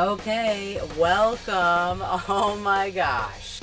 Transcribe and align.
Okay, 0.00 0.80
welcome. 0.98 2.02
Oh 2.26 2.58
my 2.62 2.88
gosh. 2.88 3.60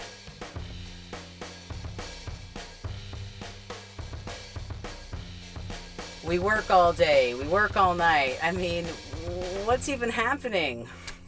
We 6.24 6.38
work 6.38 6.70
all 6.70 6.94
day, 6.94 7.34
we 7.34 7.48
work 7.48 7.76
all 7.76 7.96
night. 7.96 8.38
I 8.44 8.52
mean, 8.52 8.86
what's 9.66 9.90
even 9.90 10.12
happening? 10.12 10.88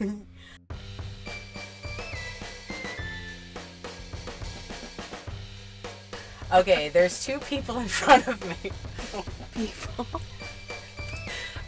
okay, 6.54 6.88
there's 6.90 7.24
two 7.24 7.40
people 7.40 7.80
in 7.80 7.88
front 7.88 8.28
of 8.28 8.40
me. 8.48 8.70
People. 9.54 10.06
All 10.12 10.20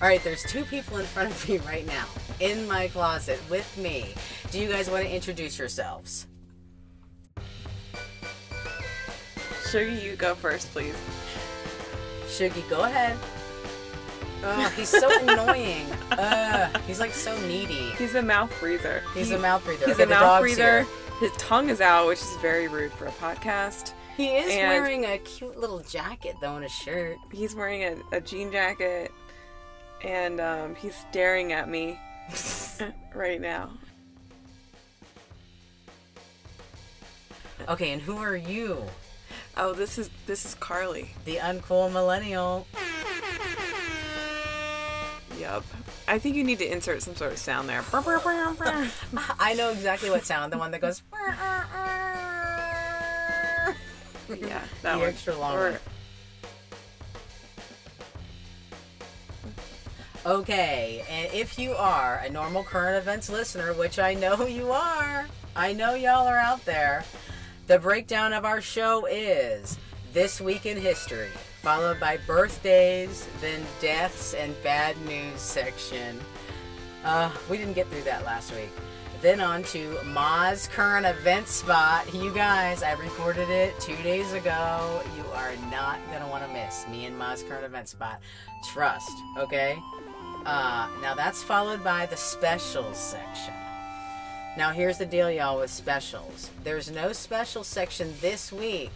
right, 0.09 0.22
there's 0.22 0.45
two 0.45 0.62
people 0.64 0.98
in 0.98 1.06
front 1.06 1.30
of 1.30 1.48
me 1.48 1.59
right 1.59 1.84
now 1.84 2.06
in 2.43 2.66
my 2.66 2.88
closet 2.88 3.41
with 3.48 3.77
me. 3.78 4.12
Do 4.50 4.59
you 4.59 4.69
guys 4.69 4.91
want 4.91 5.05
to 5.05 5.10
introduce 5.14 5.59
yourselves? 5.59 6.27
Sugar, 9.70 9.88
you 9.91 10.16
go 10.16 10.34
first, 10.34 10.70
please. 10.73 10.95
Shuggy, 12.27 12.69
go 12.69 12.83
ahead. 12.83 13.16
Oh, 14.45 14.69
he's 14.77 14.88
so 14.88 15.09
annoying. 15.23 15.86
Uh, 16.10 16.69
he's 16.86 16.98
like 16.98 17.12
so 17.12 17.38
needy. 17.47 17.91
He's 17.97 18.16
a 18.16 18.23
mouth 18.23 18.52
breather. 18.59 19.02
He's 19.14 19.28
He- 19.28 19.34
a 19.34 19.38
mouth 19.38 19.64
breather. 19.64 19.86
He's 19.86 19.95
Okay, 19.95 20.02
a 20.02 20.06
mouth 20.09 20.41
breather. 20.41 20.83
here. 20.83 20.86
His 21.20 21.30
tongue 21.38 21.70
is 21.70 21.80
out, 21.80 22.09
which 22.09 22.19
is 22.19 22.36
very 22.42 22.66
rude 22.66 22.92
for 22.92 23.06
a 23.06 23.12
podcast. 23.12 23.92
He 24.16 24.34
is 24.34 24.50
And- 24.52 24.69
wearing 24.69 25.05
a 25.06 25.19
cute 25.19 25.56
little 25.59 25.78
jacket 25.80 26.34
though 26.41 26.56
and 26.56 26.64
a 26.64 26.69
shirt. 26.69 27.16
He's 27.30 27.55
wearing 27.55 27.84
a, 27.84 28.16
a 28.16 28.20
jean 28.20 28.50
jacket, 28.50 29.12
and 30.02 30.41
um, 30.41 30.74
he's 30.74 30.95
staring 31.09 31.52
at 31.52 31.69
me 31.69 31.98
right 33.15 33.41
now. 33.41 33.71
Okay, 37.69 37.91
and 37.92 38.03
who 38.03 38.17
are 38.17 38.37
you? 38.37 38.83
Oh, 39.56 39.73
this 39.73 39.98
is 39.98 40.11
this 40.27 40.45
is 40.45 40.55
Carly. 40.55 41.11
The 41.25 41.37
uncool 41.37 41.92
millennial. 41.92 42.67
Yup. 45.39 45.64
I 46.09 46.19
think 46.19 46.37
you 46.37 46.45
need 46.45 46.59
to 46.59 46.70
insert 46.70 47.03
some 47.03 47.14
sort 47.17 47.33
of 47.33 47.39
sound 47.39 47.69
there. 47.69 47.84
I 47.92 49.55
know 49.57 49.70
exactly 49.70 50.11
what 50.11 50.25
sound. 50.25 50.53
The 50.53 50.59
one 50.59 50.70
that 50.73 50.81
goes. 50.81 51.03
yeah, 54.29 54.62
that 54.83 54.95
The 54.95 54.98
one. 54.98 55.09
extra 55.09 55.34
long 55.36 55.57
Or- 55.57 55.70
one. 55.73 55.79
Okay, 60.25 61.05
and 61.11 61.34
if 61.34 61.59
you 61.59 61.73
are 61.73 62.23
a 62.25 62.31
normal 62.31 62.62
current 62.62 62.97
events 62.97 63.28
listener, 63.28 63.73
which 63.73 63.98
I 63.98 64.15
know 64.15 64.47
you 64.47 64.70
are, 64.70 65.27
I 65.56 65.73
know 65.73 65.95
y'all 65.95 66.29
are 66.29 66.39
out 66.39 66.64
there, 66.64 67.03
the 67.67 67.81
breakdown 67.81 68.33
of 68.33 68.45
our 68.45 68.61
show 68.61 69.06
is 69.06 69.79
This 70.12 70.41
Week 70.41 70.64
in 70.64 70.77
History, 70.77 71.31
followed 71.61 71.98
by 71.98 72.19
birthdays, 72.25 73.27
then 73.41 73.67
deaths 73.81 74.33
and 74.34 74.55
bad 74.62 74.97
news 75.06 75.41
section. 75.41 76.20
Uh, 77.05 77.33
we 77.51 77.57
didn't 77.57 77.75
get 77.75 77.89
through 77.89 78.03
that 78.03 78.25
last 78.25 78.55
week. 78.55 78.70
Then 79.23 79.41
on 79.41 79.64
to 79.64 79.98
Ma's 80.05 80.69
current 80.69 81.07
event 81.07 81.48
spot. 81.48 82.12
You 82.14 82.33
guys, 82.33 82.84
I 82.84 82.92
recorded 82.92 83.48
it 83.51 83.79
two 83.81 83.97
days 84.05 84.33
ago. 84.33 85.03
You 85.17 85.25
are 85.34 85.53
not 85.70 85.98
gonna 86.12 86.29
want 86.29 86.45
to 86.45 86.53
miss 86.53 86.86
me 86.89 87.07
and 87.07 87.19
Ma's 87.19 87.42
current 87.42 87.64
event 87.64 87.89
spot. 87.89 88.20
Trust, 88.73 89.12
okay? 89.39 89.79
Uh, 90.45 90.89
now 91.01 91.15
that's 91.15 91.43
followed 91.43 91.85
by 91.85 92.07
the 92.07 92.17
specials 92.17 92.97
section. 92.97 93.55
Now 94.57 94.71
here's 94.71 94.98
the 94.98 95.07
deal, 95.07 95.31
y'all, 95.31 95.61
with 95.61 95.71
specials. 95.71 96.51
There's 96.65 96.91
no 96.91 97.12
special 97.12 97.65
section 97.65 98.12
this 98.21 98.52
week, 98.52 98.91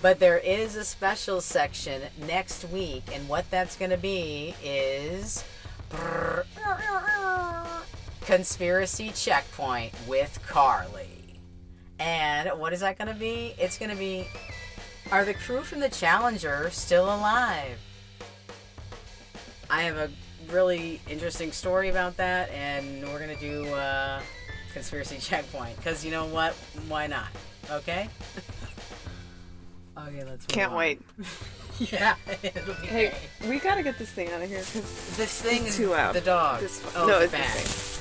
but 0.00 0.20
there 0.20 0.38
is 0.38 0.76
a 0.76 0.84
special 0.84 1.40
section 1.40 2.02
next 2.26 2.68
week, 2.70 3.02
and 3.12 3.28
what 3.28 3.50
that's 3.50 3.76
gonna 3.76 3.96
be 3.96 4.54
is. 4.62 5.44
Conspiracy 8.24 9.10
Checkpoint 9.14 9.92
with 10.06 10.38
Carly. 10.46 11.40
And 11.98 12.48
what 12.58 12.72
is 12.72 12.80
that 12.80 12.98
going 12.98 13.12
to 13.12 13.18
be? 13.18 13.54
It's 13.58 13.78
going 13.78 13.90
to 13.90 13.96
be 13.96 14.26
Are 15.10 15.24
the 15.24 15.34
crew 15.34 15.62
from 15.62 15.80
the 15.80 15.88
Challenger 15.88 16.70
still 16.70 17.04
alive? 17.04 17.78
I 19.68 19.82
have 19.82 19.96
a 19.96 20.10
really 20.50 21.00
interesting 21.08 21.52
story 21.52 21.88
about 21.88 22.16
that, 22.18 22.50
and 22.50 23.02
we're 23.08 23.18
going 23.18 23.34
to 23.36 23.40
do 23.40 23.66
uh, 23.74 24.20
Conspiracy 24.72 25.16
Checkpoint. 25.20 25.76
Because 25.76 26.04
you 26.04 26.10
know 26.10 26.26
what? 26.26 26.52
Why 26.88 27.06
not? 27.06 27.28
Okay? 27.70 28.08
okay, 29.98 30.24
let's 30.24 30.42
move 30.42 30.48
Can't 30.48 30.72
on. 30.72 30.78
wait. 30.78 31.00
Yeah, 31.78 32.16
Hey, 32.26 33.12
great. 33.40 33.50
we 33.50 33.58
gotta 33.58 33.82
get 33.82 33.98
this 33.98 34.10
thing 34.10 34.30
out 34.30 34.42
of 34.42 34.48
here 34.48 34.58
because 34.58 35.16
This 35.16 35.40
thing 35.40 35.62
It's 35.62 35.70
is 35.70 35.76
too 35.78 35.88
loud. 35.88 36.14
the 36.14 36.20
dog. 36.20 36.60
This- 36.60 36.84
oh, 36.94 37.06
no, 37.06 37.18
it's 37.20 37.32
bag. 37.32 37.50
this 37.54 37.98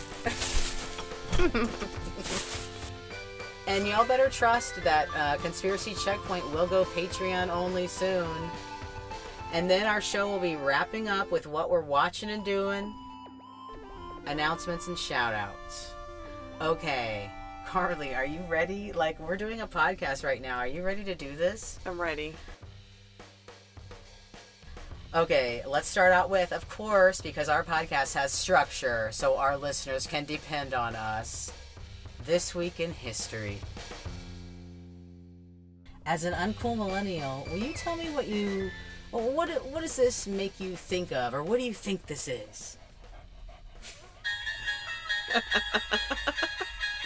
And 3.68 3.88
y'all 3.88 4.06
better 4.06 4.30
trust 4.30 4.76
that 4.84 5.08
uh, 5.16 5.38
Conspiracy 5.38 5.96
Checkpoint 6.04 6.52
will 6.52 6.68
go 6.68 6.84
Patreon 6.84 7.50
only 7.50 7.88
soon. 7.88 8.28
And 9.54 9.70
then 9.70 9.86
our 9.86 10.02
show 10.02 10.30
will 10.30 10.40
be 10.40 10.56
wrapping 10.56 11.10
up 11.10 11.30
with 11.32 11.46
what 11.46 11.70
we're 11.70 11.82
watching 11.82 12.30
and 12.30 12.44
doing, 12.46 12.94
announcements 14.26 14.88
and 14.88 14.98
shout 14.98 15.34
outs. 15.34 15.92
Okay, 16.62 17.30
Carly, 17.66 18.16
are 18.16 18.26
you 18.26 18.40
ready? 18.48 18.94
Like, 18.94 19.20
we're 19.20 19.38
doing 19.38 19.62
a 19.62 19.68
podcast 19.68 20.24
right 20.24 20.42
now. 20.42 20.58
Are 20.60 20.68
you 20.68 20.84
ready 20.84 21.04
to 21.04 21.16
do 21.16 21.36
this? 21.36 21.80
I'm 21.86 22.00
ready. 22.00 22.34
Okay, 25.14 25.62
let's 25.68 25.90
start 25.90 26.14
out 26.14 26.30
with, 26.30 26.54
of 26.54 26.70
course, 26.70 27.20
because 27.20 27.50
our 27.50 27.66
podcast 27.66 28.14
has 28.14 28.32
structure, 28.32 29.10
so 29.12 29.36
our 29.36 29.58
listeners 29.58 30.08
can 30.08 30.24
depend 30.24 30.74
on 30.74 30.96
us. 30.96 31.52
This 32.26 32.56
week 32.56 32.80
in 32.80 32.94
history. 32.94 33.58
As 36.06 36.24
an 36.24 36.34
uncool 36.34 36.78
millennial, 36.78 37.46
will 37.52 37.58
you 37.58 37.74
tell 37.74 37.98
me 37.98 38.10
what 38.12 38.28
you, 38.28 38.72
what 39.12 39.50
what 39.72 39.82
does 39.82 39.96
this 39.98 40.26
make 40.28 40.60
you 40.60 40.76
think 40.76 41.12
of, 41.12 41.34
or 41.34 41.44
what 41.44 41.60
do 41.60 41.66
you 41.66 41.74
think 41.74 42.06
this 42.08 42.28
is? 42.28 42.78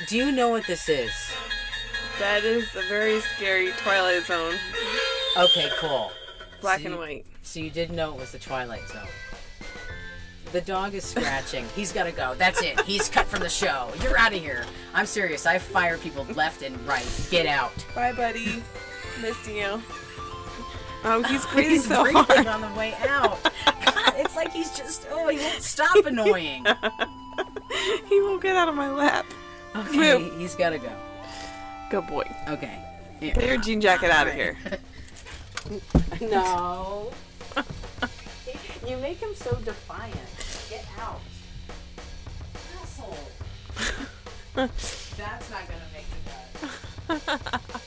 do 0.08 0.18
you 0.18 0.32
know 0.32 0.50
what 0.50 0.66
this 0.68 0.90
is? 0.90 1.12
That 2.20 2.44
is 2.44 2.64
a 2.76 2.82
very 2.88 3.20
scary 3.22 3.72
Twilight 3.78 4.24
Zone, 4.26 4.56
Okay, 5.38 5.70
cool. 5.80 6.12
black 6.62 6.80
So 6.80 6.86
and 6.86 6.94
you- 6.96 7.00
white. 7.00 7.26
So 7.42 7.60
you 7.60 7.70
did 7.70 7.92
know 7.92 8.14
it 8.14 8.20
was 8.20 8.32
the 8.32 8.40
Twilight 8.40 8.88
Zone. 8.90 9.08
The 10.52 10.62
dog 10.62 10.94
is 10.94 11.04
scratching. 11.04 11.66
He's 11.76 11.92
gotta 11.92 12.12
go. 12.12 12.34
That's 12.36 12.62
it. 12.62 12.80
He's 12.82 13.10
cut 13.10 13.26
from 13.28 13.42
the 13.42 13.50
show. 13.50 13.90
You're 14.02 14.18
out 14.18 14.34
of 14.34 14.40
here. 14.40 14.64
I'm 14.94 15.06
serious. 15.06 15.46
I 15.46 15.58
fire 15.60 15.98
people 15.98 16.24
left 16.36 16.62
and 16.64 16.76
right. 16.88 17.06
Get 17.30 17.46
out. 17.46 17.74
Bye, 17.94 18.14
buddy. 18.14 18.64
Missed 19.22 19.48
you. 19.50 19.82
Oh, 21.08 21.22
he's 21.24 21.46
breathing 21.54 21.72
He's 21.72 21.88
so 21.88 22.02
breathing 22.04 22.24
hard. 22.24 22.48
on 22.48 22.62
the 22.62 22.78
way 22.80 22.94
out. 23.08 23.42
God, 23.44 24.14
it's 24.18 24.36
like 24.36 24.52
he's 24.52 24.76
just 24.76 25.08
oh, 25.12 25.28
he 25.30 25.38
won't 25.38 25.62
stop 25.62 25.96
annoying. 26.06 26.66
he 28.10 28.22
won't 28.22 28.42
get 28.42 28.56
out 28.56 28.68
of 28.68 28.76
my 28.76 28.90
lap. 28.92 29.26
Okay, 29.76 30.18
Move. 30.18 30.40
he's 30.40 30.56
gotta 30.56 30.78
go. 30.80 30.92
Good 31.90 32.08
boy. 32.08 32.24
Okay. 32.50 32.82
Get 33.22 33.42
your 33.44 33.58
jean 33.58 33.80
jacket 33.82 34.10
out 34.12 34.28
of 34.28 34.34
here. 34.34 34.58
No. 36.22 37.12
you 38.88 38.98
make 38.98 39.18
him 39.18 39.34
so 39.34 39.56
defiant. 39.66 40.16
Get 40.70 40.86
out. 41.00 41.20
Asshole. 42.80 43.18
That's 44.54 45.50
not 45.50 45.64
gonna 45.68 45.90
make 45.92 46.06
the 47.08 47.20
cut. 47.20 47.82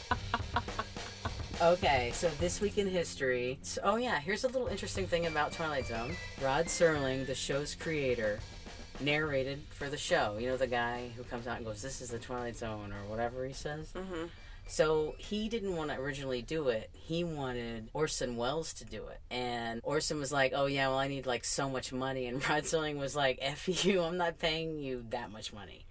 Okay, 1.60 2.10
so 2.14 2.28
this 2.40 2.60
week 2.60 2.78
in 2.78 2.88
history. 2.88 3.58
So, 3.62 3.80
oh 3.84 3.96
yeah, 3.96 4.18
here's 4.20 4.44
a 4.44 4.48
little 4.48 4.68
interesting 4.68 5.06
thing 5.06 5.26
about 5.26 5.52
Twilight 5.52 5.86
Zone. 5.86 6.14
Rod 6.42 6.66
Serling, 6.66 7.26
the 7.26 7.34
show's 7.34 7.74
creator, 7.74 8.38
narrated 9.00 9.60
for 9.70 9.88
the 9.88 9.96
show. 9.96 10.36
You 10.38 10.48
know 10.48 10.56
the 10.56 10.66
guy 10.66 11.10
who 11.16 11.22
comes 11.24 11.46
out 11.46 11.56
and 11.56 11.66
goes, 11.66 11.82
"This 11.82 12.00
is 12.00 12.10
the 12.10 12.18
Twilight 12.18 12.56
Zone" 12.56 12.92
or 12.92 13.08
whatever 13.08 13.44
he 13.44 13.52
says. 13.52 13.92
hmm 13.92 14.26
So 14.66 15.14
he 15.18 15.48
didn't 15.48 15.74
want 15.76 15.90
to 15.90 15.98
originally 15.98 16.42
do 16.42 16.68
it. 16.68 16.90
He 16.92 17.24
wanted 17.24 17.88
Orson 17.94 18.36
Welles 18.36 18.72
to 18.74 18.84
do 18.84 19.06
it. 19.06 19.20
And 19.30 19.80
Orson 19.82 20.18
was 20.18 20.30
like, 20.30 20.52
oh, 20.54 20.66
yeah, 20.66 20.88
well, 20.88 20.98
I 20.98 21.08
need 21.08 21.24
like 21.26 21.44
so 21.44 21.70
much 21.70 21.92
money. 21.92 22.26
And 22.26 22.36
Rod 22.48 22.64
Serling 22.64 22.98
was 22.98 23.16
like, 23.16 23.38
F 23.40 23.84
you, 23.84 24.02
I'm 24.02 24.18
not 24.18 24.38
paying 24.38 24.78
you 24.78 25.04
that 25.10 25.30
much 25.32 25.52
money. 25.54 25.86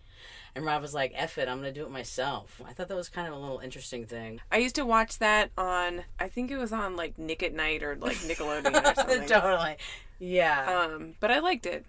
And 0.57 0.65
Rod 0.65 0.81
was 0.81 0.95
like, 0.95 1.11
F 1.15 1.37
it, 1.37 1.47
I'm 1.47 1.61
going 1.61 1.71
to 1.71 1.79
do 1.79 1.85
it 1.85 1.91
myself. 1.91 2.59
I 2.65 2.73
thought 2.73 2.87
that 2.87 2.97
was 2.97 3.09
kind 3.09 3.27
of 3.27 3.33
a 3.35 3.37
little 3.37 3.59
interesting 3.59 4.07
thing. 4.07 4.41
I 4.51 4.57
used 4.57 4.73
to 4.75 4.87
watch 4.87 5.19
that 5.19 5.51
on, 5.55 6.03
I 6.19 6.29
think 6.29 6.49
it 6.49 6.57
was 6.57 6.73
on 6.73 6.95
like 6.95 7.19
Nick 7.19 7.43
at 7.43 7.53
Nite 7.53 7.83
or 7.83 7.95
like 7.95 8.17
Nickelodeon 8.17 8.73
or 8.73 8.95
something. 8.95 9.27
totally. 9.27 9.77
Yeah. 10.17 10.89
Um, 10.95 11.13
but 11.19 11.29
I 11.29 11.39
liked 11.39 11.67
it. 11.67 11.85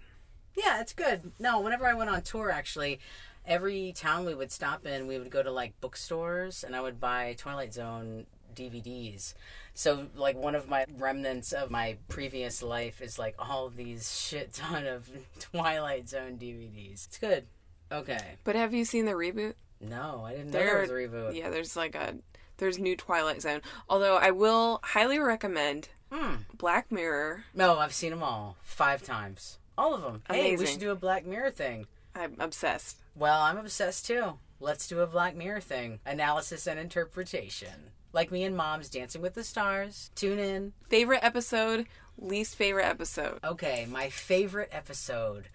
Yeah, 0.55 0.81
it's 0.81 0.93
good. 0.93 1.31
No, 1.39 1.61
whenever 1.61 1.87
I 1.87 1.95
went 1.95 2.11
on 2.11 2.21
tour, 2.21 2.51
actually, 2.51 2.99
every 3.43 3.91
town 3.93 4.23
we 4.25 4.35
would 4.35 4.51
stop 4.51 4.85
in, 4.85 5.07
we 5.07 5.17
would 5.17 5.31
go 5.31 5.41
to 5.41 5.51
like 5.51 5.73
bookstores, 5.81 6.63
and 6.63 6.75
I 6.75 6.81
would 6.81 6.99
buy 6.99 7.33
Twilight 7.39 7.73
Zone 7.73 8.27
DVDs. 8.53 9.33
So, 9.73 10.07
like, 10.15 10.35
one 10.35 10.53
of 10.55 10.67
my 10.67 10.85
remnants 10.97 11.53
of 11.53 11.71
my 11.71 11.97
previous 12.07 12.61
life 12.61 13.01
is 13.01 13.17
like 13.17 13.33
all 13.39 13.69
these 13.69 14.19
shit 14.19 14.53
ton 14.53 14.85
of 14.85 15.09
Twilight 15.39 16.07
Zone 16.09 16.37
DVDs. 16.39 17.07
It's 17.07 17.17
good. 17.17 17.45
Okay. 17.91 18.35
But 18.43 18.55
have 18.55 18.73
you 18.73 18.85
seen 18.85 19.05
the 19.05 19.13
reboot? 19.13 19.53
No, 19.81 20.23
I 20.25 20.31
didn't 20.33 20.51
know 20.51 20.59
there 20.59 20.81
was 20.81 20.89
a 20.89 20.93
reboot. 20.93 21.35
Yeah, 21.35 21.49
there's 21.49 21.75
like 21.75 21.95
a 21.95 22.15
there's 22.57 22.77
new 22.77 22.95
Twilight 22.95 23.41
Zone. 23.41 23.61
Although 23.89 24.17
I 24.17 24.31
will 24.31 24.79
highly 24.83 25.19
recommend 25.19 25.89
Hmm. 26.11 26.37
Black 26.57 26.91
Mirror. 26.91 27.45
No, 27.53 27.77
I've 27.77 27.93
seen 27.93 28.09
them 28.09 28.23
all 28.23 28.57
five 28.63 29.03
times. 29.03 29.59
All 29.77 29.93
of 29.93 30.01
them. 30.01 30.23
Hey, 30.29 30.55
we 30.55 30.65
should 30.65 30.79
do 30.79 30.91
a 30.91 30.95
Black 30.95 31.25
Mirror 31.25 31.51
thing. 31.51 31.85
I'm 32.15 32.35
obsessed. 32.39 32.97
Well, 33.15 33.41
I'm 33.41 33.57
obsessed 33.57 34.07
too. 34.07 34.39
Let's 34.59 34.87
do 34.87 34.99
a 35.01 35.07
Black 35.07 35.35
Mirror 35.35 35.61
thing. 35.61 35.99
Analysis 36.05 36.67
and 36.67 36.79
interpretation. 36.79 37.91
Like 38.11 38.31
me 38.31 38.43
and 38.43 38.57
Mom's 38.57 38.89
Dancing 38.89 39.21
with 39.21 39.35
the 39.35 39.43
Stars. 39.43 40.09
Tune 40.15 40.39
in. 40.39 40.73
Favorite 40.89 41.23
episode, 41.23 41.85
least 42.17 42.55
favorite 42.55 42.85
episode. 42.87 43.37
Okay, 43.43 43.85
my 43.89 44.09
favorite 44.09 44.69
episode 44.71 45.45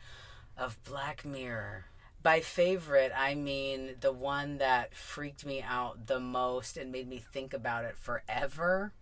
of 0.56 0.78
Black 0.84 1.24
Mirror. 1.24 1.86
By 2.24 2.40
favorite, 2.40 3.12
I 3.14 3.34
mean 3.34 3.96
the 4.00 4.10
one 4.10 4.56
that 4.56 4.96
freaked 4.96 5.44
me 5.44 5.60
out 5.60 6.06
the 6.06 6.18
most 6.18 6.78
and 6.78 6.90
made 6.90 7.06
me 7.06 7.18
think 7.18 7.52
about 7.52 7.84
it 7.84 7.98
forever. 7.98 8.94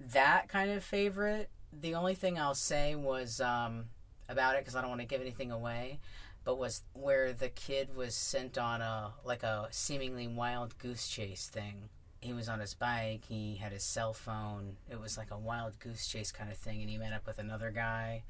That 0.00 0.48
kind 0.48 0.70
of 0.70 0.82
favorite. 0.82 1.50
The 1.78 1.94
only 1.94 2.14
thing 2.14 2.38
I'll 2.38 2.54
say 2.54 2.94
was 2.94 3.42
um, 3.42 3.84
about 4.30 4.54
it 4.54 4.62
because 4.62 4.74
I 4.74 4.80
don't 4.80 4.88
want 4.88 5.02
to 5.02 5.06
give 5.06 5.20
anything 5.20 5.52
away, 5.52 6.00
but 6.42 6.56
was 6.56 6.84
where 6.94 7.34
the 7.34 7.50
kid 7.50 7.94
was 7.94 8.14
sent 8.14 8.56
on 8.56 8.80
a 8.80 9.12
like 9.26 9.42
a 9.42 9.68
seemingly 9.70 10.26
wild 10.26 10.78
goose 10.78 11.06
chase 11.06 11.48
thing. 11.48 11.90
He 12.22 12.32
was 12.32 12.48
on 12.48 12.60
his 12.60 12.72
bike. 12.72 13.24
He 13.28 13.56
had 13.56 13.72
his 13.72 13.82
cell 13.84 14.14
phone. 14.14 14.78
It 14.90 14.98
was 14.98 15.18
like 15.18 15.30
a 15.30 15.38
wild 15.38 15.78
goose 15.80 16.08
chase 16.08 16.32
kind 16.32 16.50
of 16.50 16.56
thing, 16.56 16.80
and 16.80 16.88
he 16.88 16.96
met 16.96 17.12
up 17.12 17.26
with 17.26 17.38
another 17.38 17.70
guy. 17.70 18.22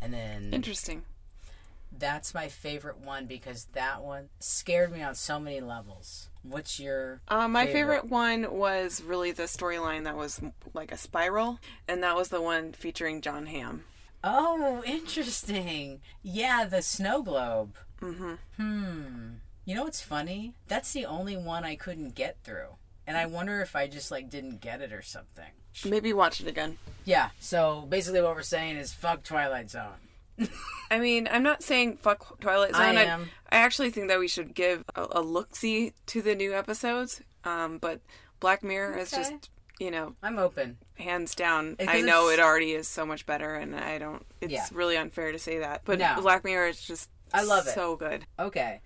And 0.00 0.14
then 0.14 0.50
Interesting. 0.52 1.02
That's 1.96 2.34
my 2.34 2.48
favorite 2.48 2.98
one 2.98 3.26
because 3.26 3.66
that 3.72 4.02
one 4.02 4.28
scared 4.38 4.92
me 4.92 5.02
on 5.02 5.14
so 5.14 5.40
many 5.40 5.60
levels. 5.60 6.28
What's 6.42 6.78
your 6.78 7.20
Uh, 7.28 7.48
my 7.48 7.66
favorite? 7.66 8.04
one 8.06 8.52
was 8.56 9.02
really 9.02 9.32
the 9.32 9.44
storyline 9.44 10.04
that 10.04 10.16
was 10.16 10.40
like 10.74 10.92
a 10.92 10.96
spiral, 10.96 11.58
and 11.88 12.02
that 12.02 12.16
was 12.16 12.28
the 12.28 12.40
one 12.40 12.72
featuring 12.72 13.20
Jon 13.20 13.46
Hamm. 13.46 13.84
Oh, 14.22 14.82
interesting. 14.86 16.00
Yeah, 16.22 16.64
the 16.64 16.82
snow 16.82 17.22
globe. 17.22 17.76
Mm-hmm. 18.00 18.34
Hmm. 18.56 19.28
You 19.64 19.74
know 19.74 19.84
what's 19.84 20.00
funny? 20.00 20.54
That's 20.68 20.92
the 20.92 21.04
only 21.06 21.36
one 21.36 21.64
I 21.64 21.76
couldn't 21.76 22.14
get 22.14 22.38
through. 22.44 22.76
And 23.06 23.16
I 23.16 23.26
wonder 23.26 23.60
if 23.60 23.74
I 23.74 23.86
just 23.86 24.10
like 24.10 24.28
didn't 24.30 24.60
get 24.60 24.80
it 24.80 24.92
or 24.92 25.02
something. 25.02 25.50
Maybe 25.84 26.12
watch 26.12 26.40
it 26.40 26.46
again. 26.46 26.78
Yeah, 27.04 27.30
so 27.40 27.86
basically 27.88 28.20
what 28.22 28.34
we're 28.34 28.42
saying 28.42 28.76
is 28.76 28.92
fuck 28.92 29.22
Twilight 29.22 29.70
Zone. 29.70 30.00
I 30.90 30.98
mean, 30.98 31.28
I'm 31.30 31.42
not 31.42 31.62
saying 31.62 31.96
fuck 31.98 32.40
Twilight 32.40 32.74
Zone. 32.74 32.96
I 32.96 33.04
am. 33.04 33.28
I 33.50 33.56
actually 33.56 33.90
think 33.90 34.08
that 34.08 34.18
we 34.18 34.28
should 34.28 34.54
give 34.54 34.84
a, 34.94 35.06
a 35.12 35.20
look 35.20 35.54
see 35.56 35.92
to 36.06 36.22
the 36.22 36.34
new 36.34 36.54
episodes. 36.54 37.20
Um, 37.44 37.78
but 37.78 38.00
Black 38.40 38.62
Mirror 38.62 38.96
is 38.98 39.10
just, 39.10 39.50
you 39.78 39.90
know, 39.90 40.14
I'm 40.22 40.38
open. 40.38 40.78
hands 40.98 41.34
down. 41.34 41.76
I 41.80 42.00
know 42.00 42.28
it 42.30 42.40
already 42.40 42.72
is 42.72 42.88
so 42.88 43.04
much 43.06 43.26
better, 43.26 43.54
and 43.54 43.74
I 43.76 43.98
don't. 43.98 44.24
It's 44.40 44.52
Yeah. 44.52 44.66
really 44.72 44.96
unfair 44.96 45.32
to 45.32 45.38
say 45.38 45.58
that. 45.60 45.82
But 45.84 45.98
No. 45.98 46.16
Black 46.20 46.44
Mirror 46.44 46.68
is 46.68 46.80
just. 46.80 47.10
I 47.32 47.42
love 47.44 47.66
it. 47.66 47.74
So 47.74 47.96
good. 47.96 48.24
Okay. 48.38 48.80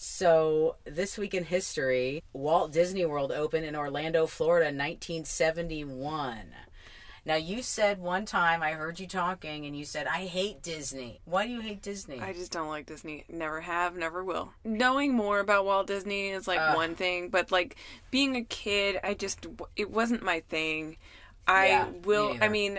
So, 0.00 0.76
this 0.84 1.18
week 1.18 1.34
in 1.34 1.42
history, 1.44 2.22
Walt 2.32 2.70
Disney 2.72 3.04
World 3.04 3.32
opened 3.32 3.64
in 3.64 3.74
Orlando, 3.74 4.26
Florida, 4.28 4.66
1971. 4.66 6.54
Now, 7.28 7.36
you 7.36 7.60
said 7.60 7.98
one 8.00 8.24
time, 8.24 8.62
I 8.62 8.70
heard 8.72 8.98
you 8.98 9.06
talking, 9.06 9.66
and 9.66 9.76
you 9.76 9.84
said, 9.84 10.06
I 10.06 10.24
hate 10.24 10.62
Disney. 10.62 11.20
Why 11.26 11.44
do 11.46 11.52
you 11.52 11.60
hate 11.60 11.82
Disney? 11.82 12.18
I 12.18 12.32
just 12.32 12.50
don't 12.50 12.68
like 12.68 12.86
Disney. 12.86 13.26
Never 13.28 13.60
have, 13.60 13.94
never 13.98 14.24
will. 14.24 14.54
Knowing 14.64 15.12
more 15.12 15.38
about 15.38 15.66
Walt 15.66 15.88
Disney 15.88 16.28
is 16.28 16.48
like 16.48 16.58
Ugh. 16.58 16.74
one 16.74 16.94
thing, 16.94 17.28
but 17.28 17.52
like 17.52 17.76
being 18.10 18.34
a 18.34 18.44
kid, 18.44 18.98
I 19.04 19.12
just 19.12 19.46
it 19.76 19.90
wasn't 19.90 20.22
my 20.22 20.40
thing. 20.48 20.96
I 21.46 21.66
Yeah, 21.66 21.88
will. 22.02 22.30
neither. 22.32 22.44
I 22.46 22.48
mean, 22.48 22.78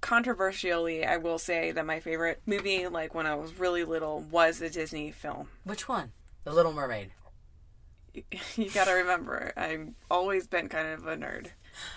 controversially, 0.00 1.04
I 1.04 1.18
will 1.18 1.38
say 1.38 1.70
that 1.72 1.84
my 1.84 2.00
favorite 2.00 2.40
movie, 2.46 2.88
like 2.88 3.14
when 3.14 3.26
I 3.26 3.34
was 3.34 3.58
really 3.58 3.84
little, 3.84 4.20
was 4.30 4.62
a 4.62 4.70
Disney 4.70 5.10
film. 5.10 5.48
Which 5.64 5.86
one? 5.86 6.12
The 6.44 6.54
Little 6.54 6.72
Mermaid. 6.72 7.10
you 8.56 8.70
gotta 8.70 8.94
remember, 8.94 9.52
I've 9.54 9.90
always 10.10 10.46
been 10.46 10.70
kind 10.70 10.88
of 10.88 11.06
a 11.06 11.14
nerd. 11.18 11.48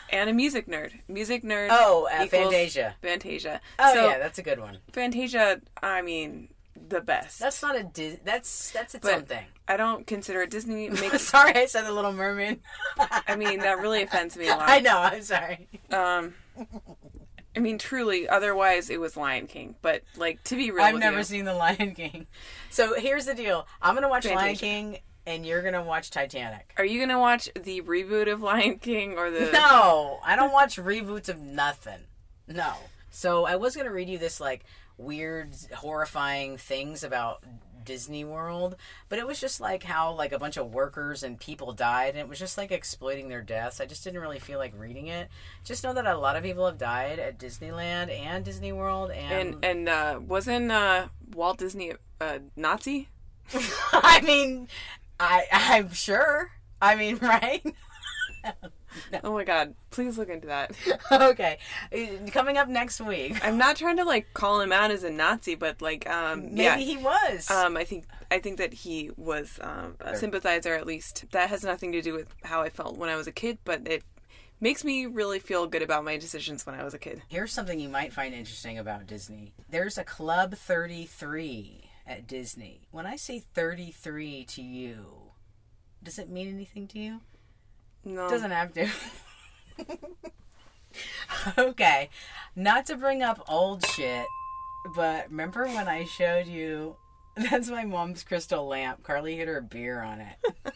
And 0.09 0.29
a 0.29 0.33
music 0.33 0.67
nerd. 0.67 0.91
Music 1.07 1.43
nerd. 1.43 1.69
Oh, 1.71 2.07
uh, 2.11 2.25
Fantasia. 2.27 2.95
Fantasia. 3.01 3.61
Oh, 3.77 3.93
so, 3.93 4.07
yeah, 4.09 4.17
that's 4.19 4.37
a 4.39 4.43
good 4.43 4.59
one. 4.59 4.79
Fantasia, 4.93 5.61
I 5.83 6.01
mean, 6.01 6.49
the 6.87 7.01
best. 7.01 7.39
That's 7.39 7.61
not 7.61 7.75
a 7.75 7.83
Dis- 7.83 8.19
that's 8.23 8.71
that's 8.71 8.95
its 8.95 9.05
But- 9.05 9.13
own 9.15 9.23
thing. 9.25 9.45
I 9.67 9.77
don't 9.77 10.07
consider 10.07 10.41
it 10.41 10.49
Disney. 10.49 10.89
Makes, 10.89 11.21
sorry, 11.21 11.53
I 11.55 11.65
said 11.67 11.83
the 11.85 11.91
Little 11.91 12.11
Mermaid. 12.13 12.59
I 12.97 13.35
mean, 13.35 13.59
that 13.59 13.79
really 13.79 14.01
offends 14.01 14.35
me 14.35 14.47
a 14.47 14.51
lot. 14.55 14.67
I 14.67 14.79
know. 14.79 14.97
I'm 14.97 15.21
sorry. 15.21 15.67
Um, 15.91 16.33
I 17.55 17.59
mean, 17.59 17.77
truly. 17.77 18.27
Otherwise, 18.27 18.89
it 18.89 18.99
was 18.99 19.15
Lion 19.15 19.45
King. 19.45 19.75
But 19.83 20.01
like, 20.17 20.43
to 20.45 20.55
be 20.55 20.71
real, 20.71 20.83
I've 20.83 20.97
never 20.97 21.19
you, 21.19 21.23
seen 21.23 21.45
The 21.45 21.53
Lion 21.53 21.93
King. 21.93 22.25
So 22.71 22.95
here's 22.99 23.25
the 23.27 23.35
deal. 23.35 23.67
I'm 23.81 23.93
gonna 23.93 24.09
watch 24.09 24.25
Lion 24.25 24.55
King, 24.55 24.97
and 25.29 25.45
you're 25.45 25.61
gonna 25.61 25.83
watch 25.83 26.09
Titanic. 26.09 26.73
Are 26.77 26.83
you 26.83 26.99
gonna 26.99 27.19
watch 27.19 27.49
the 27.53 27.81
reboot 27.81 28.31
of 28.31 28.41
Lion 28.41 28.79
King 28.79 29.15
or 29.17 29.29
the? 29.29 29.51
No, 29.51 30.19
I 30.25 30.35
don't 30.35 30.51
watch 30.51 30.77
reboots 30.77 31.29
of 31.29 31.39
nothing. 31.39 32.01
No. 32.47 32.73
So 33.11 33.45
I 33.45 33.55
was 33.55 33.75
gonna 33.75 33.91
read 33.91 34.09
you 34.09 34.17
this 34.17 34.41
like 34.41 34.65
weird, 34.97 35.55
horrifying 35.75 36.57
things 36.57 37.03
about 37.03 37.43
Disney 37.85 38.25
World, 38.25 38.75
but 39.07 39.19
it 39.19 39.27
was 39.27 39.39
just 39.39 39.61
like 39.61 39.83
how 39.83 40.13
like 40.13 40.31
a 40.31 40.39
bunch 40.39 40.57
of 40.57 40.73
workers 40.73 41.21
and 41.21 41.39
people 41.39 41.73
died, 41.73 42.09
and 42.09 42.19
it 42.19 42.27
was 42.27 42.39
just 42.39 42.57
like 42.57 42.71
exploiting 42.71 43.29
their 43.29 43.43
deaths. 43.43 43.79
I 43.79 43.85
just 43.85 44.03
didn't 44.03 44.21
really 44.21 44.39
feel 44.39 44.57
like 44.57 44.73
reading 44.75 45.07
it. 45.07 45.29
Just 45.63 45.83
know 45.83 45.93
that 45.93 46.07
a 46.07 46.17
lot 46.17 46.37
of 46.37 46.43
people 46.43 46.65
have 46.65 46.79
died 46.79 47.19
at 47.19 47.37
Disneyland 47.37 48.09
and 48.11 48.43
Disney 48.43 48.73
World, 48.73 49.11
and, 49.11 49.31
And 49.31 49.65
and 49.65 49.89
uh, 49.89 50.19
wasn't 50.25 50.71
uh, 50.71 51.09
Walt 51.35 51.59
Disney 51.59 51.93
a 52.19 52.39
Nazi? 52.55 53.09
I 53.93 54.21
mean, 54.21 54.67
I 55.19 55.45
I'm 55.51 55.93
sure. 55.93 56.51
I 56.81 56.95
mean, 56.95 57.17
right? 57.21 57.65
Oh 59.23 59.33
my 59.33 59.43
God! 59.43 59.75
Please 59.91 60.17
look 60.17 60.29
into 60.29 60.47
that. 60.47 60.71
okay, 61.11 61.59
Uh, 61.93 62.29
coming 62.31 62.57
up 62.57 62.67
next 62.67 62.99
week. 62.99 63.37
I'm 63.45 63.57
not 63.57 63.75
trying 63.75 63.97
to 63.97 64.03
like 64.03 64.33
call 64.33 64.61
him 64.61 64.71
out 64.71 64.89
as 64.89 65.03
a 65.03 65.11
Nazi, 65.11 65.53
but 65.55 65.79
like, 65.81 66.09
um, 66.09 66.45
Maybe 66.45 66.63
yeah. 66.63 66.77
he 66.77 66.97
was. 66.97 67.49
Um, 67.51 67.77
I 67.77 67.83
think 67.83 68.05
I 68.31 68.39
think 68.39 68.57
that 68.57 68.73
he 68.73 69.11
was 69.15 69.59
um, 69.61 69.95
a 69.99 70.15
sympathizer. 70.17 70.73
At 70.73 70.87
least 70.87 71.25
that 71.31 71.49
has 71.49 71.63
nothing 71.63 71.91
to 71.91 72.01
do 72.01 72.13
with 72.13 72.33
how 72.43 72.61
I 72.61 72.69
felt 72.69 72.97
when 72.97 73.09
I 73.09 73.15
was 73.15 73.27
a 73.27 73.31
kid, 73.31 73.59
but 73.63 73.87
it 73.87 74.03
makes 74.59 74.83
me 74.83 75.05
really 75.05 75.39
feel 75.39 75.67
good 75.67 75.83
about 75.83 76.03
my 76.03 76.17
decisions 76.17 76.65
when 76.65 76.73
I 76.75 76.83
was 76.83 76.93
a 76.95 76.99
kid. 76.99 77.21
Here's 77.27 77.53
something 77.53 77.79
you 77.79 77.89
might 77.89 78.11
find 78.11 78.33
interesting 78.33 78.77
about 78.79 79.05
Disney. 79.05 79.53
There's 79.69 79.97
a 79.97 80.03
Club 80.03 80.55
33 80.55 81.88
at 82.09 82.27
Disney. 82.27 82.81
When 82.91 83.05
I 83.05 83.15
say 83.15 83.43
33 83.53 84.43
to 84.45 84.61
you, 84.61 85.05
does 86.03 86.19
it 86.19 86.29
mean 86.29 86.49
anything 86.49 86.87
to 86.87 86.99
you? 86.99 87.21
No, 88.03 88.27
It 88.27 88.31
doesn't 88.31 88.51
have 88.51 88.73
to. 88.73 88.89
okay, 91.57 92.09
not 92.55 92.85
to 92.87 92.95
bring 92.95 93.21
up 93.21 93.45
old 93.47 93.85
shit, 93.85 94.25
but 94.95 95.29
remember 95.29 95.67
when 95.67 95.87
I 95.87 96.05
showed 96.05 96.47
you 96.47 96.95
that's 97.51 97.69
my 97.69 97.85
mom's 97.85 98.23
crystal 98.23 98.67
lamp. 98.67 99.03
Carly 99.03 99.37
hit 99.37 99.47
her 99.47 99.61
beer 99.61 100.01
on 100.01 100.19
it. 100.21 100.35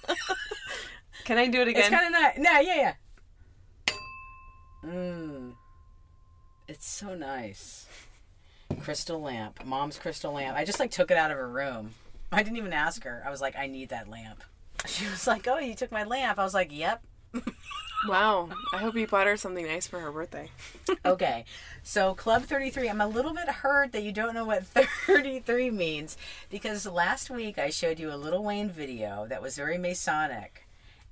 Can 1.25 1.37
I 1.37 1.47
do 1.47 1.61
it 1.61 1.67
again? 1.69 1.81
It's 1.81 1.89
kind 1.89 2.05
of 2.05 2.21
nice. 2.21 2.37
No, 2.37 2.59
yeah, 2.59 2.75
yeah. 2.75 3.93
Mmm. 4.85 5.53
It's 6.67 6.87
so 6.87 7.15
nice. 7.15 7.85
Crystal 8.81 9.21
lamp. 9.21 9.65
Mom's 9.65 9.97
crystal 9.97 10.33
lamp. 10.33 10.57
I 10.57 10.65
just 10.65 10.79
like 10.79 10.91
took 10.91 11.11
it 11.11 11.17
out 11.17 11.31
of 11.31 11.37
her 11.37 11.47
room. 11.47 11.91
I 12.31 12.43
didn't 12.43 12.57
even 12.57 12.73
ask 12.73 13.03
her. 13.03 13.23
I 13.25 13.29
was 13.29 13.41
like, 13.41 13.55
I 13.55 13.67
need 13.67 13.89
that 13.89 14.09
lamp. 14.09 14.43
She 14.85 15.05
was 15.05 15.27
like, 15.27 15.47
Oh, 15.47 15.59
you 15.59 15.75
took 15.75 15.91
my 15.91 16.03
lamp. 16.03 16.39
I 16.39 16.43
was 16.43 16.53
like, 16.53 16.71
Yep. 16.71 17.03
wow. 18.07 18.49
I 18.73 18.77
hope 18.77 18.95
you 18.95 19.07
bought 19.07 19.27
her 19.27 19.37
something 19.37 19.65
nice 19.65 19.87
for 19.87 19.99
her 19.99 20.11
birthday. 20.11 20.49
Okay. 21.05 21.45
So 21.83 22.13
Club 22.13 22.43
33, 22.43 22.89
I'm 22.89 23.01
a 23.01 23.07
little 23.07 23.33
bit 23.33 23.47
hurt 23.47 23.91
that 23.91 24.03
you 24.03 24.11
don't 24.11 24.33
know 24.33 24.45
what 24.45 24.65
33 24.65 25.69
means 25.69 26.17
because 26.49 26.85
last 26.85 27.29
week 27.29 27.57
I 27.57 27.69
showed 27.69 27.99
you 27.99 28.11
a 28.11 28.15
Lil 28.15 28.43
Wayne 28.43 28.69
video 28.69 29.25
that 29.27 29.41
was 29.41 29.55
very 29.55 29.77
Masonic 29.77 30.65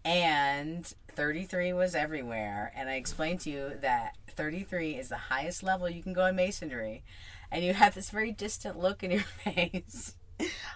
and 0.03 0.85
33 1.09 1.73
was 1.73 1.93
everywhere 1.93 2.71
and 2.75 2.89
I 2.89 2.95
explained 2.95 3.41
to 3.41 3.49
you 3.49 3.73
that 3.81 4.15
33 4.29 4.95
is 4.95 5.09
the 5.09 5.17
highest 5.17 5.61
level 5.61 5.89
you 5.89 6.01
can 6.01 6.13
go 6.13 6.25
in 6.25 6.35
masonry 6.35 7.03
and 7.51 7.63
you 7.63 7.73
had 7.73 7.93
this 7.93 8.09
very 8.09 8.31
distant 8.31 8.79
look 8.79 9.03
in 9.03 9.11
your 9.11 9.21
face, 9.43 10.15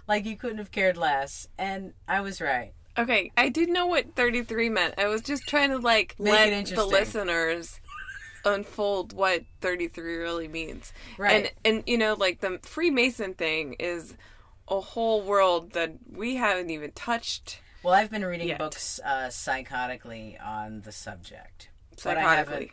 like 0.08 0.26
you 0.26 0.36
couldn't 0.36 0.58
have 0.58 0.72
cared 0.72 0.98
less. 0.98 1.48
And 1.58 1.94
I 2.08 2.22
was 2.22 2.42
right. 2.42 2.74
Okay, 2.98 3.32
I 3.36 3.50
didn't 3.50 3.74
know 3.74 3.88
what 3.88 4.16
33 4.16 4.70
meant. 4.70 4.96
I 4.98 5.08
was 5.08 5.22
just 5.22 5.44
trying 5.48 5.72
to 5.72 5.78
like 5.78 6.16
Make 6.18 6.34
let 6.34 6.66
the 6.68 6.86
listeners 6.86 7.80
unfold 8.46 9.12
what 9.14 9.44
33 9.62 10.18
really 10.18 10.48
means. 10.48 10.94
Right. 11.18 11.52
And 11.66 11.76
and 11.76 11.84
you 11.88 11.98
know 11.98 12.14
like 12.14 12.40
the 12.40 12.60
Freemason 12.62 13.34
thing 13.34 13.74
is 13.80 14.16
a 14.68 14.80
whole 14.80 15.22
world 15.22 15.74
that 15.74 15.94
we 16.12 16.36
haven't 16.36 16.70
even 16.70 16.92
touched 16.92 17.60
Well, 17.84 17.94
I've 17.94 18.10
been 18.10 18.26
reading 18.26 18.48
Yet. 18.48 18.60
books 18.60 19.00
uh, 19.04 19.28
psychotically 19.28 20.44
on 20.44 20.82
the 20.82 20.92
subject. 20.92 21.70
Psychotically. 21.98 22.72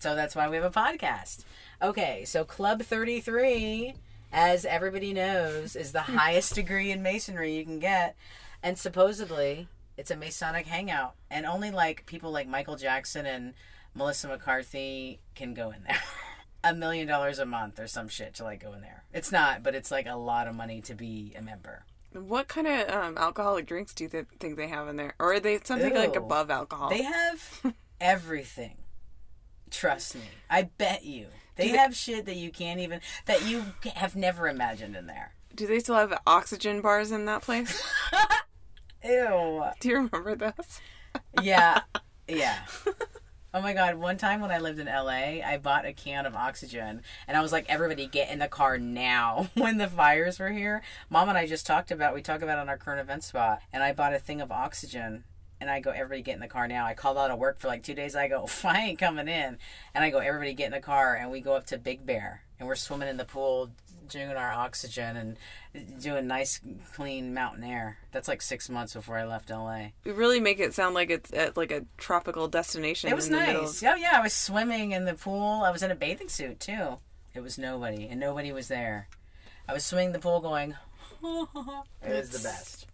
So 0.00 0.14
that's 0.14 0.34
why 0.34 0.48
we 0.48 0.56
have 0.56 0.64
a 0.64 0.70
podcast. 0.70 1.44
Okay, 1.80 2.24
so 2.24 2.44
Club 2.44 2.82
33, 2.82 3.94
as 4.32 4.64
everybody 4.64 5.12
knows, 5.12 5.76
is 5.76 5.92
the 5.92 6.00
highest 6.00 6.54
degree 6.54 6.90
in 6.90 7.02
masonry 7.02 7.56
you 7.56 7.64
can 7.64 7.78
get. 7.78 8.16
And 8.62 8.76
supposedly, 8.76 9.68
it's 9.96 10.10
a 10.10 10.16
Masonic 10.16 10.66
hangout. 10.66 11.14
And 11.30 11.46
only 11.46 11.70
like 11.70 12.04
people 12.06 12.32
like 12.32 12.48
Michael 12.48 12.76
Jackson 12.76 13.26
and 13.26 13.54
Melissa 13.94 14.28
McCarthy 14.28 15.20
can 15.34 15.54
go 15.54 15.70
in 15.70 15.84
there. 15.84 16.00
a 16.64 16.74
million 16.74 17.06
dollars 17.06 17.38
a 17.38 17.46
month 17.46 17.78
or 17.78 17.86
some 17.86 18.08
shit 18.08 18.34
to 18.34 18.44
like 18.44 18.60
go 18.60 18.72
in 18.72 18.80
there. 18.80 19.04
It's 19.12 19.30
not, 19.30 19.62
but 19.62 19.74
it's 19.74 19.90
like 19.90 20.06
a 20.06 20.16
lot 20.16 20.48
of 20.48 20.54
money 20.54 20.80
to 20.82 20.94
be 20.94 21.32
a 21.38 21.42
member. 21.42 21.84
What 22.12 22.48
kind 22.48 22.66
of 22.66 22.90
um, 22.90 23.18
alcoholic 23.18 23.66
drinks 23.66 23.94
do 23.94 24.04
you 24.04 24.10
th- 24.10 24.26
think 24.40 24.56
they 24.56 24.66
have 24.66 24.88
in 24.88 24.96
there? 24.96 25.14
Or 25.20 25.34
are 25.34 25.40
they 25.40 25.60
something 25.62 25.94
like 25.94 26.16
above 26.16 26.50
alcohol? 26.50 26.88
They 26.90 27.02
have 27.02 27.74
everything. 28.00 28.78
Trust 29.70 30.14
me. 30.14 30.22
I 30.48 30.62
bet 30.62 31.04
you. 31.04 31.26
They 31.58 31.68
have 31.68 31.94
shit 31.94 32.24
that 32.26 32.36
you 32.36 32.50
can't 32.50 32.80
even 32.80 33.00
that 33.26 33.46
you 33.46 33.64
have 33.94 34.16
never 34.16 34.48
imagined 34.48 34.96
in 34.96 35.06
there. 35.06 35.32
do 35.54 35.66
they 35.66 35.80
still 35.80 35.96
have 35.96 36.18
oxygen 36.26 36.80
bars 36.80 37.10
in 37.12 37.26
that 37.26 37.42
place? 37.42 37.82
Ew. 39.04 39.64
do 39.80 39.88
you 39.88 39.96
remember 39.96 40.34
those? 40.36 40.80
Yeah. 41.42 41.80
Yeah. 42.30 42.58
Oh 43.54 43.62
my 43.62 43.72
god, 43.72 43.94
one 43.94 44.18
time 44.18 44.42
when 44.42 44.50
I 44.50 44.58
lived 44.58 44.78
in 44.78 44.86
LA, 44.86 45.40
I 45.42 45.56
bought 45.62 45.86
a 45.86 45.94
can 45.94 46.26
of 46.26 46.34
oxygen 46.36 47.00
and 47.26 47.36
I 47.38 47.40
was 47.40 47.52
like, 47.52 47.64
everybody 47.70 48.06
get 48.06 48.30
in 48.30 48.38
the 48.38 48.48
car 48.48 48.76
now 48.76 49.48
when 49.54 49.78
the 49.78 49.88
fires 49.88 50.38
were 50.38 50.50
here. 50.50 50.82
Mom 51.08 51.30
and 51.30 51.38
I 51.38 51.46
just 51.46 51.66
talked 51.66 51.90
about 51.90 52.12
we 52.12 52.20
talk 52.20 52.42
about 52.42 52.58
it 52.58 52.60
on 52.60 52.68
our 52.68 52.76
current 52.76 53.00
event 53.00 53.24
spot 53.24 53.60
and 53.72 53.82
I 53.82 53.94
bought 53.94 54.12
a 54.12 54.18
thing 54.18 54.42
of 54.42 54.52
oxygen 54.52 55.24
and 55.60 55.68
I 55.70 55.80
go, 55.80 55.90
everybody 55.90 56.22
get 56.22 56.34
in 56.34 56.40
the 56.40 56.48
car 56.48 56.68
now. 56.68 56.86
I 56.86 56.94
called 56.94 57.18
out 57.18 57.30
of 57.30 57.38
work 57.38 57.58
for 57.58 57.68
like 57.68 57.82
two 57.82 57.94
days. 57.94 58.14
I 58.16 58.28
go, 58.28 58.46
I 58.64 58.80
ain't 58.80 58.98
coming 58.98 59.28
in. 59.28 59.58
And 59.94 60.04
I 60.04 60.10
go, 60.10 60.18
everybody 60.18 60.54
get 60.54 60.66
in 60.66 60.72
the 60.72 60.80
car 60.80 61.14
and 61.14 61.30
we 61.30 61.40
go 61.40 61.54
up 61.54 61.66
to 61.66 61.78
Big 61.78 62.04
Bear 62.06 62.42
and 62.58 62.66
we're 62.68 62.74
swimming 62.76 63.08
in 63.08 63.16
the 63.16 63.24
pool, 63.24 63.70
doing 64.08 64.30
our 64.30 64.52
oxygen 64.52 65.16
and 65.16 65.36
doing 66.00 66.26
nice 66.26 66.60
clean 66.94 67.34
mountain 67.34 67.62
air. 67.62 67.98
That's 68.10 68.26
like 68.26 68.40
six 68.42 68.68
months 68.70 68.94
before 68.94 69.18
I 69.18 69.24
left 69.26 69.50
LA. 69.50 69.88
You 70.04 70.14
really 70.14 70.40
make 70.40 70.58
it 70.60 70.74
sound 70.74 70.94
like 70.94 71.10
it's 71.10 71.32
at 71.32 71.56
like 71.56 71.70
a 71.70 71.84
tropical 71.98 72.48
destination. 72.48 73.10
It 73.10 73.14
was 73.16 73.26
in 73.26 73.32
the 73.34 73.38
nice. 73.38 73.82
of- 73.82 73.88
Oh 73.88 73.94
yeah, 73.96 74.12
I 74.14 74.20
was 74.22 74.32
swimming 74.32 74.92
in 74.92 75.04
the 75.04 75.14
pool. 75.14 75.62
I 75.64 75.70
was 75.70 75.82
in 75.82 75.90
a 75.90 75.94
bathing 75.94 76.28
suit 76.28 76.58
too. 76.58 76.98
It 77.34 77.40
was 77.40 77.58
nobody, 77.58 78.08
and 78.08 78.18
nobody 78.18 78.50
was 78.50 78.66
there. 78.68 79.08
I 79.68 79.72
was 79.74 79.84
swimming 79.84 80.06
in 80.08 80.12
the 80.14 80.18
pool, 80.18 80.40
going. 80.40 80.74
it 81.22 81.48
was 82.08 82.30
the 82.30 82.40
best. 82.48 82.86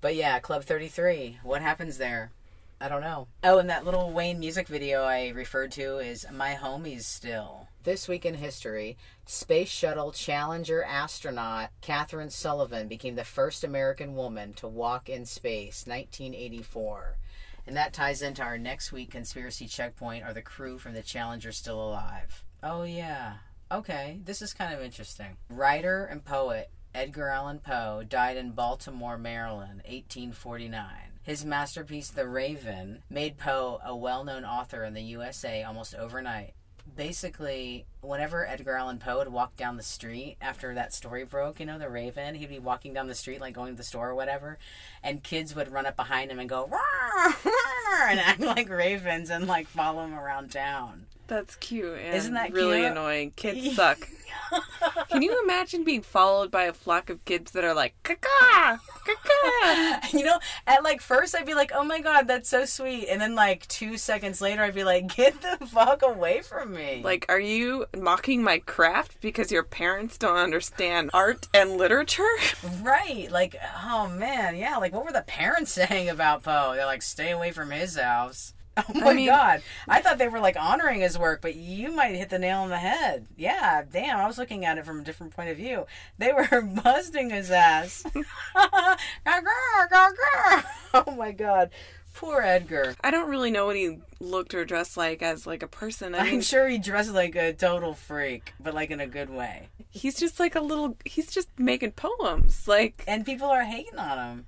But 0.00 0.14
yeah, 0.14 0.38
Club 0.38 0.64
Thirty 0.64 0.88
Three. 0.88 1.38
What 1.42 1.62
happens 1.62 1.98
there? 1.98 2.32
I 2.80 2.88
don't 2.88 3.00
know. 3.00 3.28
Oh, 3.42 3.58
and 3.58 3.70
that 3.70 3.86
Lil 3.86 4.10
Wayne 4.10 4.38
music 4.38 4.68
video 4.68 5.02
I 5.02 5.28
referred 5.28 5.72
to 5.72 5.98
is 5.98 6.26
"My 6.30 6.54
Homies 6.54 7.04
Still." 7.04 7.68
This 7.84 8.06
week 8.06 8.26
in 8.26 8.34
history, 8.34 8.98
Space 9.24 9.70
Shuttle 9.70 10.12
Challenger 10.12 10.82
astronaut 10.82 11.70
Kathryn 11.80 12.30
Sullivan 12.30 12.88
became 12.88 13.14
the 13.14 13.24
first 13.24 13.64
American 13.64 14.14
woman 14.14 14.52
to 14.54 14.68
walk 14.68 15.08
in 15.08 15.24
space, 15.24 15.86
1984. 15.86 17.16
And 17.66 17.76
that 17.76 17.92
ties 17.92 18.22
into 18.22 18.42
our 18.42 18.58
next 18.58 18.92
week 18.92 19.10
conspiracy 19.10 19.66
checkpoint. 19.66 20.24
Are 20.24 20.34
the 20.34 20.42
crew 20.42 20.78
from 20.78 20.94
the 20.94 21.02
Challenger 21.02 21.52
still 21.52 21.82
alive? 21.82 22.44
Oh, 22.62 22.82
yeah. 22.82 23.34
Okay, 23.72 24.20
this 24.24 24.42
is 24.42 24.52
kind 24.52 24.72
of 24.74 24.82
interesting. 24.82 25.36
Writer 25.48 26.04
and 26.04 26.24
poet 26.24 26.70
Edgar 26.96 27.28
Allan 27.28 27.58
Poe 27.58 28.02
died 28.08 28.38
in 28.38 28.52
Baltimore, 28.52 29.18
Maryland, 29.18 29.82
1849. 29.84 30.86
His 31.22 31.44
masterpiece, 31.44 32.08
The 32.08 32.26
Raven, 32.26 33.02
made 33.10 33.36
Poe 33.36 33.78
a 33.84 33.94
well 33.94 34.24
known 34.24 34.46
author 34.46 34.82
in 34.82 34.94
the 34.94 35.02
USA 35.02 35.62
almost 35.62 35.94
overnight. 35.94 36.54
Basically, 36.96 37.84
whenever 38.00 38.46
Edgar 38.46 38.76
Allan 38.76 38.98
Poe 38.98 39.18
would 39.18 39.28
walk 39.28 39.56
down 39.56 39.76
the 39.76 39.82
street 39.82 40.38
after 40.40 40.72
that 40.72 40.94
story 40.94 41.24
broke, 41.24 41.60
you 41.60 41.66
know, 41.66 41.78
The 41.78 41.90
Raven, 41.90 42.34
he'd 42.34 42.48
be 42.48 42.58
walking 42.58 42.94
down 42.94 43.08
the 43.08 43.14
street, 43.14 43.42
like 43.42 43.52
going 43.52 43.74
to 43.74 43.76
the 43.76 43.82
store 43.82 44.08
or 44.08 44.14
whatever, 44.14 44.56
and 45.02 45.22
kids 45.22 45.54
would 45.54 45.70
run 45.70 45.84
up 45.84 45.96
behind 45.96 46.30
him 46.30 46.38
and 46.38 46.48
go, 46.48 46.66
"Rawr, 46.66 47.32
rawr," 47.32 48.08
and 48.08 48.20
act 48.20 48.40
like 48.40 48.70
ravens 48.70 49.28
and 49.28 49.46
like 49.46 49.68
follow 49.68 50.02
him 50.02 50.14
around 50.14 50.50
town. 50.50 51.05
That's 51.26 51.56
cute 51.56 51.98
and 51.98 52.14
Isn't 52.16 52.34
that 52.34 52.52
really 52.52 52.80
cute? 52.80 52.92
annoying. 52.92 53.32
Kids 53.36 53.74
suck. 53.76 54.08
Can 55.10 55.22
you 55.22 55.42
imagine 55.42 55.82
being 55.82 56.02
followed 56.02 56.50
by 56.52 56.64
a 56.64 56.72
flock 56.72 57.10
of 57.10 57.24
kids 57.24 57.50
that 57.52 57.64
are 57.64 57.74
like 57.74 57.94
caca, 58.04 58.78
caca? 59.04 60.12
you 60.12 60.24
know, 60.24 60.38
at 60.68 60.84
like 60.84 61.00
first 61.00 61.34
I'd 61.34 61.46
be 61.46 61.54
like, 61.54 61.72
"Oh 61.74 61.82
my 61.82 62.00
god, 62.00 62.28
that's 62.28 62.48
so 62.48 62.64
sweet," 62.64 63.08
and 63.08 63.20
then 63.20 63.34
like 63.34 63.66
two 63.66 63.96
seconds 63.96 64.40
later 64.40 64.62
I'd 64.62 64.74
be 64.74 64.84
like, 64.84 65.08
"Get 65.16 65.40
the 65.42 65.66
fuck 65.66 66.02
away 66.02 66.42
from 66.42 66.74
me!" 66.74 67.00
Like, 67.02 67.26
are 67.28 67.40
you 67.40 67.86
mocking 67.96 68.42
my 68.42 68.58
craft 68.58 69.20
because 69.20 69.50
your 69.50 69.64
parents 69.64 70.16
don't 70.16 70.36
understand 70.38 71.10
art 71.12 71.48
and 71.52 71.76
literature? 71.76 72.22
right? 72.82 73.28
Like, 73.30 73.56
oh 73.84 74.08
man, 74.08 74.54
yeah. 74.56 74.76
Like, 74.76 74.92
what 74.92 75.04
were 75.04 75.12
the 75.12 75.22
parents 75.26 75.72
saying 75.72 76.08
about 76.08 76.44
Poe? 76.44 76.72
They're 76.76 76.86
like, 76.86 77.02
"Stay 77.02 77.30
away 77.32 77.50
from 77.50 77.70
his 77.70 77.96
house." 77.96 78.52
Oh 78.88 79.00
my 79.00 79.14
mean- 79.14 79.26
god! 79.28 79.62
I 79.88 80.02
thought 80.02 80.18
they 80.18 80.28
were 80.28 80.38
like 80.40 80.56
honoring 80.58 81.00
his 81.00 81.18
work, 81.18 81.40
but 81.40 81.54
you 81.54 81.90
might 81.92 82.14
hit 82.14 82.28
the 82.28 82.38
nail 82.38 82.60
on 82.60 82.68
the 82.68 82.76
head. 82.78 83.26
Yeah, 83.36 83.82
damn. 83.90 84.18
I 84.18 84.26
was 84.26 84.36
looking 84.38 84.64
at 84.66 84.76
it 84.76 84.84
from 84.84 85.00
a 85.00 85.02
different 85.02 85.34
point 85.34 85.48
of 85.48 85.56
view. 85.56 85.86
They 86.18 86.32
were 86.32 86.60
busting 86.84 87.30
his 87.30 87.50
ass. 87.50 88.04
oh 90.94 91.14
my 91.16 91.32
god, 91.32 91.70
poor 92.14 92.42
Edgar. 92.42 92.94
I 93.02 93.10
don't 93.10 93.30
really 93.30 93.50
know 93.50 93.66
what 93.66 93.76
he 93.76 93.98
looked 94.20 94.54
or 94.54 94.64
dressed 94.64 94.96
like 94.96 95.22
as 95.22 95.46
like 95.46 95.62
a 95.62 95.68
person. 95.68 96.14
I 96.14 96.24
mean, 96.24 96.34
I'm 96.34 96.40
sure 96.42 96.68
he 96.68 96.78
dressed 96.78 97.12
like 97.12 97.34
a 97.34 97.52
total 97.54 97.94
freak, 97.94 98.52
but 98.60 98.74
like 98.74 98.90
in 98.90 99.00
a 99.00 99.06
good 99.06 99.30
way. 99.30 99.68
he's 99.90 100.16
just 100.16 100.38
like 100.38 100.54
a 100.54 100.60
little. 100.60 100.96
He's 101.04 101.30
just 101.30 101.48
making 101.58 101.92
poems. 101.92 102.68
Like, 102.68 103.04
And 103.08 103.24
people 103.24 103.48
are 103.48 103.64
hating 103.64 103.98
on 103.98 104.18
him 104.18 104.46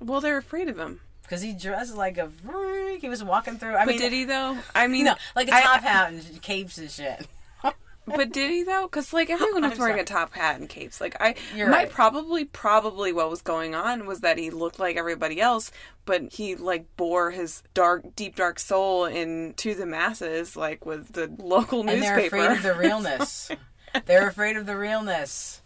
well, 0.00 0.20
they're 0.20 0.38
afraid 0.38 0.68
of 0.68 0.78
him. 0.78 1.00
Because 1.28 1.42
he 1.42 1.52
dressed 1.52 1.94
like 1.94 2.16
a 2.16 2.28
freak. 2.30 3.02
He 3.02 3.08
was 3.10 3.22
walking 3.22 3.58
through. 3.58 3.74
I 3.74 3.84
But 3.84 3.88
mean, 3.92 3.98
did 3.98 4.12
he 4.12 4.24
though? 4.24 4.56
I 4.74 4.86
mean, 4.86 5.04
no, 5.04 5.14
like 5.36 5.48
a 5.48 5.54
I- 5.54 5.60
top 5.62 5.80
hat 5.82 6.12
and 6.12 6.42
capes 6.42 6.78
and 6.78 6.90
shit. 6.90 7.26
But 8.16 8.32
did 8.32 8.50
he 8.50 8.62
though? 8.62 8.84
Because 8.86 9.12
like 9.12 9.28
everyone 9.28 9.68
was 9.68 9.78
wearing 9.78 9.92
sorry. 9.96 10.00
a 10.00 10.04
top 10.04 10.32
hat 10.32 10.58
and 10.58 10.66
capes. 10.66 10.98
Like 10.98 11.14
I, 11.20 11.34
You're 11.54 11.68
my 11.68 11.80
right. 11.80 11.90
probably 11.90 12.46
probably 12.46 13.12
what 13.12 13.28
was 13.28 13.42
going 13.42 13.74
on 13.74 14.06
was 14.06 14.20
that 14.20 14.38
he 14.38 14.48
looked 14.48 14.78
like 14.78 14.96
everybody 14.96 15.42
else, 15.42 15.70
but 16.06 16.32
he 16.32 16.56
like 16.56 16.86
bore 16.96 17.32
his 17.32 17.62
dark, 17.74 18.16
deep, 18.16 18.34
dark 18.34 18.58
soul 18.60 19.04
into 19.04 19.74
the 19.74 19.84
masses, 19.84 20.56
like 20.56 20.86
with 20.86 21.12
the 21.12 21.30
local 21.38 21.80
and 21.86 22.02
they're 22.02 22.18
afraid 22.18 22.50
of 22.50 22.62
the 22.62 22.72
realness. 22.78 23.50
they're 24.06 24.28
afraid 24.28 24.56
of 24.56 24.64
the 24.64 24.76
realness. 24.78 25.60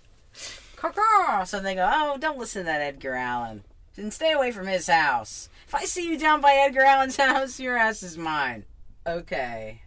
So 1.44 1.60
they 1.60 1.76
go, 1.76 1.88
oh, 1.94 2.16
don't 2.18 2.38
listen 2.38 2.62
to 2.62 2.66
that 2.66 2.80
Edgar 2.80 3.14
Allan. 3.14 3.62
And 3.96 4.12
stay 4.12 4.32
away 4.32 4.50
from 4.52 4.66
his 4.66 4.86
house. 4.88 5.48
If 5.68 5.74
I 5.74 5.84
see 5.84 6.08
you 6.08 6.18
down 6.18 6.40
by 6.40 6.52
Edgar 6.54 6.80
Allan's 6.82 7.16
house, 7.18 7.60
your 7.60 7.76
ass 7.76 8.02
is 8.02 8.16
mine. 8.16 8.64
Okay. 9.06 9.82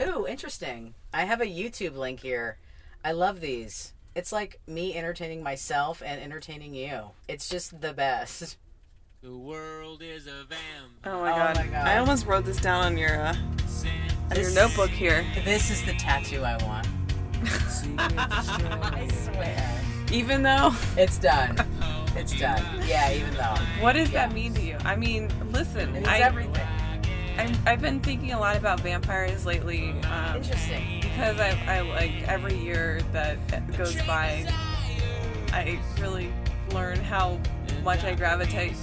Ooh, 0.00 0.26
interesting. 0.26 0.94
I 1.12 1.24
have 1.24 1.40
a 1.40 1.46
YouTube 1.46 1.96
link 1.96 2.20
here. 2.20 2.58
I 3.04 3.12
love 3.12 3.40
these. 3.40 3.92
It's 4.14 4.30
like 4.32 4.60
me 4.66 4.94
entertaining 4.96 5.42
myself 5.42 6.02
and 6.04 6.20
entertaining 6.20 6.74
you. 6.74 7.10
It's 7.28 7.48
just 7.48 7.80
the 7.80 7.92
best. 7.92 8.56
The 9.22 9.30
world 9.36 10.02
is 10.02 10.26
a 10.26 10.42
vampire. 10.48 10.58
oh 11.04 11.20
my, 11.20 11.30
Oh 11.30 11.36
god. 11.36 11.54
my 11.54 11.66
God. 11.68 11.86
I 11.86 11.98
almost 11.98 12.26
wrote 12.26 12.44
this 12.44 12.56
down 12.56 12.82
on 12.82 12.98
your 12.98 13.20
uh, 13.22 13.36
on 14.32 14.36
your 14.36 14.50
notebook 14.52 14.90
here. 14.90 15.24
This 15.44 15.70
is 15.70 15.80
the 15.86 15.92
tattoo 15.92 16.42
I 16.42 16.56
want. 16.64 16.88
I 17.98 19.08
swear. 19.12 19.80
Even 20.10 20.42
though, 20.42 20.74
It's 20.96 21.18
done. 21.18 21.56
It's 22.16 22.38
done. 22.38 22.62
Yeah, 22.86 23.10
even 23.12 23.34
though. 23.34 23.56
what 23.80 23.94
does 23.94 24.10
that 24.12 24.32
mean 24.32 24.54
to 24.54 24.62
you? 24.62 24.76
I 24.84 24.96
mean, 24.96 25.30
listen, 25.50 25.94
It's 25.96 26.08
I, 26.08 26.18
everything. 26.18 26.66
I'm, 27.38 27.56
I've 27.66 27.80
been 27.80 28.00
thinking 28.00 28.32
a 28.32 28.38
lot 28.38 28.56
about 28.56 28.80
vampires 28.80 29.46
lately. 29.46 29.90
Um, 30.02 30.36
Interesting. 30.36 31.00
because 31.00 31.40
I, 31.40 31.50
I 31.66 31.80
like 31.80 32.28
every 32.28 32.56
year 32.58 33.00
that 33.12 33.38
goes 33.76 33.96
by, 34.02 34.46
I 35.52 35.78
really 36.00 36.32
learn 36.72 36.98
how 36.98 37.40
much 37.82 38.04
I 38.04 38.14
gravitate. 38.14 38.74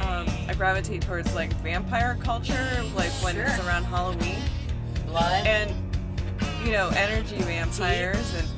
Um, 0.00 0.26
I 0.48 0.54
gravitate 0.56 1.02
towards 1.02 1.34
like 1.34 1.52
vampire 1.62 2.16
culture, 2.20 2.82
like 2.94 3.10
when 3.22 3.36
it's 3.36 3.58
around 3.60 3.84
Halloween, 3.84 4.36
Blood. 5.06 5.46
and 5.46 5.70
you 6.64 6.72
know, 6.72 6.88
energy 6.96 7.36
vampires 7.42 8.34
and 8.34 8.48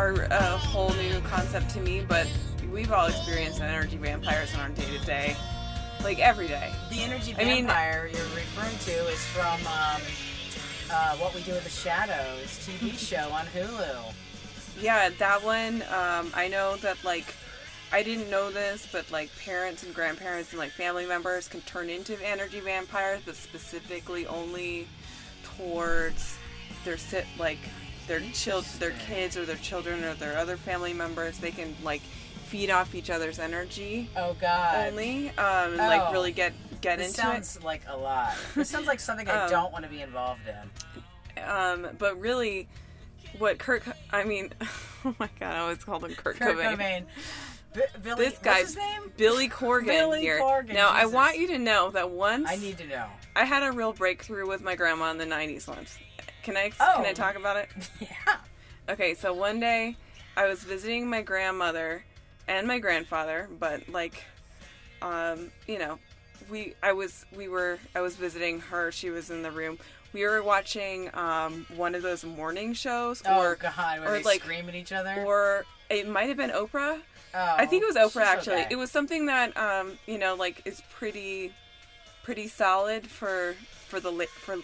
are 0.00 0.14
a 0.30 0.56
whole 0.56 0.94
new 0.94 1.20
concept 1.20 1.68
to 1.68 1.80
me, 1.80 2.02
but 2.08 2.26
we've 2.72 2.90
all 2.90 3.06
experienced 3.06 3.60
energy 3.60 3.98
vampires 3.98 4.54
in 4.54 4.60
our 4.60 4.70
day 4.70 4.98
to 4.98 5.04
day, 5.04 5.36
like 6.02 6.18
every 6.18 6.48
day. 6.48 6.72
The 6.88 7.02
energy 7.02 7.34
I 7.38 7.44
mean- 7.44 7.66
vampire 7.66 8.08
you're 8.10 8.22
referring 8.34 8.78
to 8.78 9.08
is 9.12 9.22
from 9.26 9.60
um, 9.66 10.00
uh, 10.90 11.16
What 11.18 11.34
We 11.34 11.42
Do 11.42 11.52
with 11.52 11.64
the 11.64 11.70
Shadows 11.70 12.66
TV 12.66 12.98
show 13.10 13.28
on 13.30 13.44
Hulu. 13.48 14.14
Yeah, 14.80 15.10
that 15.18 15.44
one. 15.44 15.82
Um, 15.82 16.30
I 16.32 16.48
know 16.50 16.76
that 16.76 16.96
like 17.04 17.34
I 17.92 18.02
didn't 18.02 18.30
know 18.30 18.50
this, 18.50 18.88
but 18.90 19.10
like 19.10 19.28
parents 19.44 19.82
and 19.82 19.94
grandparents 19.94 20.50
and 20.50 20.58
like 20.58 20.70
family 20.70 21.04
members 21.04 21.46
can 21.46 21.60
turn 21.62 21.90
into 21.90 22.16
energy 22.26 22.60
vampires, 22.60 23.20
but 23.26 23.36
specifically 23.36 24.26
only 24.26 24.88
towards 25.58 26.38
their 26.86 26.96
sit 26.96 27.26
like 27.38 27.58
their 28.06 28.20
child, 28.32 28.64
their 28.78 28.90
kids 28.92 29.36
or 29.36 29.44
their 29.44 29.56
children 29.56 30.02
or 30.04 30.14
their 30.14 30.36
other 30.36 30.56
family 30.56 30.92
members. 30.92 31.38
They 31.38 31.50
can 31.50 31.74
like 31.82 32.02
feed 32.46 32.70
off 32.70 32.94
each 32.96 33.10
other's 33.10 33.38
energy 33.38 34.08
Oh 34.16 34.34
God. 34.40 34.88
only, 34.88 35.28
um, 35.30 35.36
and 35.70 35.76
like 35.76 36.02
Oh. 36.08 36.12
really 36.12 36.32
get 36.32 36.52
get 36.80 36.98
into 36.98 37.02
it. 37.02 37.06
This 37.08 37.08
into 37.08 37.20
sounds 37.20 37.62
like 37.64 37.82
a 37.88 37.96
lot. 37.96 38.34
This 38.56 38.68
sounds 38.68 38.86
like 38.86 38.98
something 39.00 39.28
I 39.28 39.44
Um, 39.44 39.50
don't 39.50 39.72
want 39.72 39.84
to 39.84 39.90
be 39.90 40.00
involved 40.02 40.40
in. 40.48 41.42
Um, 41.44 41.88
but 41.98 42.18
really, 42.20 42.68
what 43.38 43.58
Kurt? 43.58 43.82
Co- 43.84 43.92
I 44.10 44.24
mean, 44.24 44.50
oh 45.04 45.14
my 45.18 45.28
god, 45.38 45.54
I 45.54 45.58
always 45.58 45.84
called 45.84 46.04
him 46.04 46.14
Kurt, 46.14 46.36
Kurt 46.36 46.56
Cobain. 46.58 46.76
Cobain. 46.76 47.04
B- 47.72 47.82
Billy, 48.02 48.24
This 48.24 48.38
guy's 48.38 48.62
what's 48.62 48.74
his 48.74 48.76
name? 48.78 49.12
Billy 49.16 49.48
Corgan 49.48 49.86
Billy 49.86 50.20
here. 50.22 50.40
Corgan, 50.40 50.74
now, 50.74 50.88
I 50.90 51.06
want 51.06 51.38
you 51.38 51.46
to 51.48 51.58
know 51.58 51.90
that 51.92 52.10
once 52.10 52.48
I 52.50 52.56
need 52.56 52.78
to 52.78 52.86
know. 52.88 53.06
I 53.36 53.44
had 53.44 53.62
a 53.62 53.70
real 53.70 53.92
breakthrough 53.92 54.48
with 54.48 54.60
my 54.60 54.74
grandma 54.74 55.12
in 55.12 55.18
the 55.18 55.24
'90s 55.24 55.68
once. 55.68 55.96
Can 56.42 56.56
I 56.56 56.70
Oh. 56.80 56.94
can 56.96 57.06
I 57.06 57.12
talk 57.12 57.36
about 57.36 57.56
it? 57.56 57.68
Yeah. 58.00 58.36
Okay, 58.88 59.14
so 59.14 59.32
one 59.32 59.60
day 59.60 59.96
I 60.36 60.46
was 60.46 60.62
visiting 60.64 61.08
my 61.08 61.22
grandmother 61.22 62.02
and 62.48 62.66
my 62.66 62.78
grandfather, 62.78 63.48
but 63.58 63.88
like, 63.88 64.24
um, 65.02 65.50
you 65.66 65.78
know, 65.78 65.98
we 66.50 66.74
I 66.82 66.92
was 66.92 67.24
we 67.36 67.48
were 67.48 67.78
I 67.94 68.00
was 68.00 68.16
visiting 68.16 68.60
her. 68.60 68.90
She 68.90 69.10
was 69.10 69.30
in 69.30 69.42
the 69.42 69.50
room. 69.50 69.78
We 70.12 70.26
were 70.26 70.42
watching 70.42 71.08
um, 71.14 71.66
one 71.76 71.94
of 71.94 72.02
those 72.02 72.24
morning 72.24 72.72
shows, 72.72 73.22
Oh 73.26 73.40
or 73.40 73.54
God, 73.54 74.00
or 74.04 74.18
like, 74.22 74.42
scream 74.42 74.68
at 74.68 74.74
each 74.74 74.90
other. 74.92 75.22
or 75.24 75.64
it 75.88 76.08
might 76.08 76.28
have 76.28 76.36
been 76.36 76.50
Oprah. 76.50 76.98
oh, 77.34 77.54
I 77.58 77.64
think 77.66 77.84
it 77.84 77.86
was 77.86 77.96
Oprah 77.96 78.22
actually. 78.24 78.56
okay. 78.62 78.66
It 78.70 78.76
was 78.76 78.90
something 78.90 79.26
that 79.26 79.56
um, 79.56 79.98
you 80.06 80.18
know, 80.18 80.34
like 80.34 80.62
is 80.64 80.82
pretty 80.90 81.52
pretty 82.24 82.48
solid 82.48 83.06
for 83.06 83.54
for 83.86 84.00
the 84.00 84.10
for 84.40 84.56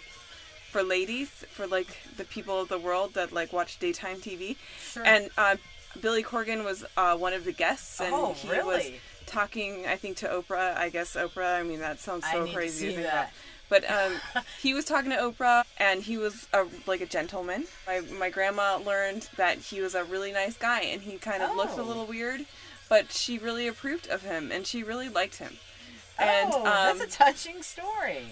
for 0.77 0.83
ladies, 0.83 1.29
for 1.29 1.65
like 1.65 1.97
the 2.17 2.23
people 2.23 2.61
of 2.61 2.69
the 2.69 2.77
world 2.77 3.13
that 3.15 3.31
like 3.33 3.51
watch 3.51 3.79
daytime 3.79 4.17
TV. 4.17 4.55
Sure. 4.79 5.03
And 5.05 5.29
uh, 5.37 5.55
Billy 6.01 6.21
Corgan 6.23 6.63
was 6.63 6.85
uh, 6.95 7.17
one 7.17 7.33
of 7.33 7.45
the 7.45 7.51
guests, 7.51 7.99
and 7.99 8.13
Oh, 8.13 8.33
he 8.33 8.47
was 8.49 8.91
talking, 9.25 9.85
I 9.87 9.95
think, 9.95 10.17
to 10.17 10.27
Oprah. 10.27 10.77
I 10.77 10.89
guess 10.89 11.15
Oprah. 11.15 11.59
I 11.59 11.63
mean, 11.63 11.79
that 11.79 11.99
sounds 11.99 12.25
so 12.31 12.43
need 12.43 12.51
to 12.51 12.55
crazy 12.55 12.89
see 12.89 12.93
think 12.95 13.07
that. 13.07 13.13
about. 13.13 13.27
But 13.69 13.89
um, 13.89 14.43
he 14.61 14.73
was 14.75 14.85
talking 14.85 15.09
to 15.09 15.17
Oprah, 15.17 15.63
and 15.77 16.03
he 16.03 16.17
was 16.17 16.47
a, 16.53 16.65
like 16.85 17.01
a 17.01 17.05
gentleman. 17.07 17.65
My 17.87 18.01
my 18.19 18.29
grandma 18.29 18.77
learned 18.77 19.29
that 19.37 19.57
he 19.57 19.81
was 19.81 19.95
a 19.95 20.03
really 20.03 20.31
nice 20.31 20.57
guy, 20.57 20.81
and 20.81 21.01
he 21.01 21.17
kind 21.17 21.41
of 21.41 21.55
looked 21.55 21.77
a 21.77 21.81
Oh. 21.81 21.85
little 21.85 22.05
weird, 22.05 22.45
but 22.87 23.11
she 23.11 23.39
really 23.39 23.67
approved 23.67 24.07
of 24.09 24.21
him, 24.21 24.51
and 24.51 24.67
she 24.67 24.83
really 24.83 25.09
liked 25.09 25.37
him. 25.37 25.57
And 26.19 26.51
oh, 26.53 26.59
um, 26.59 26.97
that's 26.97 27.15
a 27.15 27.17
touching 27.17 27.61
story. 27.63 28.23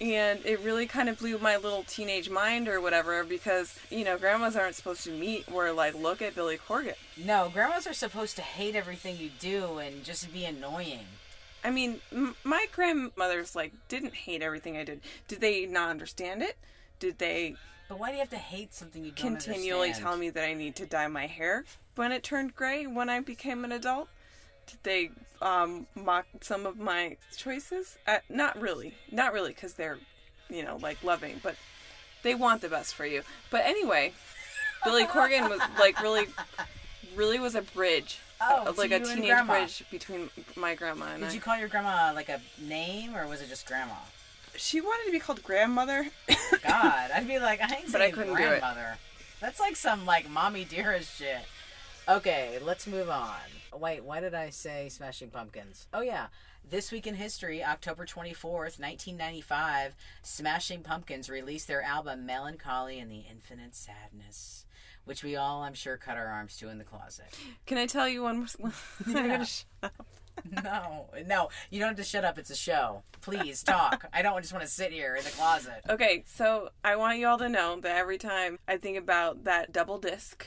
And 0.00 0.40
it 0.44 0.60
really 0.60 0.86
kind 0.86 1.08
of 1.08 1.18
blew 1.18 1.38
my 1.38 1.56
little 1.56 1.82
teenage 1.84 2.28
mind 2.30 2.68
or 2.68 2.80
whatever 2.80 3.22
because 3.24 3.78
you 3.90 4.04
know 4.04 4.16
grandmas 4.18 4.56
aren't 4.56 4.74
supposed 4.74 5.04
to 5.04 5.10
meet 5.10 5.48
where 5.50 5.72
like 5.72 5.94
look 5.94 6.20
at 6.22 6.34
Billy 6.34 6.58
Corgan. 6.58 6.94
No, 7.16 7.50
grandmas 7.52 7.86
are 7.86 7.92
supposed 7.94 8.36
to 8.36 8.42
hate 8.42 8.74
everything 8.76 9.16
you 9.18 9.30
do 9.38 9.78
and 9.78 10.04
just 10.04 10.32
be 10.32 10.44
annoying. 10.44 11.06
I 11.62 11.70
mean, 11.70 12.00
m- 12.10 12.36
my 12.44 12.66
grandmothers 12.72 13.54
like 13.54 13.72
didn't 13.88 14.14
hate 14.14 14.42
everything 14.42 14.76
I 14.76 14.84
did. 14.84 15.00
Did 15.28 15.40
they 15.40 15.66
not 15.66 15.90
understand 15.90 16.42
it? 16.42 16.56
Did 16.98 17.18
they 17.18 17.56
But 17.88 17.98
why 17.98 18.08
do 18.08 18.14
you 18.14 18.20
have 18.20 18.30
to 18.30 18.36
hate 18.36 18.72
something 18.74 19.04
you 19.04 19.12
continually 19.12 19.88
understand? 19.88 19.96
tell 20.06 20.16
me 20.16 20.30
that 20.30 20.44
I 20.44 20.54
need 20.54 20.76
to 20.76 20.86
dye 20.86 21.08
my 21.08 21.26
hair 21.26 21.64
when 21.96 22.12
it 22.12 22.22
turned 22.22 22.54
gray 22.54 22.86
when 22.86 23.08
I 23.10 23.20
became 23.20 23.64
an 23.64 23.72
adult? 23.72 24.08
Did 24.70 24.78
they 24.82 25.10
um, 25.42 25.86
mock 25.94 26.26
some 26.40 26.66
of 26.66 26.78
my 26.78 27.16
choices? 27.36 27.96
Uh, 28.06 28.18
not 28.28 28.60
really, 28.60 28.94
not 29.10 29.32
really, 29.32 29.50
because 29.50 29.74
they're, 29.74 29.98
you 30.48 30.62
know, 30.62 30.76
like 30.80 31.02
loving, 31.02 31.40
but 31.42 31.56
they 32.22 32.34
want 32.34 32.60
the 32.62 32.68
best 32.68 32.94
for 32.94 33.06
you. 33.06 33.22
But 33.50 33.62
anyway, 33.64 34.12
Billy 34.84 35.04
Corgan 35.06 35.48
was 35.48 35.60
like 35.78 36.00
really, 36.02 36.26
really 37.16 37.38
was 37.38 37.54
a 37.54 37.62
bridge, 37.62 38.18
Oh, 38.42 38.62
uh, 38.62 38.72
so 38.72 38.80
like 38.80 38.90
a 38.92 39.00
teenage 39.00 39.46
bridge 39.46 39.84
between 39.90 40.30
my 40.56 40.74
grandma 40.74 41.06
and 41.12 41.20
Did 41.22 41.30
I. 41.30 41.34
you 41.34 41.40
call 41.40 41.58
your 41.58 41.68
grandma 41.68 42.12
like 42.14 42.28
a 42.30 42.40
name 42.62 43.14
or 43.16 43.26
was 43.26 43.42
it 43.42 43.48
just 43.48 43.66
grandma? 43.66 43.94
she 44.56 44.80
wanted 44.80 45.06
to 45.06 45.12
be 45.12 45.18
called 45.20 45.42
grandmother. 45.42 46.06
God, 46.64 47.10
I'd 47.14 47.26
be 47.28 47.38
like, 47.38 47.60
I 47.62 47.76
ain't 47.76 47.92
But 47.92 48.00
I 48.00 48.04
saying 48.06 48.14
couldn't 48.14 48.34
do 48.36 48.42
it. 48.42 48.46
grandmother. 48.46 48.96
That's 49.40 49.60
like 49.60 49.76
some 49.76 50.04
like 50.06 50.28
mommy 50.28 50.64
dearest 50.64 51.16
shit. 51.18 51.38
Okay, 52.08 52.58
let's 52.62 52.86
move 52.86 53.08
on. 53.08 53.36
Wait, 53.78 54.04
why 54.04 54.20
did 54.20 54.34
I 54.34 54.50
say 54.50 54.88
Smashing 54.88 55.30
Pumpkins? 55.30 55.86
Oh 55.94 56.00
yeah, 56.00 56.26
this 56.68 56.90
week 56.90 57.06
in 57.06 57.14
history, 57.14 57.62
October 57.64 58.04
twenty 58.04 58.34
fourth, 58.34 58.78
nineteen 58.80 59.16
ninety 59.16 59.40
five, 59.40 59.94
Smashing 60.22 60.82
Pumpkins 60.82 61.30
released 61.30 61.68
their 61.68 61.82
album 61.82 62.26
Mellon 62.26 62.56
Collie 62.56 62.98
and 62.98 63.10
the 63.10 63.24
Infinite 63.30 63.74
Sadness, 63.76 64.66
which 65.04 65.22
we 65.22 65.36
all, 65.36 65.62
I'm 65.62 65.74
sure, 65.74 65.96
cut 65.96 66.16
our 66.16 66.26
arms 66.26 66.56
to 66.58 66.68
in 66.68 66.78
the 66.78 66.84
closet. 66.84 67.26
Can 67.66 67.78
I 67.78 67.86
tell 67.86 68.08
you 68.08 68.22
one 68.22 68.38
more? 68.58 68.72
Yeah. 69.06 69.14
gonna 69.22 69.44
shut 69.46 69.66
up. 69.82 70.06
No, 70.64 71.10
no, 71.26 71.50
you 71.70 71.80
don't 71.80 71.88
have 71.88 71.96
to 71.98 72.02
shut 72.04 72.24
up. 72.24 72.38
It's 72.38 72.50
a 72.50 72.56
show. 72.56 73.02
Please 73.20 73.62
talk. 73.62 74.06
I 74.12 74.22
don't 74.22 74.40
just 74.40 74.54
want 74.54 74.64
to 74.64 74.70
sit 74.70 74.90
here 74.90 75.14
in 75.14 75.22
the 75.22 75.30
closet. 75.30 75.82
Okay, 75.88 76.24
so 76.26 76.70
I 76.82 76.96
want 76.96 77.18
you 77.18 77.26
all 77.26 77.36
to 77.38 77.48
know 77.48 77.78
that 77.82 77.96
every 77.96 78.16
time 78.16 78.58
I 78.66 78.78
think 78.78 78.96
about 78.96 79.44
that 79.44 79.70
double 79.70 79.98
disc, 79.98 80.46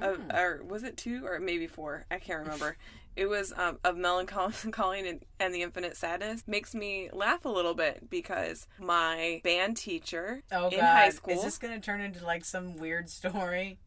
of, 0.00 0.20
or 0.32 0.62
was 0.64 0.82
it 0.82 0.96
two 0.96 1.26
or 1.26 1.38
maybe 1.40 1.66
four? 1.66 2.06
I 2.10 2.18
can't 2.18 2.40
remember. 2.40 2.76
it 3.16 3.26
was 3.26 3.52
um, 3.56 3.78
of 3.84 3.96
melancholy 3.96 5.08
and, 5.08 5.24
and 5.38 5.54
the 5.54 5.62
infinite 5.62 5.96
sadness 5.96 6.44
makes 6.46 6.74
me 6.74 7.10
laugh 7.12 7.44
a 7.44 7.48
little 7.48 7.74
bit 7.74 8.08
because 8.08 8.66
my 8.78 9.40
band 9.44 9.76
teacher 9.76 10.42
Oh 10.52 10.68
in 10.68 10.78
God, 10.78 10.96
high 10.96 11.10
school. 11.10 11.34
is 11.34 11.42
this 11.42 11.58
gonna 11.58 11.80
turn 11.80 12.00
into 12.00 12.24
like 12.24 12.44
some 12.44 12.76
weird 12.76 13.10
story? 13.10 13.78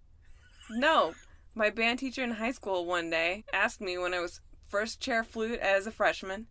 No, 0.69 1.13
my 1.55 1.69
band 1.69 1.99
teacher 1.99 2.23
in 2.23 2.31
high 2.31 2.51
school 2.51 2.85
one 2.85 3.09
day 3.09 3.43
asked 3.53 3.81
me 3.81 3.97
when 3.97 4.13
I 4.13 4.19
was 4.19 4.41
first 4.67 4.99
chair 4.99 5.23
flute 5.23 5.59
as 5.59 5.85
a 5.87 5.91
freshman, 5.91 6.47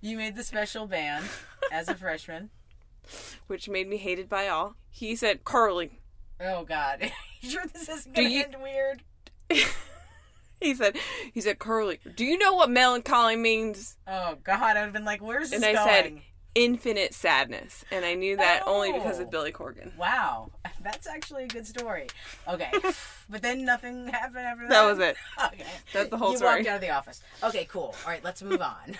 You 0.00 0.16
made 0.16 0.36
the 0.36 0.42
special 0.44 0.86
band 0.86 1.24
as 1.72 1.88
a 1.88 1.94
freshman. 1.94 2.50
which 3.46 3.68
made 3.68 3.88
me 3.88 3.96
hated 3.98 4.28
by 4.28 4.48
all. 4.48 4.74
He 4.90 5.14
said, 5.16 5.44
"Carly." 5.44 6.00
Oh 6.40 6.64
God, 6.64 7.10
you 7.40 7.50
sure 7.50 7.64
this 7.72 7.88
isn't 7.88 8.14
gonna 8.14 8.28
you- 8.28 8.42
end 8.44 8.56
weird? 8.62 9.02
He 10.58 10.74
said, 10.74 10.96
"He 11.34 11.42
said, 11.42 11.58
Carly, 11.58 12.00
do 12.16 12.24
you 12.24 12.38
know 12.38 12.54
what 12.54 12.70
melancholy 12.70 13.36
means?" 13.36 13.98
Oh 14.08 14.36
God, 14.42 14.62
I 14.62 14.80
would 14.80 14.84
have 14.86 14.92
been 14.94 15.04
like, 15.04 15.20
"Where's 15.20 15.50
this 15.50 15.62
And 15.62 15.66
I 15.66 15.74
going?" 15.74 15.86
said, 16.14 16.22
"Infinite 16.54 17.12
sadness," 17.12 17.84
and 17.90 18.06
I 18.06 18.14
knew 18.14 18.38
that 18.38 18.62
only 18.66 18.90
because 18.90 19.18
Oh. 19.20 19.24
of 19.24 19.30
Billy 19.30 19.52
Corgan. 19.52 19.94
"Wow, 19.98 20.50
that's 20.82 21.06
actually 21.06 21.44
a 21.44 21.48
good 21.48 21.66
story." 21.66 22.06
Okay, 22.48 22.70
but 23.28 23.42
then 23.42 23.66
nothing 23.66 24.08
happened 24.08 24.46
after 24.46 24.62
that. 24.62 24.70
That 24.70 24.86
was 24.86 24.98
it. 24.98 25.16
Okay, 25.44 25.66
That's 25.92 26.08
the 26.08 26.16
whole 26.16 26.30
you 26.32 26.38
story. 26.38 26.56
walked 26.56 26.68
out 26.68 26.76
of 26.76 26.80
the 26.80 26.90
office. 26.90 27.20
Okay, 27.44 27.66
cool. 27.70 27.94
All 28.04 28.10
right, 28.10 28.24
let's 28.24 28.42
move 28.42 28.62
on. 28.62 28.96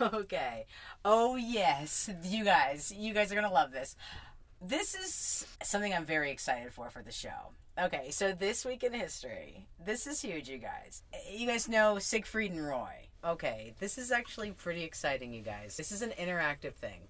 okay. 0.00 0.66
Oh 1.04 1.36
yes, 1.36 2.10
you 2.24 2.44
guys, 2.44 2.92
you 2.94 3.14
guys 3.14 3.30
are 3.30 3.36
gonna 3.36 3.52
love 3.52 3.70
this. 3.70 3.94
This 4.60 4.94
is 4.94 5.46
something 5.62 5.92
I'm 5.92 6.06
very 6.06 6.30
excited 6.30 6.72
for 6.72 6.88
for 6.90 7.02
the 7.02 7.12
show. 7.12 7.52
Okay, 7.78 8.10
so 8.10 8.32
this 8.32 8.64
week 8.64 8.84
in 8.84 8.92
history, 8.92 9.66
this 9.84 10.06
is 10.06 10.22
huge, 10.22 10.48
you 10.48 10.58
guys. 10.58 11.02
You 11.30 11.46
guys 11.46 11.68
know 11.68 11.98
Siegfried 11.98 12.52
and 12.52 12.64
Roy. 12.64 13.08
Okay, 13.24 13.74
this 13.80 13.98
is 13.98 14.12
actually 14.12 14.52
pretty 14.52 14.84
exciting, 14.84 15.32
you 15.32 15.42
guys. 15.42 15.76
This 15.76 15.90
is 15.92 16.02
an 16.02 16.10
interactive 16.10 16.74
thing. 16.74 17.00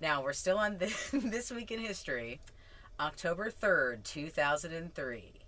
Now 0.00 0.22
we're 0.22 0.32
still 0.32 0.58
on 0.58 0.78
this, 0.78 1.10
this 1.12 1.50
week 1.50 1.70
in 1.70 1.80
history, 1.80 2.40
October 2.98 3.50
third, 3.50 4.04
two 4.04 4.28
thousand 4.28 4.72
and 4.72 4.94
three. 4.94 5.39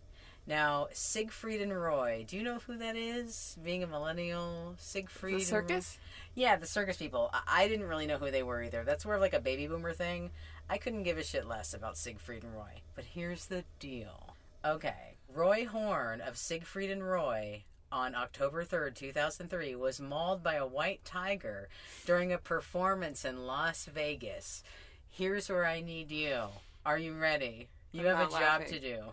Now, 0.46 0.88
Siegfried 0.92 1.60
and 1.62 1.72
Roy, 1.72 2.24
do 2.26 2.36
you 2.36 2.42
know 2.42 2.58
who 2.66 2.76
that 2.78 2.96
is? 2.96 3.56
Being 3.64 3.82
a 3.84 3.86
millennial, 3.86 4.74
Siegfried 4.78 5.34
The 5.40 5.42
and 5.44 5.52
Roy- 5.52 5.60
circus? 5.76 5.98
yeah, 6.34 6.56
the 6.56 6.66
circus 6.66 6.96
people. 6.96 7.30
I-, 7.32 7.64
I 7.64 7.68
didn't 7.68 7.86
really 7.86 8.06
know 8.08 8.18
who 8.18 8.30
they 8.30 8.42
were 8.42 8.62
either. 8.62 8.82
That's 8.84 9.04
more 9.04 9.14
of 9.14 9.20
like 9.20 9.34
a 9.34 9.40
baby 9.40 9.68
boomer 9.68 9.92
thing. 9.92 10.30
I 10.68 10.78
couldn't 10.78 11.04
give 11.04 11.16
a 11.18 11.22
shit 11.24 11.46
less 11.46 11.74
about 11.74 11.96
Siegfried 11.96 12.42
and 12.42 12.54
Roy. 12.54 12.80
But 12.96 13.04
here's 13.04 13.46
the 13.46 13.64
deal. 13.78 14.34
Okay, 14.64 15.16
Roy 15.32 15.64
Horn 15.66 16.20
of 16.20 16.36
Siegfried 16.36 16.90
and 16.90 17.08
Roy 17.08 17.62
on 17.92 18.14
October 18.14 18.64
3rd, 18.64 18.94
2003 18.94 19.74
was 19.76 20.00
mauled 20.00 20.42
by 20.42 20.54
a 20.54 20.66
white 20.66 21.04
tiger 21.04 21.68
during 22.06 22.32
a 22.32 22.38
performance 22.38 23.24
in 23.24 23.46
Las 23.46 23.84
Vegas. 23.84 24.64
Here's 25.10 25.48
where 25.48 25.66
I 25.66 25.82
need 25.82 26.10
you. 26.10 26.44
Are 26.86 26.98
you 26.98 27.14
ready? 27.14 27.68
You 27.92 28.08
I'm 28.08 28.16
have 28.16 28.28
a 28.28 28.30
job 28.32 28.40
laughing. 28.40 28.68
to 28.68 28.80
do. 28.80 28.98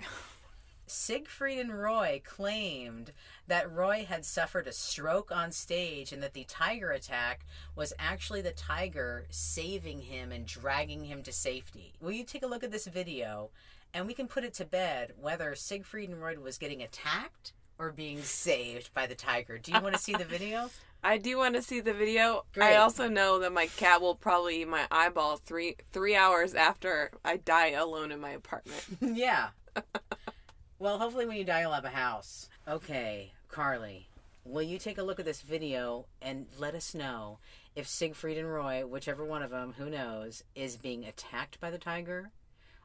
Siegfried 0.90 1.60
and 1.60 1.80
Roy 1.80 2.22
claimed 2.26 3.12
that 3.48 3.72
Roy 3.72 4.06
had 4.08 4.26
suffered 4.26 4.68
a 4.68 4.72
stroke 4.72 5.32
on 5.32 5.52
stage 5.52 6.12
and 6.12 6.22
that 6.24 6.34
the 6.34 6.46
tiger 6.46 6.92
attack 6.92 7.46
was 7.76 7.94
actually 8.00 8.42
the 8.42 8.52
tiger 8.52 9.26
saving 9.30 10.02
him 10.02 10.32
and 10.32 10.46
dragging 10.46 11.06
him 11.06 11.24
to 11.24 11.32
safety. 11.32 11.94
Will 12.02 12.12
you 12.12 12.24
take 12.24 12.44
a 12.44 12.48
look 12.48 12.64
at 12.64 12.72
this 12.72 12.88
video 12.88 13.50
and 13.94 14.08
we 14.08 14.14
can 14.14 14.28
put 14.28 14.44
it 14.44 14.54
to 14.56 14.66
bed 14.66 15.14
whether 15.20 15.56
Siegfried 15.56 16.10
and 16.10 16.22
Roy 16.22 16.40
was 16.40 16.58
getting 16.58 16.82
attacked 16.82 17.54
or 17.78 17.92
being 17.92 18.22
saved 18.22 18.94
by 18.94 19.08
the 19.08 19.16
tiger? 19.16 19.58
Do 19.58 19.72
you 19.72 19.82
want 19.82 19.96
to 19.96 20.02
see 20.02 20.14
the 20.14 20.26
video? 20.26 20.70
I 21.04 21.18
do 21.18 21.38
want 21.38 21.56
to 21.56 21.62
see 21.62 21.80
the 21.80 21.94
video. 21.94 22.44
Great. 22.54 22.74
I 22.74 22.76
also 22.76 23.08
know 23.08 23.40
that 23.40 23.54
my 23.54 23.68
cat 23.68 24.02
will 24.02 24.16
probably 24.16 24.62
eat 24.62 24.68
my 24.68 24.86
eyeball 24.92 25.38
three 25.38 25.78
three 25.92 26.16
hours 26.16 26.54
after 26.54 27.12
I 27.24 27.38
die 27.38 27.72
alone 27.72 28.12
in 28.12 28.20
my 28.20 28.32
apartment. 28.32 28.86
yeah. 29.02 29.50
well, 30.80 30.98
hopefully 30.98 31.26
when 31.26 31.38
you 31.38 31.46
you'll 31.46 31.74
have 31.74 31.86
a 31.86 31.90
house. 31.90 32.50
Okay, 32.68 33.34
Carly, 33.50 34.08
will 34.46 34.62
you 34.62 34.80
take 34.80 34.98
a 34.98 35.04
look 35.04 35.20
at 35.20 35.26
this 35.26 35.42
video 35.42 36.06
and 36.22 36.48
let 36.58 36.74
us 36.74 36.96
know 36.96 37.40
if 37.76 37.88
Siegfried 37.88 38.38
and 38.38 38.52
Roy, 38.52 38.86
whichever 38.86 39.26
one 39.26 39.44
of 39.44 39.52
them, 39.52 39.74
who 39.78 39.90
knows, 39.90 40.44
is 40.56 40.78
being 40.78 41.06
attacked 41.06 41.60
by 41.60 41.70
the 41.70 41.78
tiger 41.78 42.32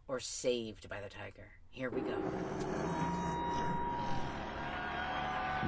or 0.09 0.19
saved 0.19 0.89
by 0.89 1.01
the 1.01 1.09
tiger? 1.09 1.47
Here 1.71 1.91
we 1.91 2.01
go. 2.01 2.17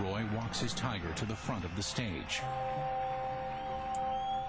Roy 0.02 0.24
walks 0.34 0.60
his 0.60 0.74
tiger 0.74 1.12
to 1.14 1.24
the 1.24 1.36
front 1.36 1.64
of 1.64 1.74
the 1.76 1.82
stage. 1.82 2.42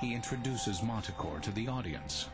He 0.01 0.13
introduces 0.13 0.81
Montecore 0.81 1.41
to 1.41 1.51
the 1.51 1.67
audience. 1.67 2.27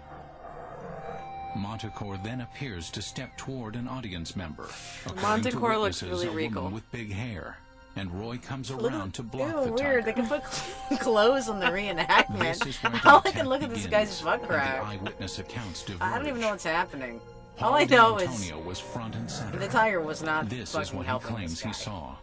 Montecore 1.56 2.22
then 2.24 2.42
appears 2.42 2.90
to 2.92 3.02
step 3.02 3.36
toward 3.38 3.76
an 3.76 3.88
audience 3.88 4.36
member. 4.36 4.68
According 5.06 5.44
to 5.44 5.52
Montecore 5.58 5.80
looks 5.80 6.02
really 6.04 6.28
a 6.28 6.32
regal. 6.32 6.64
woman 6.64 6.74
with 6.76 6.92
big 6.92 7.12
hair, 7.12 7.58
and 7.96 8.12
Roy 8.12 8.38
comes 8.38 8.72
Look 8.72 8.92
around 8.92 9.10
at- 9.10 9.14
to 9.16 9.24
block 9.24 9.50
Ew, 9.54 9.66
the 9.66 9.72
weird. 9.74 9.78
tiger. 9.78 10.02
They 10.02 10.14
can 10.14 10.28
put 10.28 10.44
clothes 11.00 11.48
on 11.50 11.60
the 11.60 11.66
This 11.72 11.74
reenactment. 11.74 12.68
is 12.68 12.80
the 12.80 13.02
All 13.10 13.22
I 13.24 13.32
can 13.32 13.48
look 13.48 13.62
at 13.62 13.70
this 13.70 13.84
begins, 13.84 14.10
guy's 14.10 14.22
butt 14.22 14.44
crack. 14.48 14.82
The 14.82 14.88
eyewitness 14.88 15.40
accounts 15.40 15.84
diverge. 15.84 16.02
I 16.02 16.18
don't 16.18 16.28
even 16.28 16.42
know 16.42 16.50
what's 16.50 16.64
happening. 16.64 17.22
All 17.60 17.76
I 17.76 17.84
know 17.86 18.18
is 18.18 18.24
D'Antonio 18.30 18.60
was 18.68 18.80
front 18.80 19.14
and 19.16 19.30
center. 19.30 19.60
the 19.60 19.68
tiger 19.68 20.02
was 20.02 20.24
not 20.24 20.50
This 20.50 20.72
fucking 20.72 20.88
is 20.88 20.94
what 20.94 21.06
he 21.06 21.20
claims 21.20 21.62
he 21.62 21.72
saw. 21.72 22.16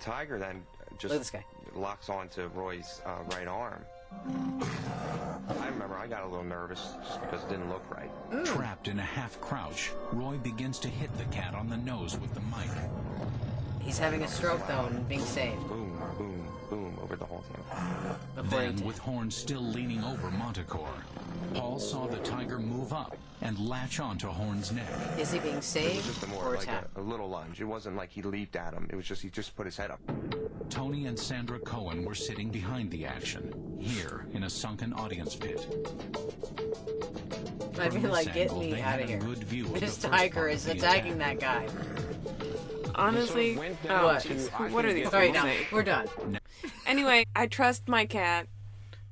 Tiger 0.00 0.38
then 0.38 0.62
just 0.98 1.04
Look 1.04 1.12
at 1.12 1.18
this 1.18 1.30
guy. 1.30 1.44
locks 1.74 2.08
onto 2.08 2.46
Roy's 2.54 3.02
uh, 3.04 3.18
right 3.34 3.46
arm. 3.46 3.84
I 4.26 5.68
remember 5.68 5.96
I 5.96 6.06
got 6.06 6.22
a 6.24 6.26
little 6.26 6.44
nervous 6.44 6.94
just 7.06 7.20
because 7.20 7.42
it 7.44 7.48
didn't 7.48 7.68
look 7.68 7.84
right. 7.90 8.10
Trapped 8.44 8.88
in 8.88 8.98
a 8.98 9.02
half 9.02 9.40
crouch, 9.40 9.92
Roy 10.12 10.36
begins 10.38 10.78
to 10.80 10.88
hit 10.88 11.16
the 11.18 11.24
cat 11.24 11.54
on 11.54 11.68
the 11.68 11.76
nose 11.76 12.18
with 12.18 12.32
the 12.34 12.40
mic. 12.40 12.70
He's 13.80 13.98
having 13.98 14.22
a 14.22 14.28
stroke 14.28 14.66
though 14.68 14.86
and 14.86 15.08
being 15.08 15.20
saved, 15.20 15.68
Boom, 15.68 15.98
boom, 15.98 16.16
boom 16.18 16.41
over 17.02 17.16
the 17.16 17.24
whole 17.24 17.40
thing. 17.42 17.64
according 18.36 18.50
Then, 18.50 18.76
to 18.78 18.84
with 18.84 18.98
Horn 18.98 19.30
still 19.30 19.62
leaning 19.62 20.02
over 20.04 20.28
Montecore, 20.30 20.88
Paul 21.54 21.78
saw 21.78 22.06
the 22.06 22.18
tiger 22.18 22.58
move 22.58 22.92
up 22.92 23.16
and 23.40 23.58
latch 23.68 23.98
onto 23.98 24.28
Horn's 24.28 24.70
neck. 24.72 24.88
Is 25.18 25.32
he 25.32 25.40
being 25.40 25.54
It 25.54 25.56
was 25.56 25.64
saved 25.66 26.06
just 26.06 26.22
a 26.22 26.26
more 26.28 26.44
or 26.44 26.54
like 26.54 26.62
attacked? 26.62 26.96
a, 26.96 27.00
a 27.00 27.02
little 27.02 27.28
lunge. 27.28 27.60
It 27.60 27.64
wasn't 27.64 27.96
like 27.96 28.10
he 28.10 28.22
leaped 28.22 28.54
at 28.56 28.72
him. 28.72 28.86
It 28.90 28.94
was 28.96 29.04
just 29.04 29.22
he 29.22 29.30
just 29.30 29.56
put 29.56 29.66
his 29.66 29.76
head 29.76 29.90
up. 29.90 30.00
Tony 30.70 31.06
and 31.06 31.18
Sandra 31.18 31.58
Cohen 31.58 32.04
were 32.04 32.14
sitting 32.14 32.48
behind 32.50 32.90
the 32.90 33.04
action, 33.04 33.76
here 33.78 34.26
in 34.32 34.44
a 34.44 34.50
sunken 34.50 34.92
audience 34.94 35.34
pit. 35.34 35.66
I 37.78 37.90
From 37.90 38.02
mean, 38.02 38.10
like, 38.10 38.26
this 38.26 38.34
get 38.34 38.42
angle, 38.50 38.60
me 38.60 38.72
they 38.72 38.80
out 38.80 38.84
had 38.84 39.00
of 39.00 39.06
a 39.06 39.08
here. 39.12 39.18
good 39.20 39.44
view 39.44 39.66
of 39.66 39.80
This 39.80 39.96
the 39.96 40.08
first 40.08 40.12
tiger 40.12 40.34
part 40.34 40.52
is 40.52 40.66
of 40.66 40.72
the 40.72 40.78
attacking 40.78 41.18
that 41.18 41.40
guy. 41.40 41.66
Honestly, 42.94 43.56
went 43.56 43.76
oh, 43.88 44.04
What? 44.06 44.20
to, 44.22 44.28
jeez. 44.34 44.52
I 44.60 44.70
what 44.70 44.84
are 44.84 44.92
these 44.92 45.08
the- 45.10 45.14
All 45.16 45.20
right, 45.20 45.32
people 45.32 45.42
now 45.42 45.48
saying? 45.54 45.66
we're 45.72 45.82
done. 45.82 46.08
Anyway, 46.86 47.24
I 47.34 47.46
trust 47.46 47.88
my 47.88 48.06
cat, 48.06 48.46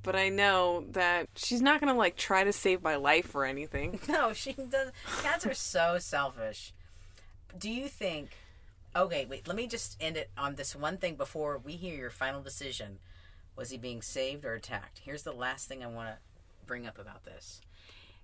but 0.02 0.14
I 0.16 0.28
know 0.28 0.84
that 0.90 1.28
she's 1.36 1.62
not 1.62 1.80
gonna 1.80 1.94
like 1.96 2.16
try 2.16 2.44
to 2.44 2.52
save 2.52 2.82
my 2.82 2.96
life 2.96 3.34
or 3.34 3.44
anything. 3.44 4.00
No, 4.08 4.32
she 4.32 4.52
does. 4.52 4.90
Cats 5.22 5.46
are 5.46 5.54
so 5.54 5.98
selfish. 5.98 6.72
Do 7.58 7.70
you 7.70 7.88
think? 7.88 8.30
Okay, 8.94 9.24
wait. 9.28 9.46
Let 9.46 9.56
me 9.56 9.66
just 9.66 9.96
end 10.00 10.16
it 10.16 10.30
on 10.36 10.56
this 10.56 10.74
one 10.74 10.96
thing 10.98 11.14
before 11.14 11.58
we 11.58 11.72
hear 11.72 11.94
your 11.96 12.10
final 12.10 12.42
decision. 12.42 12.98
Was 13.56 13.70
he 13.70 13.78
being 13.78 14.02
saved 14.02 14.44
or 14.44 14.54
attacked? 14.54 15.00
Here's 15.04 15.22
the 15.22 15.32
last 15.32 15.68
thing 15.68 15.82
I 15.82 15.86
want 15.86 16.08
to 16.08 16.16
bring 16.66 16.86
up 16.86 16.98
about 16.98 17.24
this. 17.24 17.60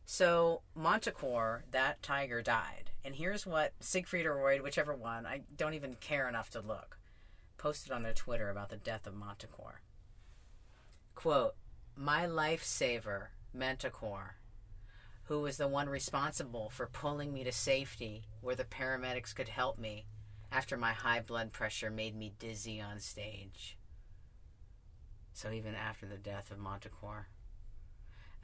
So 0.08 0.62
Montecore, 0.78 1.62
that 1.72 2.00
tiger 2.00 2.40
died, 2.40 2.92
and 3.04 3.16
here's 3.16 3.44
what 3.44 3.72
Siegfried 3.80 4.24
or 4.24 4.36
Royd, 4.36 4.62
whichever 4.62 4.94
one, 4.94 5.26
I 5.26 5.42
don't 5.56 5.74
even 5.74 5.94
care 5.94 6.28
enough 6.28 6.48
to 6.50 6.60
look, 6.60 6.98
posted 7.58 7.90
on 7.90 8.04
their 8.04 8.14
Twitter 8.14 8.48
about 8.48 8.70
the 8.70 8.76
death 8.76 9.06
of 9.08 9.14
Montecore. 9.14 9.80
Quote: 11.16 11.56
"My 11.96 12.24
lifesaver, 12.24 13.28
Manticore." 13.52 14.36
who 15.24 15.40
was 15.40 15.56
the 15.56 15.66
one 15.66 15.88
responsible 15.88 16.70
for 16.70 16.86
pulling 16.86 17.32
me 17.32 17.42
to 17.42 17.50
safety 17.50 18.26
where 18.40 18.54
the 18.54 18.64
paramedics 18.64 19.34
could 19.34 19.48
help 19.48 19.76
me 19.76 20.06
after 20.52 20.76
my 20.76 20.92
high 20.92 21.20
blood 21.20 21.52
pressure 21.52 21.90
made 21.90 22.14
me 22.14 22.32
dizzy 22.38 22.80
on 22.80 23.00
stage. 23.00 23.76
So 25.32 25.50
even 25.50 25.74
after 25.74 26.06
the 26.06 26.16
death 26.16 26.52
of 26.52 26.58
Montecore. 26.58 27.26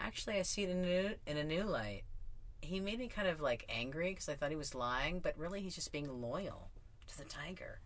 Actually, 0.04 0.38
I 0.38 0.42
see 0.42 0.64
it 0.64 0.70
in 0.70 0.78
a 0.78 0.82
new, 0.82 1.10
in 1.26 1.36
a 1.36 1.44
new 1.44 1.62
light. 1.62 2.02
He 2.60 2.80
made 2.80 2.98
me 2.98 3.08
kind 3.08 3.28
of 3.28 3.40
like 3.40 3.64
angry 3.68 4.10
because 4.10 4.28
I 4.28 4.34
thought 4.34 4.50
he 4.50 4.56
was 4.56 4.74
lying, 4.74 5.20
but 5.20 5.38
really 5.38 5.60
he's 5.60 5.74
just 5.74 5.92
being 5.92 6.20
loyal 6.20 6.70
to 7.08 7.18
the 7.18 7.24
tiger. 7.24 7.80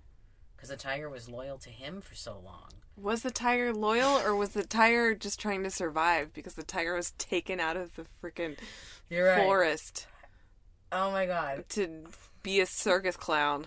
Because 0.56 0.70
the 0.70 0.76
tiger 0.76 1.10
was 1.10 1.28
loyal 1.28 1.58
to 1.58 1.70
him 1.70 2.00
for 2.00 2.14
so 2.14 2.40
long. 2.42 2.70
Was 2.96 3.22
the 3.22 3.30
tiger 3.30 3.74
loyal 3.74 4.18
or 4.18 4.34
was 4.34 4.50
the 4.50 4.64
tiger 4.64 5.14
just 5.14 5.38
trying 5.38 5.62
to 5.64 5.70
survive 5.70 6.32
because 6.32 6.54
the 6.54 6.62
tiger 6.62 6.94
was 6.94 7.10
taken 7.12 7.60
out 7.60 7.76
of 7.76 7.94
the 7.96 8.06
freaking 8.22 8.56
right. 9.10 9.42
forest 9.42 10.06
Oh 10.90 11.10
my 11.10 11.26
god. 11.26 11.64
to 11.70 12.04
be 12.42 12.60
a 12.60 12.66
circus 12.66 13.16
clown 13.16 13.66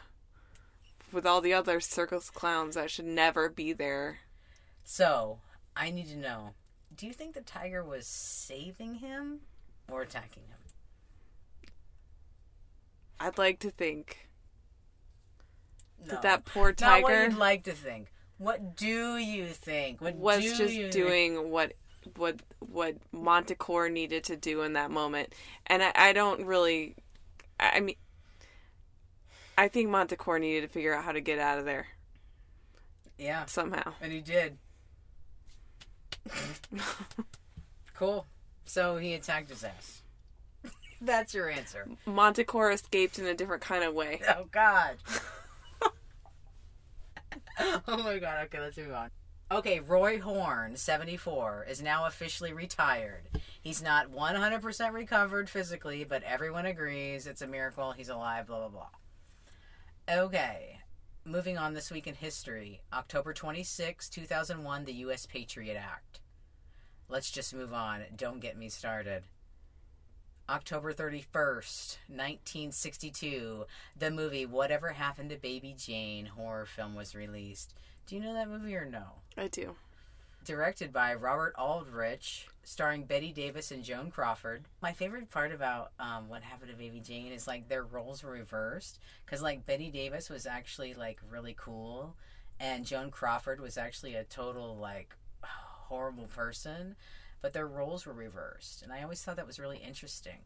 with 1.11 1.27
all 1.27 1.41
the 1.41 1.53
other 1.53 1.79
circus 1.79 2.31
clowns 2.31 2.73
that 2.73 2.89
should 2.89 3.05
never 3.05 3.49
be 3.49 3.71
there? 3.71 4.19
So, 4.83 5.39
I 5.75 5.91
need 5.91 6.07
to 6.07 6.17
know 6.17 6.53
do 6.95 7.05
you 7.07 7.13
think 7.13 7.33
the 7.33 7.41
tiger 7.41 7.83
was 7.83 8.05
saving 8.07 8.95
him 8.95 9.39
or 9.91 10.01
attacking 10.01 10.43
him? 10.43 10.57
I'd 13.19 13.37
like 13.37 13.59
to 13.59 13.69
think 13.71 14.29
No. 15.99 16.07
that 16.13 16.21
that 16.23 16.45
poor 16.45 16.71
tiger. 16.73 17.01
Not 17.01 17.03
what 17.03 17.29
you'd 17.31 17.37
like 17.37 17.63
to 17.65 17.73
think. 17.73 18.07
What 18.37 18.75
do 18.77 19.17
you 19.17 19.47
think? 19.47 19.99
What 20.01 20.15
was 20.15 20.41
do 20.41 20.55
just 20.55 20.73
you 20.73 20.83
think? 20.83 20.93
doing 20.93 21.49
what 21.51 21.73
what 22.15 22.41
what 22.59 22.95
Montecore 23.13 23.91
needed 23.91 24.23
to 24.25 24.37
do 24.37 24.61
in 24.61 24.73
that 24.73 24.89
moment, 24.91 25.35
and 25.67 25.83
I, 25.83 25.91
I 25.95 26.13
don't 26.13 26.45
really. 26.45 26.95
I 27.59 27.71
I 27.75 27.79
mean, 27.81 27.95
I 29.57 29.67
think 29.67 29.89
Montecore 29.89 30.39
needed 30.39 30.61
to 30.61 30.67
figure 30.69 30.93
out 30.95 31.03
how 31.03 31.11
to 31.11 31.19
get 31.19 31.37
out 31.39 31.59
of 31.59 31.65
there 31.65 31.87
Yeah, 33.17 33.45
somehow. 33.45 33.93
and 33.99 34.13
he 34.13 34.21
did. 34.21 34.57
cool. 37.95 38.25
So 38.65 38.97
he 38.97 39.13
attacked 39.13 39.49
his 39.49 39.63
ass. 39.63 40.03
That's 41.01 41.33
your 41.33 41.49
answer. 41.49 41.87
Montecore 42.07 42.73
escaped 42.73 43.19
in 43.19 43.25
a 43.25 43.33
different 43.33 43.63
kind 43.63 43.83
of 43.83 43.93
way. 43.93 44.21
Oh 44.27 44.45
God. 44.51 44.97
oh 47.87 48.03
my 48.03 48.19
God. 48.19 48.45
Okay, 48.45 48.59
let's 48.59 48.77
move 48.77 48.93
on. 48.93 49.09
Okay, 49.51 49.79
Roy 49.79 50.19
Horn, 50.19 50.75
74, 50.75 51.65
is 51.67 51.81
now 51.81 52.05
officially 52.05 52.53
retired. 52.53 53.23
He's 53.61 53.81
not 53.81 54.11
100% 54.11 54.93
recovered 54.93 55.49
physically, 55.49 56.03
but 56.03 56.21
everyone 56.21 56.67
agrees 56.67 57.25
it's 57.25 57.41
a 57.41 57.47
miracle 57.47 57.91
he's 57.91 58.09
alive, 58.09 58.45
blah, 58.45 58.59
blah, 58.59 58.85
blah. 60.07 60.17
Okay, 60.25 60.78
moving 61.25 61.57
on 61.57 61.73
this 61.73 61.91
week 61.91 62.07
in 62.07 62.15
history. 62.15 62.81
October 62.93 63.33
26, 63.33 64.09
2001, 64.09 64.85
the 64.85 64.93
U.S. 64.93 65.25
Patriot 65.25 65.77
Act. 65.77 66.19
Let's 67.07 67.31
just 67.31 67.53
move 67.53 67.73
on. 67.73 68.01
Don't 68.15 68.39
get 68.39 68.57
me 68.57 68.69
started. 68.69 69.23
October 70.49 70.93
31st, 70.93 71.97
1962, 72.07 73.65
the 73.97 74.09
movie 74.09 74.47
Whatever 74.47 74.89
Happened 74.89 75.29
to 75.29 75.37
Baby 75.37 75.75
Jane 75.77 76.25
horror 76.25 76.65
film 76.65 76.95
was 76.95 77.13
released. 77.13 77.75
Do 78.07 78.15
you 78.15 78.21
know 78.21 78.33
that 78.33 78.49
movie 78.49 78.75
or 78.75 78.85
no? 78.85 79.03
I 79.37 79.47
do. 79.47 79.75
Directed 80.43 80.91
by 80.91 81.13
Robert 81.13 81.53
Aldrich, 81.55 82.47
starring 82.69 83.03
Bette 83.03 83.31
Davis 83.31 83.71
and 83.71 83.83
Joan 83.83 84.11
Crawford. 84.11 84.63
My 84.79 84.93
favorite 84.93 85.31
part 85.31 85.51
about 85.51 85.91
um, 85.99 86.29
What 86.29 86.43
Happened 86.43 86.69
to 86.69 86.77
Baby 86.77 86.99
Jane 86.99 87.31
is 87.31 87.47
like 87.47 87.67
their 87.67 87.83
roles 87.83 88.21
were 88.21 88.29
reversed. 88.29 88.99
Because 89.25 89.41
like 89.41 89.65
Bette 89.65 89.89
Davis 89.89 90.29
was 90.29 90.45
actually 90.45 90.93
like 90.93 91.19
really 91.31 91.55
cool, 91.57 92.15
and 92.59 92.85
Joan 92.85 93.09
Crawford 93.09 93.59
was 93.59 93.75
actually 93.75 94.13
a 94.13 94.23
total 94.23 94.77
like 94.77 95.15
horrible 95.43 96.27
person. 96.27 96.95
But 97.41 97.53
their 97.53 97.65
roles 97.65 98.05
were 98.05 98.13
reversed, 98.13 98.83
and 98.83 98.93
I 98.93 99.01
always 99.01 99.23
thought 99.23 99.37
that 99.37 99.47
was 99.47 99.59
really 99.59 99.79
interesting. 99.79 100.37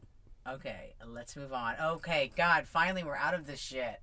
Okay, 0.48 0.94
let's 1.06 1.36
move 1.36 1.52
on. 1.52 1.76
Okay, 1.82 2.32
God, 2.38 2.68
finally 2.68 3.04
we're 3.04 3.18
out 3.18 3.34
of 3.34 3.48
this 3.48 3.60
shit. 3.60 4.00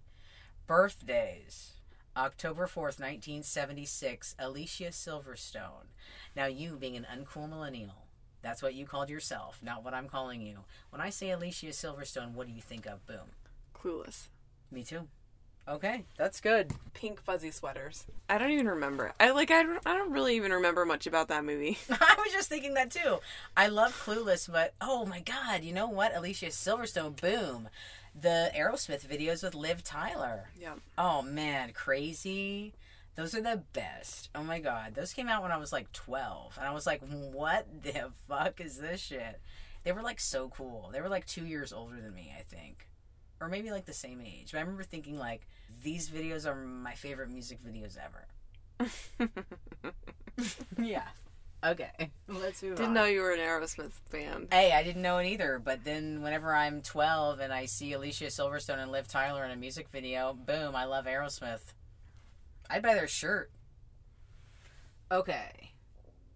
Birthdays. 0.66 1.72
October 2.16 2.66
4th, 2.66 2.98
1976, 2.98 4.35
Alicia 4.38 4.88
Silverstone. 4.88 5.87
Now, 6.35 6.46
you 6.46 6.76
being 6.76 6.96
an 6.96 7.06
uncool 7.11 7.48
millennial, 7.48 7.99
that's 8.42 8.62
what 8.62 8.74
you 8.74 8.87
called 8.87 9.11
yourself, 9.11 9.61
not 9.62 9.85
what 9.85 9.94
I'm 9.94 10.09
calling 10.09 10.40
you. 10.40 10.59
When 10.90 11.00
I 11.00 11.11
say 11.11 11.31
Alicia 11.31 11.66
Silverstone, 11.66 12.33
what 12.35 12.46
do 12.46 12.53
you 12.53 12.62
think 12.62 12.87
of? 12.87 13.07
Boom. 13.07 13.31
Clueless. 13.74 14.29
Me 14.70 14.83
too. 14.83 15.09
Okay, 15.68 16.05
that's 16.16 16.40
good. 16.40 16.72
Pink 16.94 17.20
fuzzy 17.20 17.50
sweaters. 17.50 18.05
I 18.29 18.38
don't 18.38 18.50
even 18.50 18.66
remember. 18.66 19.12
I 19.20 19.31
like. 19.31 19.50
I 19.50 19.62
don't, 19.62 19.87
I 19.87 19.94
don't 19.94 20.11
really 20.11 20.35
even 20.37 20.53
remember 20.53 20.85
much 20.85 21.07
about 21.07 21.29
that 21.29 21.44
movie. 21.44 21.79
I 21.90 22.16
was 22.18 22.33
just 22.33 22.48
thinking 22.48 22.74
that 22.74 22.90
too. 22.90 23.18
I 23.57 23.68
love 23.68 23.92
Clueless, 24.05 24.50
but 24.50 24.74
oh 24.81 25.05
my 25.07 25.20
god, 25.20 25.62
you 25.62 25.72
know 25.72 25.88
what? 25.88 26.16
Alicia 26.16 26.46
Silverstone, 26.46 27.20
boom. 27.20 27.68
The 28.20 28.50
Aerosmith 28.57 29.07
videos 29.07 29.44
with 29.44 29.55
Liv 29.55 29.85
Tyler. 29.85 30.48
Yeah. 30.61 30.74
Oh 30.98 31.22
man, 31.22 31.72
crazy. 31.72 32.72
Those 33.20 33.35
are 33.35 33.42
the 33.42 33.62
best. 33.74 34.30
Oh 34.35 34.42
my 34.42 34.61
god. 34.61 34.94
Those 34.94 35.12
came 35.12 35.28
out 35.28 35.42
when 35.42 35.52
I 35.52 35.59
was 35.59 35.74
like 35.74 35.92
12. 35.92 36.56
And 36.56 36.66
I 36.66 36.72
was 36.72 36.87
like, 36.87 37.02
what 37.02 37.66
the 37.83 38.12
fuck 38.26 38.62
is 38.62 38.78
this 38.78 38.98
shit? 38.98 39.38
They 39.85 39.92
were 39.92 40.00
like 40.00 40.18
so 40.18 40.48
cool. 40.48 40.88
They 40.90 41.02
were 41.02 41.09
like 41.11 41.26
two 41.26 41.44
years 41.44 41.70
older 41.70 42.00
than 42.00 42.14
me, 42.14 42.33
I 42.35 42.40
think. 42.44 42.88
Or 43.38 43.48
maybe 43.48 43.72
like 43.72 43.85
the 43.85 43.92
same 43.92 44.22
age. 44.22 44.52
But 44.52 44.59
I 44.59 44.61
remember 44.62 44.85
thinking, 44.85 45.18
like, 45.18 45.46
these 45.83 46.09
videos 46.09 46.46
are 46.46 46.54
my 46.54 46.94
favorite 46.94 47.28
music 47.28 47.59
videos 47.62 47.98
ever. 47.98 49.30
yeah. 50.78 51.09
Okay. 51.62 52.11
Let's 52.26 52.62
move 52.62 52.76
Didn't 52.76 52.88
on. 52.88 52.94
know 52.94 53.04
you 53.04 53.20
were 53.20 53.33
an 53.33 53.40
Aerosmith 53.40 53.92
fan. 54.09 54.48
Hey, 54.50 54.72
I 54.72 54.83
didn't 54.83 55.02
know 55.02 55.18
it 55.18 55.26
either, 55.26 55.61
but 55.62 55.85
then 55.85 56.22
whenever 56.22 56.54
I'm 56.54 56.80
12 56.80 57.40
and 57.40 57.52
I 57.52 57.66
see 57.66 57.92
Alicia 57.92 58.28
Silverstone 58.28 58.78
and 58.78 58.90
Liv 58.90 59.09
Tyler 59.09 59.44
in 59.44 59.50
a 59.50 59.56
music 59.56 59.90
video, 59.90 60.33
boom, 60.33 60.74
I 60.74 60.87
love 60.87 61.04
Aerosmith. 61.04 61.61
I'd 62.70 62.83
buy 62.83 62.94
their 62.94 63.09
shirt. 63.09 63.50
Okay. 65.11 65.72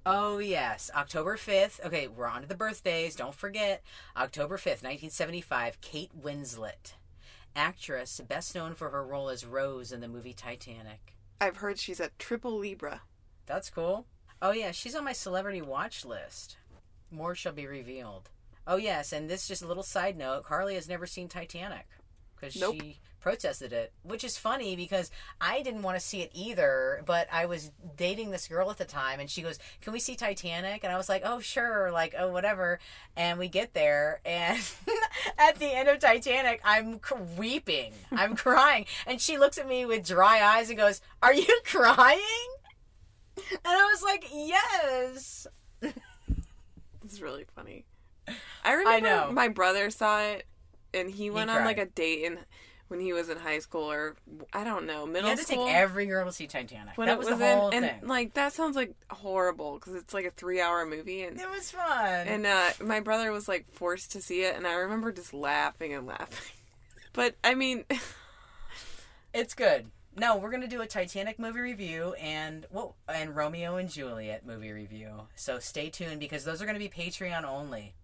Oh, 0.04 0.38
yes. 0.38 0.90
October 0.94 1.36
5th. 1.36 1.84
Okay, 1.86 2.08
we're 2.08 2.26
on 2.26 2.42
to 2.42 2.48
the 2.48 2.54
birthdays. 2.56 3.14
Don't 3.14 3.34
forget. 3.34 3.82
October 4.16 4.56
5th, 4.56 4.82
1975, 4.82 5.80
Kate 5.80 6.10
Winslet. 6.20 6.94
Actress, 7.56 8.20
best 8.28 8.54
known 8.54 8.74
for 8.74 8.90
her 8.90 9.04
role 9.06 9.28
as 9.28 9.46
Rose 9.46 9.92
in 9.92 10.00
the 10.00 10.08
movie 10.08 10.32
Titanic. 10.34 11.14
I've 11.40 11.58
heard 11.58 11.78
she's 11.78 12.00
a 12.00 12.10
triple 12.18 12.58
Libra. 12.58 13.02
That's 13.46 13.70
cool. 13.70 14.06
Oh, 14.42 14.50
yeah, 14.50 14.72
she's 14.72 14.94
on 14.96 15.04
my 15.04 15.12
celebrity 15.12 15.62
watch 15.62 16.04
list. 16.04 16.56
More 17.10 17.34
shall 17.34 17.52
be 17.52 17.66
revealed. 17.66 18.30
Oh, 18.66 18.76
yes, 18.76 19.12
and 19.12 19.30
this 19.30 19.46
just 19.46 19.62
a 19.62 19.66
little 19.68 19.82
side 19.82 20.16
note 20.18 20.44
Carly 20.44 20.74
has 20.74 20.88
never 20.88 21.06
seen 21.06 21.28
Titanic 21.28 21.86
because 22.34 22.56
Nope. 22.60 22.76
she 22.80 22.98
protested 23.24 23.72
it, 23.72 23.90
which 24.02 24.22
is 24.22 24.36
funny 24.36 24.76
because 24.76 25.10
I 25.40 25.62
didn't 25.62 25.80
want 25.80 25.98
to 25.98 26.04
see 26.04 26.20
it 26.20 26.30
either, 26.34 27.02
but 27.06 27.26
I 27.32 27.46
was 27.46 27.72
dating 27.96 28.32
this 28.32 28.46
girl 28.48 28.70
at 28.70 28.76
the 28.76 28.84
time 28.84 29.18
and 29.18 29.30
she 29.30 29.40
goes, 29.40 29.58
Can 29.80 29.94
we 29.94 29.98
see 29.98 30.14
Titanic? 30.14 30.84
And 30.84 30.92
I 30.92 30.98
was 30.98 31.08
like, 31.08 31.22
Oh, 31.24 31.40
sure, 31.40 31.90
like, 31.90 32.14
oh, 32.18 32.30
whatever. 32.30 32.80
And 33.16 33.38
we 33.38 33.48
get 33.48 33.72
there, 33.72 34.20
and 34.26 34.60
at 35.38 35.58
the 35.58 35.74
end 35.74 35.88
of 35.88 36.00
Titanic, 36.00 36.60
I'm 36.62 37.00
weeping, 37.38 37.94
I'm 38.12 38.36
crying. 38.44 38.84
And 39.06 39.18
she 39.18 39.38
looks 39.38 39.56
at 39.56 39.66
me 39.66 39.86
with 39.86 40.06
dry 40.06 40.42
eyes 40.42 40.68
and 40.68 40.76
goes, 40.76 41.00
Are 41.22 41.32
you 41.32 41.60
crying? 41.64 42.20
And 43.36 43.58
I 43.64 43.88
was 43.90 44.02
like, 44.02 44.28
yes. 44.32 45.46
It's 47.06 47.20
really 47.20 47.44
funny. 47.54 47.84
I 48.64 48.72
remember 48.72 49.06
know. 49.06 49.30
my 49.30 49.48
brother 49.48 49.90
saw 49.90 50.22
it, 50.22 50.46
and 50.94 51.10
he 51.10 51.28
went 51.28 51.50
on 51.50 51.66
like 51.66 51.76
a 51.76 51.84
date 51.84 52.24
in 52.24 52.38
when 52.88 53.00
he 53.00 53.12
was 53.12 53.28
in 53.28 53.38
high 53.38 53.58
school 53.58 53.90
or 53.90 54.16
I 54.52 54.64
don't 54.64 54.86
know 54.86 55.06
middle 55.06 55.22
school. 55.22 55.30
You 55.30 55.36
had 55.36 55.38
to 55.38 55.44
take 55.46 55.74
every 55.74 56.06
girl 56.06 56.26
to 56.26 56.32
see 56.32 56.46
Titanic. 56.46 56.96
when 56.96 57.06
that 57.06 57.14
it 57.14 57.18
was, 57.18 57.30
was, 57.30 57.38
the 57.38 57.54
whole 57.54 57.70
in, 57.70 57.82
thing. 57.82 57.90
and 58.00 58.08
like 58.08 58.34
that 58.34 58.52
sounds 58.52 58.76
like 58.76 58.94
horrible 59.10 59.74
because 59.74 59.94
it's 59.94 60.14
like 60.14 60.26
a 60.26 60.30
three-hour 60.30 60.86
movie, 60.86 61.22
and 61.22 61.40
it 61.40 61.50
was 61.50 61.70
fun. 61.70 62.26
and 62.26 62.46
uh, 62.46 62.70
my 62.82 63.00
brother 63.00 63.32
was 63.32 63.48
like 63.48 63.66
forced 63.72 64.12
to 64.12 64.20
see 64.22 64.42
it, 64.42 64.56
and 64.56 64.66
I 64.66 64.74
remember 64.74 65.12
just 65.12 65.34
laughing 65.34 65.92
and 65.94 66.06
laughing. 66.06 66.52
But 67.14 67.36
I 67.44 67.54
mean, 67.54 67.84
it's 69.34 69.54
good. 69.54 69.86
No, 70.16 70.36
we're 70.36 70.50
gonna 70.50 70.66
do 70.66 70.80
a 70.80 70.86
Titanic 70.86 71.38
movie 71.38 71.60
review 71.60 72.14
and 72.14 72.66
whoa, 72.70 72.94
and 73.08 73.34
Romeo 73.34 73.76
and 73.76 73.88
Juliet 73.88 74.44
movie 74.44 74.72
review. 74.72 75.28
So 75.36 75.60
stay 75.60 75.90
tuned 75.90 76.18
because 76.18 76.44
those 76.44 76.60
are 76.60 76.66
gonna 76.66 76.80
be 76.80 76.88
Patreon 76.88 77.44
only. 77.44 77.94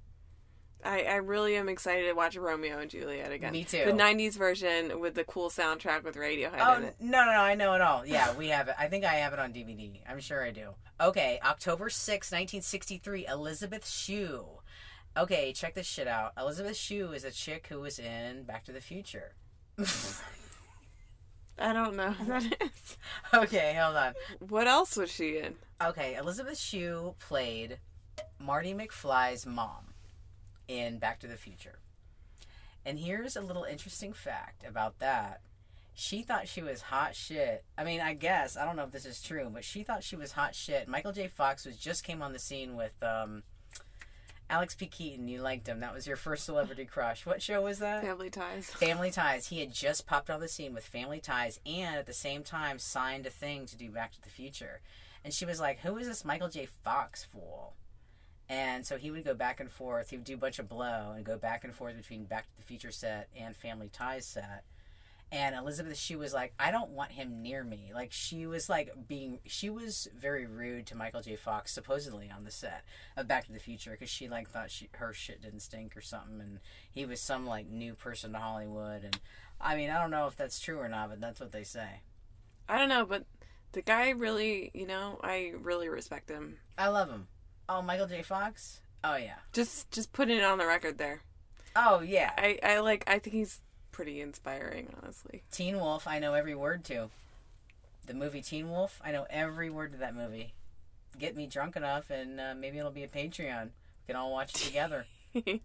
I, 0.84 1.02
I 1.02 1.14
really 1.16 1.56
am 1.56 1.68
excited 1.68 2.06
to 2.06 2.12
watch 2.14 2.36
Romeo 2.36 2.78
and 2.78 2.90
Juliet 2.90 3.32
again. 3.32 3.52
Me 3.52 3.64
too. 3.64 3.84
The 3.84 3.92
'90s 3.92 4.36
version 4.36 5.00
with 5.00 5.14
the 5.14 5.24
cool 5.24 5.50
soundtrack 5.50 6.04
with 6.04 6.16
Radiohead 6.16 6.58
Oh 6.60 6.74
in 6.76 6.82
no, 7.10 7.24
no, 7.24 7.32
no! 7.32 7.40
I 7.40 7.54
know 7.54 7.74
it 7.74 7.80
all. 7.80 8.06
Yeah, 8.06 8.34
we 8.34 8.48
have 8.48 8.68
it. 8.68 8.74
I 8.78 8.86
think 8.88 9.04
I 9.04 9.14
have 9.14 9.32
it 9.32 9.38
on 9.38 9.52
DVD. 9.52 10.00
I'm 10.08 10.20
sure 10.20 10.44
I 10.44 10.50
do. 10.50 10.70
Okay, 11.00 11.38
October 11.44 11.90
6, 11.90 12.12
1963. 12.30 13.26
Elizabeth 13.26 13.86
Shue. 13.86 14.46
Okay, 15.16 15.52
check 15.52 15.74
this 15.74 15.86
shit 15.86 16.06
out. 16.06 16.32
Elizabeth 16.38 16.76
Shue 16.76 17.12
is 17.12 17.24
a 17.24 17.30
chick 17.30 17.66
who 17.68 17.80
was 17.80 17.98
in 17.98 18.44
Back 18.44 18.64
to 18.64 18.72
the 18.72 18.80
Future. 18.80 19.34
I 21.58 21.72
don't 21.72 21.96
know 21.96 22.12
who 22.12 22.24
that 22.26 22.44
is. 22.60 22.96
okay, 23.34 23.76
hold 23.78 23.96
on. 23.96 24.14
What 24.48 24.66
else 24.66 24.96
was 24.96 25.10
she 25.10 25.38
in? 25.38 25.56
Okay, 25.82 26.14
Elizabeth 26.14 26.58
Shue 26.58 27.14
played 27.18 27.78
Marty 28.38 28.72
McFly's 28.72 29.44
mom 29.44 29.89
in 30.70 30.98
Back 30.98 31.18
to 31.20 31.26
the 31.26 31.36
Future. 31.36 31.80
And 32.86 32.98
here's 32.98 33.36
a 33.36 33.40
little 33.40 33.64
interesting 33.64 34.12
fact 34.12 34.64
about 34.66 35.00
that. 35.00 35.40
She 35.92 36.22
thought 36.22 36.48
she 36.48 36.62
was 36.62 36.80
hot 36.82 37.14
shit. 37.14 37.64
I 37.76 37.84
mean, 37.84 38.00
I 38.00 38.14
guess 38.14 38.56
I 38.56 38.64
don't 38.64 38.76
know 38.76 38.84
if 38.84 38.92
this 38.92 39.04
is 39.04 39.20
true, 39.20 39.50
but 39.52 39.64
she 39.64 39.82
thought 39.82 40.04
she 40.04 40.16
was 40.16 40.32
hot 40.32 40.54
shit. 40.54 40.88
Michael 40.88 41.12
J. 41.12 41.26
Fox 41.26 41.66
was 41.66 41.76
just 41.76 42.04
came 42.04 42.22
on 42.22 42.32
the 42.32 42.38
scene 42.38 42.76
with 42.76 42.94
um, 43.02 43.42
Alex 44.48 44.74
P. 44.74 44.86
Keaton. 44.86 45.28
You 45.28 45.42
liked 45.42 45.66
him. 45.66 45.80
That 45.80 45.92
was 45.92 46.06
your 46.06 46.16
first 46.16 46.44
celebrity 46.44 46.84
crush. 46.84 47.26
What 47.26 47.42
show 47.42 47.62
was 47.62 47.80
that? 47.80 48.02
Family 48.02 48.30
Ties. 48.30 48.70
Family 48.70 49.10
Ties. 49.10 49.48
He 49.48 49.58
had 49.58 49.74
just 49.74 50.06
popped 50.06 50.30
on 50.30 50.40
the 50.40 50.48
scene 50.48 50.72
with 50.72 50.84
Family 50.84 51.20
Ties 51.20 51.58
and 51.66 51.96
at 51.96 52.06
the 52.06 52.12
same 52.12 52.44
time 52.44 52.78
signed 52.78 53.26
a 53.26 53.30
thing 53.30 53.66
to 53.66 53.76
do 53.76 53.90
Back 53.90 54.12
to 54.12 54.22
the 54.22 54.30
Future. 54.30 54.80
And 55.22 55.34
she 55.34 55.44
was 55.44 55.60
like, 55.60 55.80
Who 55.80 55.98
is 55.98 56.06
this 56.06 56.24
Michael 56.24 56.48
J. 56.48 56.66
Fox 56.66 57.24
fool? 57.24 57.74
And 58.50 58.84
so 58.84 58.98
he 58.98 59.12
would 59.12 59.24
go 59.24 59.32
back 59.32 59.60
and 59.60 59.70
forth. 59.70 60.10
He 60.10 60.16
would 60.16 60.24
do 60.24 60.34
a 60.34 60.36
bunch 60.36 60.58
of 60.58 60.68
blow 60.68 61.12
and 61.14 61.24
go 61.24 61.38
back 61.38 61.62
and 61.62 61.72
forth 61.72 61.96
between 61.96 62.24
Back 62.24 62.46
to 62.50 62.56
the 62.56 62.64
Future 62.64 62.90
set 62.90 63.28
and 63.36 63.54
Family 63.54 63.88
Ties 63.88 64.26
set. 64.26 64.64
And 65.30 65.54
Elizabeth 65.54 65.96
she 65.96 66.16
was 66.16 66.34
like, 66.34 66.52
I 66.58 66.72
don't 66.72 66.90
want 66.90 67.12
him 67.12 67.42
near 67.42 67.62
me. 67.62 67.92
Like 67.94 68.10
she 68.10 68.48
was 68.48 68.68
like 68.68 68.92
being, 69.06 69.38
she 69.46 69.70
was 69.70 70.08
very 70.18 70.46
rude 70.46 70.86
to 70.86 70.96
Michael 70.96 71.22
J. 71.22 71.36
Fox 71.36 71.70
supposedly 71.72 72.28
on 72.28 72.42
the 72.42 72.50
set 72.50 72.82
of 73.16 73.28
Back 73.28 73.46
to 73.46 73.52
the 73.52 73.60
Future 73.60 73.92
because 73.92 74.10
she 74.10 74.28
like 74.28 74.50
thought 74.50 74.72
she 74.72 74.88
her 74.94 75.12
shit 75.12 75.40
didn't 75.40 75.60
stink 75.60 75.96
or 75.96 76.00
something, 76.00 76.40
and 76.40 76.58
he 76.90 77.06
was 77.06 77.20
some 77.20 77.46
like 77.46 77.70
new 77.70 77.94
person 77.94 78.32
to 78.32 78.38
Hollywood. 78.40 79.04
And 79.04 79.20
I 79.60 79.76
mean, 79.76 79.90
I 79.90 80.00
don't 80.00 80.10
know 80.10 80.26
if 80.26 80.34
that's 80.34 80.58
true 80.58 80.80
or 80.80 80.88
not, 80.88 81.10
but 81.10 81.20
that's 81.20 81.38
what 81.38 81.52
they 81.52 81.62
say. 81.62 82.00
I 82.68 82.78
don't 82.78 82.88
know, 82.88 83.06
but 83.06 83.26
the 83.70 83.82
guy 83.82 84.10
really, 84.10 84.72
you 84.74 84.88
know, 84.88 85.20
I 85.22 85.52
really 85.56 85.88
respect 85.88 86.28
him. 86.28 86.56
I 86.76 86.88
love 86.88 87.08
him. 87.10 87.28
Oh, 87.72 87.80
Michael 87.80 88.08
J. 88.08 88.22
Fox. 88.22 88.80
Oh 89.04 89.14
yeah. 89.14 89.36
Just 89.52 89.90
just 89.92 90.12
putting 90.12 90.36
it 90.36 90.42
on 90.42 90.58
the 90.58 90.66
record 90.66 90.98
there. 90.98 91.20
Oh 91.76 92.00
yeah. 92.00 92.32
I 92.36 92.58
I 92.62 92.80
like 92.80 93.04
I 93.06 93.20
think 93.20 93.34
he's 93.34 93.60
pretty 93.92 94.20
inspiring, 94.20 94.92
honestly. 95.00 95.44
Teen 95.52 95.78
Wolf. 95.78 96.08
I 96.08 96.18
know 96.18 96.34
every 96.34 96.56
word 96.56 96.84
to. 96.86 97.10
The 98.06 98.14
movie 98.14 98.42
Teen 98.42 98.70
Wolf. 98.70 99.00
I 99.04 99.12
know 99.12 99.24
every 99.30 99.70
word 99.70 99.92
to 99.92 99.98
that 99.98 100.16
movie. 100.16 100.52
Get 101.16 101.36
me 101.36 101.46
drunk 101.46 101.76
enough, 101.76 102.10
and 102.10 102.40
uh, 102.40 102.54
maybe 102.58 102.78
it'll 102.78 102.90
be 102.90 103.04
a 103.04 103.08
Patreon. 103.08 103.64
We 103.66 104.06
can 104.08 104.16
all 104.16 104.32
watch 104.32 104.54
it 104.54 104.66
together. 104.66 105.06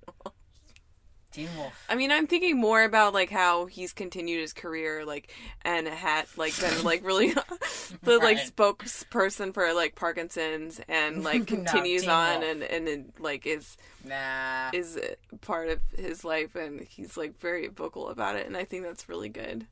Teen 1.35 1.49
Wolf. 1.57 1.73
I 1.89 1.95
mean, 1.95 2.11
I'm 2.11 2.27
thinking 2.27 2.57
more 2.57 2.83
about 2.83 3.13
like 3.13 3.29
how 3.29 3.65
he's 3.65 3.91
continued 3.93 4.39
his 4.39 4.53
career, 4.53 5.03
like, 5.05 5.33
and 5.63 5.87
had 5.87 6.25
like 6.37 6.57
been 6.59 6.83
like 6.83 7.03
really 7.05 7.33
the 8.03 8.17
like 8.19 8.37
Right. 8.37 8.51
spokesperson 8.55 9.53
for 9.53 9.73
like 9.73 9.95
Parkinson's, 9.95 10.79
and 10.87 11.23
like 11.23 11.45
continues 11.47 12.01
Teen 12.03 12.09
on, 12.09 12.39
Wolf. 12.41 12.51
and 12.51 12.63
and 12.87 13.13
like 13.19 13.45
is 13.45 13.75
Nah. 14.05 14.69
is 14.73 14.99
part 15.41 15.69
of 15.69 15.81
his 15.97 16.23
life, 16.23 16.55
and 16.55 16.81
he's 16.81 17.17
like 17.17 17.39
very 17.39 17.67
vocal 17.67 18.09
about 18.09 18.35
it, 18.37 18.47
and 18.47 18.55
I 18.55 18.63
think 18.63 18.83
that's 18.83 19.09
really 19.09 19.29
good. 19.29 19.67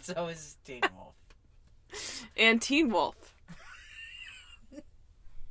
so 0.00 0.28
is 0.28 0.56
Teen 0.64 0.80
Wolf. 0.96 1.14
And 2.36 2.62
Teen 2.62 2.88
Wolf, 2.88 3.34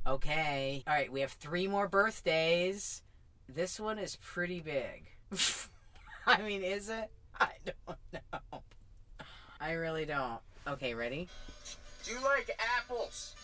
Okay. 0.04 0.82
All 0.86 0.92
right, 0.94 1.12
we 1.12 1.20
have 1.20 1.30
three 1.30 1.68
more 1.68 1.86
birthdays. 1.86 3.02
This 3.48 3.78
one 3.78 3.98
is 4.00 4.16
pretty 4.16 4.60
big. 4.60 5.11
I 6.26 6.42
mean, 6.42 6.62
is 6.62 6.88
it? 6.88 7.10
I 7.40 7.50
don't 7.64 7.98
know. 8.12 8.62
I 9.60 9.72
really 9.72 10.04
don't. 10.04 10.40
Okay, 10.66 10.94
ready? 10.94 11.28
Do 12.04 12.12
you 12.12 12.22
like 12.22 12.50
apples? 12.78 13.34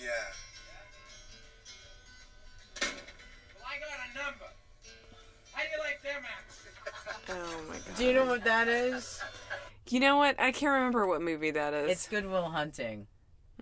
Yeah. 0.00 0.10
Well, 2.80 2.90
I 3.66 3.78
got 3.78 3.98
a 4.04 4.24
number. 4.24 4.44
How 5.52 5.62
do 5.62 5.68
you 5.72 5.78
like 5.78 6.02
them 6.02 6.22
apples? 6.24 6.60
Oh 7.26 7.62
my 7.68 7.74
god. 7.74 7.96
Do 7.96 8.04
you 8.04 8.12
know 8.12 8.26
what 8.26 8.44
that 8.44 8.68
is? 8.68 9.20
You 9.88 10.00
know 10.00 10.18
what? 10.18 10.38
I 10.38 10.52
can't 10.52 10.72
remember 10.74 11.06
what 11.06 11.22
movie 11.22 11.50
that 11.52 11.72
is. 11.72 11.90
It's 11.90 12.06
Good 12.06 12.26
Will 12.26 12.44
Hunting. 12.50 13.06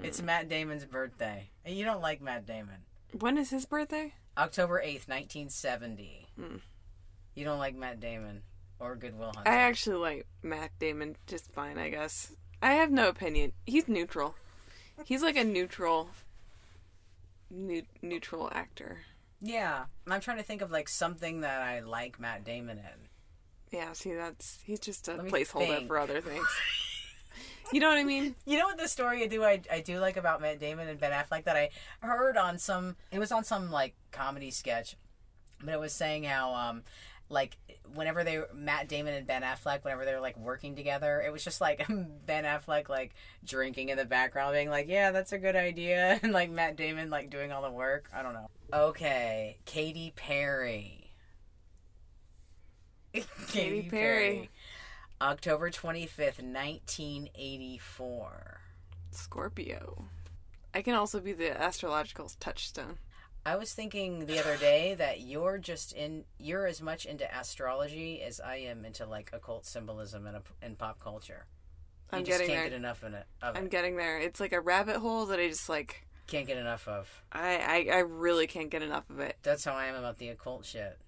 It's 0.03 0.19
hmm. 0.21 0.27
Matt 0.27 0.49
Damon's 0.49 0.85
birthday. 0.85 1.51
And 1.65 1.77
you 1.77 1.85
don't 1.85 2.01
like 2.01 2.21
Matt 2.21 2.45
Damon. 2.47 2.79
when 3.21 3.39
is 3.39 3.51
his 3.51 3.67
birthday? 3.67 4.15
October 4.37 4.81
8th, 4.81 5.09
1970. 5.09 6.27
Hmm. 6.39 6.57
You 7.35 7.45
don't 7.45 7.59
like 7.59 7.75
Matt 7.75 8.01
Damon 8.01 8.43
or 8.79 8.97
Good 8.97 9.19
Will 9.19 9.33
Hunting. 9.35 9.53
I 9.53 9.57
actually 9.57 9.97
like 9.97 10.27
Matt 10.43 10.71
Damon 10.79 11.17
just 11.27 11.51
fine, 11.53 11.79
I 11.79 11.89
guess. 11.89 12.33
I 12.61 12.75
have 12.75 12.91
no 12.91 13.09
opinion. 13.09 13.53
He's 13.67 13.89
neutral. 13.89 14.35
He's 15.05 15.23
like 15.23 15.37
a 15.37 15.45
neutral, 15.45 16.11
neutral 17.51 18.51
actor. 18.53 19.01
Yeah. 19.41 19.85
I'm 20.07 20.21
trying 20.21 20.37
to 20.37 20.43
think 20.43 20.63
of 20.63 20.71
like 20.71 20.89
something 20.89 21.41
that 21.41 21.61
I 21.63 21.81
like 21.81 22.21
Matt 22.21 22.45
Damon 22.45 22.79
in. 22.79 23.79
Yeah, 23.79 23.93
see, 23.95 24.13
that's 24.13 24.59
he's 24.65 24.81
just 24.81 25.09
a 25.09 25.15
placeholder 25.15 25.79
think. 25.79 25.87
for 25.89 25.99
other 25.99 26.21
things. 26.21 26.47
you 27.73 27.81
know 27.81 27.89
what 27.89 27.99
I 27.99 28.05
mean? 28.05 28.35
You 28.47 28.59
know 28.59 28.67
what 28.67 28.79
the 28.79 28.89
story 28.89 29.23
I 29.23 29.27
do 29.27 29.45
I, 29.45 29.61
I 29.71 29.81
do 29.81 29.99
like 29.99 30.17
about 30.17 30.41
Matt 30.41 30.59
Damon 30.61 30.89
and 30.89 30.99
Ben 30.99 31.13
Affleck 31.13 31.45
that 31.45 31.57
I 31.57 31.71
heard 32.01 32.37
on 32.37 32.59
some 32.59 32.97
it 33.11 33.19
was 33.19 33.33
on 33.33 33.45
some 33.45 33.71
like 33.71 33.95
comedy 34.11 34.51
sketch, 34.51 34.97
but 35.63 35.73
it 35.73 35.81
was 35.81 35.93
saying 35.93 36.25
how 36.25 36.55
um 36.55 36.83
like 37.29 37.57
whenever 37.95 38.23
they 38.25 38.41
Matt 38.55 38.89
Damon 38.89 39.15
and 39.15 39.27
Ben 39.27 39.43
Affleck 39.43 39.85
whenever 39.85 40.05
they 40.05 40.15
were 40.15 40.21
like 40.21 40.37
working 40.37 40.77
together 40.77 41.23
it 41.25 41.33
was 41.33 41.43
just 41.43 41.61
like 41.61 41.87
Ben 42.27 42.45
Affleck 42.45 42.89
like 42.89 43.15
drinking 43.45 43.89
in 43.89 43.97
the 43.97 44.05
background 44.05 44.53
being 44.53 44.71
like 44.71 44.89
yeah 44.89 45.11
that's 45.11 45.33
a 45.33 45.39
good 45.39 45.57
idea 45.57 46.21
and 46.23 46.33
like 46.33 46.51
Matt 46.51 46.77
Damon 46.77 47.11
like 47.11 47.31
doing 47.31 47.53
all 47.53 47.63
the 47.63 47.71
work. 47.71 48.09
I 48.15 48.23
don't 48.23 48.35
know. 48.35 48.49
Okay. 48.73 49.59
Katy 49.65 50.13
Perry. 50.15 51.11
Katy 53.49 53.89
Perry. 53.91 54.51
October 55.23 55.71
25th 55.71 56.43
1984 56.43 58.61
Scorpio. 59.13 60.05
I 60.75 60.83
can 60.83 60.97
also 60.97 61.21
be 61.21 61.33
the 61.33 61.57
astrological 61.63 62.29
touchstone. 62.41 62.99
I 63.47 63.55
was 63.55 63.73
thinking 63.73 64.27
the 64.27 64.41
other 64.41 64.57
day 64.57 64.97
that 64.97 65.21
you're 65.21 65.59
just 65.59 65.93
in 65.93 66.25
you're 66.39 66.67
as 66.67 66.83
much 66.83 67.07
into 67.07 67.25
astrology 67.33 68.21
as 68.21 68.41
I 68.41 68.57
am 68.57 68.85
into 68.85 69.07
like 69.07 69.31
occult 69.33 69.65
symbolism 69.65 70.27
and, 70.27 70.39
and 70.61 70.77
pop 70.77 70.99
culture. 70.99 71.47
You 72.13 72.19
I'm 72.19 72.25
just 72.25 72.41
getting 72.41 72.49
can't 72.49 72.63
there. 72.63 72.71
get 72.71 72.77
enough 72.77 73.05
in 73.05 73.15
it, 73.15 73.27
I'm 73.41 73.67
it. 73.67 73.71
getting 73.71 73.95
there. 73.97 74.19
It's 74.19 74.41
like 74.41 74.53
a 74.53 74.61
rabbit 74.61 74.97
hole 74.97 75.27
that 75.27 75.39
I 75.39 75.47
just 75.47 75.69
like. 75.69 76.05
Can't 76.27 76.49
get 76.49 76.57
enough 76.57 76.89
of. 76.89 77.09
I, 77.31 77.87
I 77.93 77.95
I 77.95 77.99
really 78.01 78.49
can't 78.49 78.71
get 78.71 78.83
enough 78.83 79.09
of 79.09 79.21
it. 79.21 79.37
That's 79.45 79.65
how 79.65 79.75
I 79.75 79.87
am 79.87 79.95
about 79.95 80.19
the 80.19 80.31
occult 80.31 80.65
shit. 80.65 80.99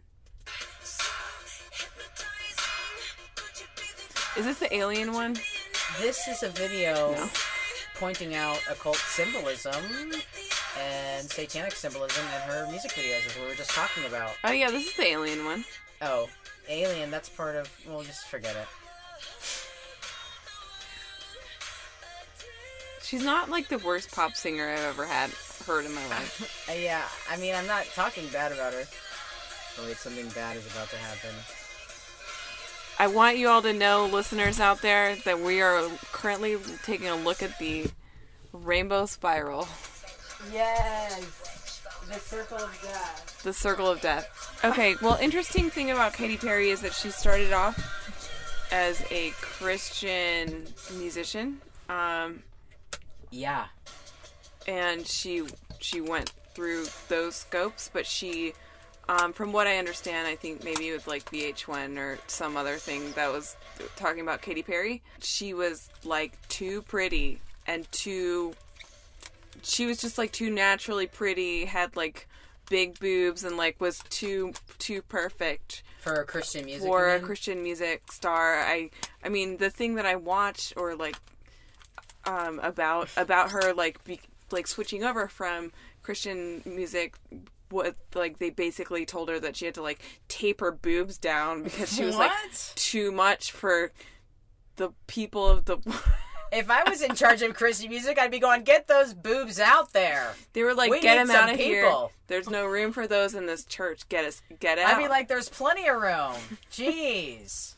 Is 4.37 4.45
this 4.45 4.59
the 4.59 4.75
alien 4.75 5.13
one? 5.13 5.37
This 6.01 6.27
is 6.27 6.43
a 6.43 6.49
video 6.49 7.13
No. 7.13 7.29
pointing 7.97 8.35
out 8.35 8.61
occult 8.69 8.97
symbolism 8.97 9.75
and 10.79 11.31
satanic 11.31 11.73
symbolism 11.73 12.25
in 12.25 12.41
her 12.51 12.67
music 12.71 12.91
videos, 12.93 13.27
as 13.27 13.37
we 13.37 13.47
were 13.47 13.55
just 13.55 13.71
talking 13.71 14.05
about. 14.07 14.33
Oh 14.43 14.51
yeah, 14.51 14.71
this 14.71 14.87
is 14.89 14.97
the 14.97 15.07
alien 15.07 15.45
one. 15.45 15.65
Oh, 16.03 16.29
Alien, 16.69 17.11
that's 17.11 17.29
part 17.29 17.57
of. 17.57 17.71
Well, 17.87 18.03
just 18.03 18.25
forget 18.27 18.57
it. 18.57 18.67
She's 23.03 23.23
not 23.23 23.51
like 23.51 23.69
the 23.69 23.79
worst 23.79 24.11
pop 24.11 24.35
singer 24.35 24.71
I've 24.71 24.81
ever 24.81 25.05
had 25.05 25.31
heard 25.67 25.85
in 25.85 25.95
my 25.95 26.07
life. 26.09 26.51
Uh, 26.71 26.73
yeah, 26.73 27.03
I 27.31 27.37
mean, 27.37 27.55
I'm 27.55 27.67
not 27.67 27.85
talking 27.95 28.27
bad 28.29 28.51
about 28.51 28.73
her. 28.73 28.85
Oh, 29.79 29.85
wait, 29.87 29.99
something 29.99 30.27
bad 30.31 30.57
is 30.57 30.67
about 30.73 30.89
to 30.89 30.97
happen. 30.97 31.35
I 32.99 33.07
want 33.09 33.39
you 33.39 33.49
all 33.49 33.63
to 33.63 33.73
know, 33.73 34.07
listeners 34.07 34.61
out 34.61 34.81
there, 34.83 35.17
that 35.25 35.41
we 35.41 35.61
are 35.61 35.89
currently 36.13 36.57
taking 36.85 37.09
a 37.09 37.17
look 37.17 37.43
at 37.43 37.59
the 37.59 37.87
rainbow 38.53 39.07
spiral, 39.07 39.67
Yes! 40.53 41.81
The 42.09 42.19
circle 42.21 42.59
of 42.59 42.81
death. 42.83 43.41
the 43.43 43.53
circle 43.53 43.89
of 43.91 44.01
death. 44.01 44.61
Okay, 44.65 44.95
well, 45.03 45.19
interesting 45.21 45.71
thing 45.71 45.91
about 45.91 46.13
Katy 46.13 46.37
Perry 46.37 46.69
is 46.71 46.83
that 46.83 46.93
she 46.93 47.11
started 47.11 47.53
off 47.53 47.77
as 48.71 49.03
a 49.11 49.31
Christian 49.41 50.67
musician, 50.99 51.61
um, 51.89 52.43
Yeah. 53.31 53.67
and 54.69 55.07
she 55.07 55.45
she 55.81 56.01
went 56.01 56.31
through 56.55 56.85
those 57.09 57.35
scopes, 57.37 57.91
but 57.93 58.07
she. 58.07 58.53
Um, 59.09 59.33
from 59.33 59.53
what 59.53 59.67
I 59.67 59.77
understand, 59.79 60.27
I 60.27 60.35
think 60.35 60.65
maybe 60.65 60.91
with 60.93 61.07
like 61.07 61.31
VH1 61.31 61.99
or 61.99 62.19
some 62.27 62.57
other 62.57 62.77
thing 62.77 63.13
that 63.13 63.31
was 63.31 63.57
talking 63.97 64.21
about 64.23 64.41
Katy 64.41 64.63
Perry, 64.63 65.03
she 65.21 65.53
was 65.53 65.91
like 66.05 66.37
too 66.49 66.83
pretty 66.83 67.41
and 67.67 67.91
too. 67.93 68.55
She 69.63 69.87
was 69.87 69.99
just 69.99 70.17
like 70.19 70.33
too 70.33 70.51
naturally 70.51 71.07
pretty, 71.07 71.65
had 71.67 71.97
like 71.97 72.27
big 72.71 72.99
boobs, 72.99 73.45
and 73.45 73.57
like 73.57 73.81
was 73.81 73.99
too 74.09 74.53
too 74.79 75.03
perfect 75.03 75.83
For 76.01 76.15
a 76.15 76.25
Christian 76.25 76.65
music. 76.65 76.87
for 76.87 77.15
a? 77.15 77.21
Christian 77.21 77.63
music 77.63 78.11
star. 78.11 78.61
I 78.61 78.91
I 79.23 79.29
mean 79.29 79.59
the 79.59 79.71
thing 79.71 79.97
that 79.97 80.07
I 80.07 80.17
watched 80.17 80.75
or 80.77 80.97
like 80.97 81.17
um 82.27 82.59
about 82.63 83.11
about 83.19 83.51
her 83.51 83.75
like 83.75 84.03
be, 84.05 84.21
like 84.51 84.67
switching 84.67 85.05
over 85.05 85.29
from 85.29 85.73
Christian 86.03 86.63
music 86.65 87.17
what 87.75 87.97
like 88.15 88.39
they 88.39 88.49
basically 88.51 89.05
told 89.05 89.29
her 89.29 89.39
that 89.41 89.57
she 89.57 89.67
had 89.67 89.75
to 89.75 89.83
like 89.83 90.01
tape 90.29 90.61
her 90.61 90.73
boobs 90.73 91.19
down 91.19 91.63
because 91.65 91.93
she 91.95 92.05
was 92.05 92.17
like 92.17 92.31
What? 92.31 92.73
too 92.77 93.13
much 93.13 93.53
for 93.53 93.93
the 94.77 94.91
people 95.07 95.47
of 95.49 95.65
the 95.67 95.79
If 96.53 96.71
I 96.71 96.89
was 96.89 97.03
in 97.03 97.17
charge 97.17 97.43
of 97.43 97.53
Christian 97.55 97.89
music, 97.89 98.17
I'd 98.17 98.31
be 98.31 98.39
going, 98.39 98.63
get 98.63 98.87
those 98.87 99.13
boobs 99.13 99.59
out 99.59 99.93
there. 99.93 100.35
they 100.53 100.63
were 100.63 100.73
like 100.75 100.89
We 100.93 101.01
get 101.01 101.15
need 101.17 101.21
him 101.23 101.27
some 101.27 101.37
out 101.37 101.51
of 101.53 101.57
here 101.57 101.83
people." 101.85 102.13
there's 102.29 102.49
no 102.49 102.65
room 102.65 102.93
for 102.93 103.07
those 103.09 103.35
in 103.35 103.47
this 103.47 103.65
church 103.65 104.09
get 104.09 104.25
us 104.25 104.41
get 104.61 104.79
out 104.79 104.95
I'd 104.95 105.03
be 105.03 105.09
like, 105.09 105.27
there's 105.29 105.49
plenty 105.49 105.89
of 105.89 106.01
room. 106.01 106.59
Jeez. 106.71 107.75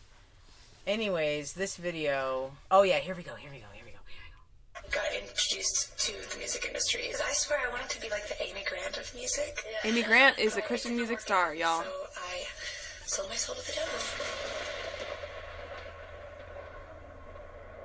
Anyways, 0.87 1.55
this 1.55 1.77
video. 1.77 2.53
Oh, 2.71 2.83
yeah, 2.83 2.99
here 2.99 3.15
we 3.15 3.23
go, 3.23 3.35
here 3.35 3.51
we 3.51 3.59
go, 3.59 3.67
here 3.73 3.85
we 3.85 3.91
go, 3.93 3.99
here 4.07 4.21
we 4.25 4.31
go. 4.75 4.76
Got 4.91 5.05
introduced 5.13 5.99
to 5.99 6.13
the 6.31 6.39
music 6.39 6.65
industry 6.67 7.03
is 7.03 7.21
I 7.21 7.33
swear 7.33 7.59
I 7.67 7.71
wanted 7.71 7.91
to 7.91 8.01
be 8.01 8.09
like 8.11 8.29
the 8.29 8.41
Amy 8.43 8.65
Grant 8.69 8.97
of 8.99 9.15
music. 9.15 9.65
Amy 9.85 10.03
Grant 10.03 10.39
is 10.39 10.57
a 10.57 10.63
Christian 10.63 10.97
music 10.97 11.21
star 11.21 11.55
y'all 11.55 11.83
So 11.83 11.89
I 12.17 12.45
sold 13.07 13.29
my 13.29 13.37
soul 13.37 13.55
to 13.57 13.67
the 13.67 13.73
devil. 13.73 13.99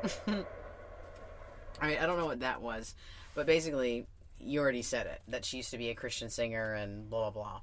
All 1.82 1.88
right, 1.88 2.02
I 2.02 2.06
don't 2.06 2.18
know 2.18 2.26
what 2.26 2.42
that 2.42 2.62
was, 2.62 2.96
but 3.34 3.46
basically, 3.46 4.08
you 4.40 4.60
already 4.60 4.82
said 4.82 5.08
it 5.08 5.22
that 5.28 5.46
she 5.46 5.58
used 5.58 5.72
to 5.72 5.78
be 5.78 5.90
a 5.90 5.96
Christian 5.96 6.30
singer 6.30 6.74
and 6.74 7.10
blah 7.10 7.30
blah 7.30 7.44
blah. 7.44 7.60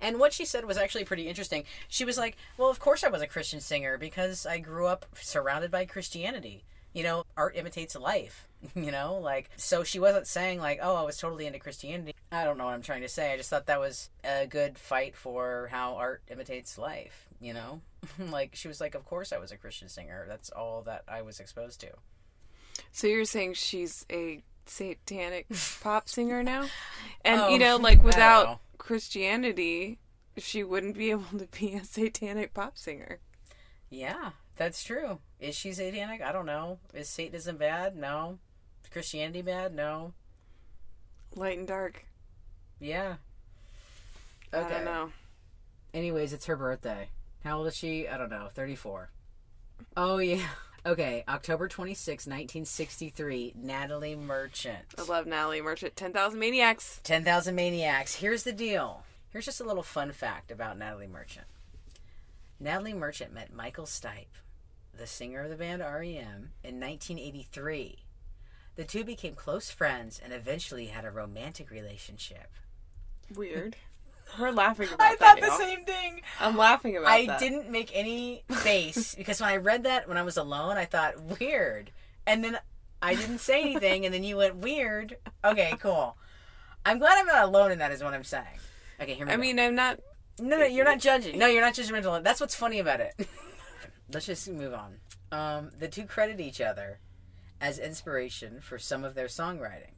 And 0.00 0.18
what 0.18 0.32
she 0.32 0.44
said 0.44 0.64
was 0.64 0.76
actually 0.76 1.04
pretty 1.04 1.28
interesting. 1.28 1.64
She 1.88 2.04
was 2.04 2.18
like, 2.18 2.36
"Well, 2.56 2.70
of 2.70 2.80
course 2.80 3.04
I 3.04 3.08
was 3.08 3.22
a 3.22 3.26
Christian 3.26 3.60
singer 3.60 3.98
because 3.98 4.46
I 4.46 4.58
grew 4.58 4.86
up 4.86 5.06
surrounded 5.20 5.70
by 5.70 5.86
Christianity. 5.86 6.64
You 6.92 7.02
know, 7.04 7.24
art 7.36 7.56
imitates 7.56 7.96
life. 7.96 8.48
You 8.76 8.92
know, 8.92 9.18
like 9.18 9.50
so 9.56 9.82
she 9.82 9.98
wasn't 9.98 10.28
saying 10.28 10.60
like, 10.60 10.78
"Oh, 10.80 10.94
I 10.94 11.02
was 11.02 11.18
totally 11.18 11.46
into 11.46 11.58
Christianity." 11.58 12.14
I 12.30 12.44
don't 12.44 12.56
know 12.56 12.66
what 12.66 12.74
I'm 12.74 12.82
trying 12.82 13.00
to 13.02 13.08
say. 13.08 13.32
I 13.32 13.36
just 13.36 13.50
thought 13.50 13.66
that 13.66 13.80
was 13.80 14.08
a 14.22 14.46
good 14.46 14.78
fight 14.78 15.16
for 15.16 15.68
how 15.72 15.96
art 15.96 16.22
imitates 16.30 16.78
life, 16.78 17.26
you 17.40 17.52
know? 17.54 17.80
like 18.30 18.54
she 18.54 18.68
was 18.68 18.80
like, 18.80 18.94
"Of 18.94 19.04
course 19.04 19.32
I 19.32 19.38
was 19.38 19.50
a 19.50 19.56
Christian 19.56 19.88
singer. 19.88 20.26
That's 20.28 20.48
all 20.50 20.82
that 20.82 21.02
I 21.08 21.22
was 21.22 21.40
exposed 21.40 21.80
to." 21.80 21.88
So 22.92 23.08
you're 23.08 23.24
saying 23.24 23.54
she's 23.54 24.06
a 24.10 24.44
satanic 24.66 25.46
pop 25.82 26.08
singer 26.08 26.44
now? 26.44 26.68
And 27.24 27.40
Oh, 27.40 27.48
you 27.48 27.58
know, 27.58 27.76
like 27.78 28.04
without 28.04 28.46
know. 28.46 28.60
Christianity, 28.78 29.98
she 30.36 30.62
wouldn't 30.62 30.96
be 30.96 31.10
able 31.10 31.24
to 31.38 31.48
be 31.58 31.74
a 31.74 31.84
satanic 31.84 32.54
pop 32.54 32.78
singer. 32.78 33.18
Yeah, 33.90 34.30
that's 34.62 34.84
true. 34.84 35.18
Is 35.40 35.56
she 35.56 35.72
satanic? 35.72 36.22
I 36.22 36.30
don't 36.30 36.46
know. 36.46 36.78
Is 36.94 37.08
Satanism 37.08 37.56
bad? 37.56 37.96
No. 37.96 38.38
Is 38.84 38.90
Christianity 38.90 39.42
bad? 39.42 39.74
No. 39.74 40.12
Light 41.34 41.58
and 41.58 41.66
dark. 41.66 42.04
Yeah. 42.78 43.16
Okay. 44.54 44.64
I 44.64 44.68
don't 44.70 44.84
know. 44.84 45.10
Anyways, 45.92 46.32
it's 46.32 46.46
her 46.46 46.54
birthday. 46.54 47.08
How 47.42 47.58
old 47.58 47.66
is 47.66 47.76
she? 47.76 48.06
I 48.06 48.16
don't 48.16 48.30
know. 48.30 48.50
34. 48.54 49.10
Oh, 49.96 50.18
yeah. 50.18 50.46
Okay, 50.84 51.22
October 51.28 51.68
26, 51.68 52.26
1963, 52.26 53.54
Natalie 53.56 54.16
Merchant. 54.16 54.84
I 54.98 55.02
love 55.02 55.28
Natalie 55.28 55.62
Merchant. 55.62 55.94
10,000 55.94 56.36
Maniacs. 56.36 57.00
10,000 57.04 57.54
Maniacs. 57.54 58.16
Here's 58.16 58.42
the 58.42 58.50
deal. 58.50 59.04
Here's 59.30 59.44
just 59.44 59.60
a 59.60 59.64
little 59.64 59.84
fun 59.84 60.10
fact 60.10 60.50
about 60.50 60.76
Natalie 60.76 61.06
Merchant. 61.06 61.46
Natalie 62.58 62.94
Merchant 62.94 63.32
met 63.32 63.54
Michael 63.54 63.86
Stipe, 63.86 64.41
the 65.02 65.08
singer 65.08 65.42
of 65.42 65.50
the 65.50 65.56
band 65.56 65.80
REM, 65.80 66.52
in 66.62 66.78
1983. 66.78 68.04
The 68.76 68.84
two 68.84 69.02
became 69.02 69.34
close 69.34 69.68
friends 69.68 70.20
and 70.22 70.32
eventually 70.32 70.86
had 70.86 71.04
a 71.04 71.10
romantic 71.10 71.72
relationship. 71.72 72.52
Weird. 73.34 73.74
We're 74.38 74.52
laughing 74.52 74.86
about 74.94 75.00
I 75.10 75.16
thought 75.16 75.40
the 75.40 75.48
y'all. 75.48 75.58
same 75.58 75.84
thing. 75.84 76.20
I'm 76.38 76.56
laughing 76.56 76.96
about 76.96 77.10
I 77.10 77.26
that. 77.26 77.40
didn't 77.40 77.68
make 77.68 77.90
any 77.92 78.44
face 78.48 79.14
because 79.18 79.40
when 79.40 79.50
I 79.50 79.56
read 79.56 79.82
that 79.82 80.06
when 80.08 80.16
I 80.16 80.22
was 80.22 80.36
alone, 80.36 80.76
I 80.76 80.84
thought 80.84 81.20
weird, 81.40 81.90
and 82.24 82.44
then 82.44 82.58
I 83.02 83.16
didn't 83.16 83.38
say 83.40 83.60
anything, 83.60 84.04
and 84.04 84.14
then 84.14 84.22
you 84.22 84.36
went 84.36 84.54
weird. 84.54 85.16
Okay, 85.44 85.74
cool. 85.80 86.16
I'm 86.86 87.00
glad 87.00 87.18
I'm 87.18 87.26
not 87.26 87.42
alone 87.42 87.72
in 87.72 87.80
that. 87.80 87.90
Is 87.90 88.04
what 88.04 88.14
I'm 88.14 88.22
saying. 88.22 88.44
Okay, 89.00 89.14
here 89.14 89.26
we 89.26 89.32
I 89.32 89.34
go. 89.34 89.40
mean, 89.40 89.58
I'm 89.58 89.74
not. 89.74 89.98
no, 90.38 90.58
no, 90.58 90.64
you're 90.64 90.84
not 90.84 91.00
judging. 91.00 91.40
No, 91.40 91.48
you're 91.48 91.60
not 91.60 91.74
judgmental. 91.74 92.22
That's 92.22 92.40
what's 92.40 92.54
funny 92.54 92.78
about 92.78 93.00
it. 93.00 93.14
Let's 94.12 94.26
just 94.26 94.48
move 94.50 94.74
on. 94.74 94.98
Um, 95.30 95.70
the 95.78 95.88
two 95.88 96.04
credit 96.04 96.40
each 96.40 96.60
other 96.60 96.98
as 97.60 97.78
inspiration 97.78 98.60
for 98.60 98.78
some 98.78 99.04
of 99.04 99.14
their 99.14 99.26
songwriting. 99.26 99.94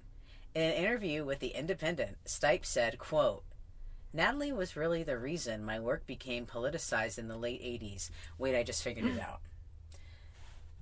In 0.55 0.63
an 0.63 0.73
interview 0.73 1.25
with 1.25 1.41
The 1.41 1.49
Independent, 1.49 2.19
Stipe 2.27 2.65
said, 2.65 2.99
quote, 2.99 3.43
Natalie 4.13 4.53
was 4.53 4.77
really 4.77 5.03
the 5.03 5.19
reason 5.19 5.65
my 5.65 5.81
work 5.81 6.07
became 6.07 6.47
politicized 6.47 7.19
in 7.19 7.27
the 7.27 7.37
late 7.37 7.61
80s. 7.61 8.11
Wait, 8.39 8.57
I 8.57 8.63
just 8.63 8.85
figured 8.85 9.07
it 9.07 9.21
out. 9.29 9.41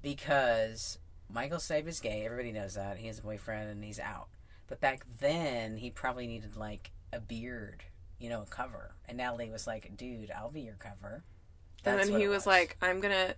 Because 0.02 0.98
Michael 1.30 1.58
Stipe 1.58 1.86
is 1.86 2.00
gay. 2.00 2.26
Everybody 2.26 2.52
knows 2.52 2.74
that. 2.74 2.98
He 2.98 3.06
has 3.06 3.20
a 3.20 3.22
boyfriend 3.22 3.70
and 3.70 3.82
he's 3.82 3.98
out. 3.98 4.28
But 4.66 4.80
back 4.80 5.06
then, 5.20 5.78
he 5.78 5.88
probably 5.88 6.26
needed 6.26 6.56
like 6.56 6.90
a 7.12 7.20
beard, 7.20 7.84
you 8.18 8.28
know, 8.28 8.42
a 8.42 8.46
cover. 8.46 8.94
And 9.08 9.16
Natalie 9.16 9.50
was 9.50 9.66
like, 9.66 9.96
dude, 9.96 10.30
I'll 10.30 10.50
be 10.50 10.60
your 10.60 10.76
cover. 10.78 11.22
And 11.84 11.98
That's 11.98 12.08
then 12.08 12.18
he 12.18 12.24
it 12.24 12.28
was, 12.28 12.46
like, 12.46 12.76
I'm 12.82 13.00
gonna. 13.00 13.34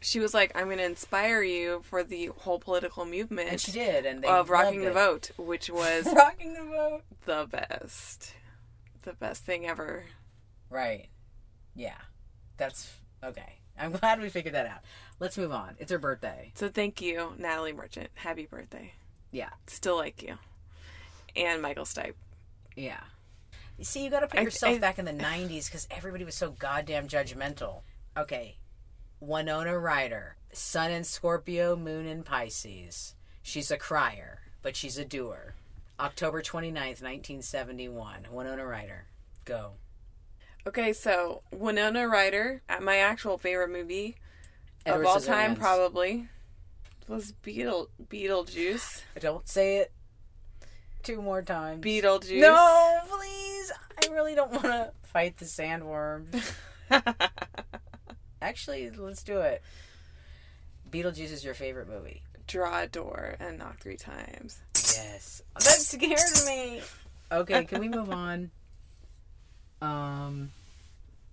She 0.00 0.18
was 0.18 0.34
like, 0.34 0.50
I'm 0.56 0.68
gonna 0.68 0.82
inspire 0.82 1.42
you 1.42 1.82
for 1.84 2.02
the 2.02 2.26
whole 2.38 2.58
political 2.58 3.04
movement 3.04 3.50
and 3.50 3.60
she 3.60 3.70
did. 3.70 4.04
And 4.04 4.20
they 4.22 4.26
of 4.28 4.50
rocking 4.50 4.80
the 4.80 4.88
it. 4.88 4.94
vote, 4.94 5.30
which 5.38 5.70
was 5.70 6.06
Rocking 6.12 6.54
the 6.54 6.64
vote. 6.64 7.02
the 7.24 7.46
best, 7.48 8.34
the 9.02 9.12
best 9.12 9.44
thing 9.44 9.64
ever. 9.66 10.04
Right. 10.70 11.06
Yeah. 11.76 11.98
That's 12.56 12.92
okay. 13.22 13.60
I'm 13.78 13.92
glad 13.92 14.20
we 14.20 14.28
figured 14.28 14.54
that 14.54 14.66
out. 14.66 14.80
Let's 15.20 15.38
move 15.38 15.52
on. 15.52 15.76
It's 15.78 15.92
her 15.92 15.98
birthday. 16.00 16.50
So 16.56 16.68
thank 16.68 17.00
you, 17.00 17.34
Natalie 17.38 17.72
Merchant. 17.72 18.08
Happy 18.14 18.46
birthday. 18.46 18.94
Yeah. 19.30 19.50
Still 19.68 19.96
like 19.96 20.20
you, 20.20 20.34
and 21.36 21.62
Michael 21.62 21.84
Stipe. 21.84 22.14
Yeah. 22.76 23.00
You 23.82 23.86
see, 23.86 24.04
you 24.04 24.10
got 24.10 24.20
to 24.20 24.28
put 24.28 24.38
I- 24.38 24.42
yourself 24.44 24.76
I- 24.76 24.78
back 24.78 25.00
in 25.00 25.06
the 25.06 25.12
90s 25.12 25.64
because 25.66 25.88
everybody 25.90 26.22
was 26.24 26.36
so 26.36 26.52
goddamn 26.52 27.08
judgmental. 27.08 27.80
Okay. 28.16 28.58
Winona 29.18 29.76
Ryder, 29.76 30.36
Sun 30.52 30.92
in 30.92 31.02
Scorpio, 31.02 31.74
Moon 31.74 32.06
in 32.06 32.22
Pisces. 32.22 33.16
She's 33.42 33.72
a 33.72 33.76
crier, 33.76 34.38
but 34.62 34.76
she's 34.76 34.98
a 34.98 35.04
doer. 35.04 35.54
October 35.98 36.42
29th, 36.42 37.02
1971. 37.02 38.28
Winona 38.30 38.64
Ryder. 38.64 39.06
Go. 39.44 39.72
Okay, 40.64 40.92
so 40.92 41.42
Winona 41.50 42.06
Ryder, 42.06 42.62
uh, 42.68 42.78
my 42.80 42.98
actual 42.98 43.36
favorite 43.36 43.70
movie 43.70 44.14
Edward 44.86 45.02
of 45.02 45.06
all 45.08 45.20
time, 45.20 45.56
probably 45.56 46.28
was 47.08 47.32
Beetle 47.32 47.88
Beetlejuice. 48.08 49.02
I 49.16 49.18
don't 49.18 49.48
say 49.48 49.78
it 49.78 49.90
two 51.02 51.20
more 51.20 51.42
times. 51.42 51.84
Beetlejuice. 51.84 52.40
No, 52.40 52.98
please. 53.08 53.72
I 54.02 54.12
really 54.12 54.34
don't 54.34 54.52
want 54.52 54.64
to 54.64 54.92
fight 55.02 55.36
the 55.36 55.44
sandworms. 55.44 56.54
Actually, 58.42 58.90
let's 58.90 59.22
do 59.22 59.40
it. 59.40 59.62
Beetlejuice 60.90 61.32
is 61.32 61.44
your 61.44 61.54
favorite 61.54 61.88
movie. 61.88 62.22
Draw 62.46 62.80
a 62.80 62.86
door 62.86 63.36
and 63.40 63.58
knock 63.58 63.78
three 63.80 63.96
times. 63.96 64.60
Yes. 64.74 65.42
That 65.54 65.64
scared 65.64 66.18
me. 66.46 66.80
Okay, 67.30 67.64
can 67.64 67.80
we 67.80 67.88
move 67.88 68.10
on? 68.10 68.50
Um. 69.80 70.50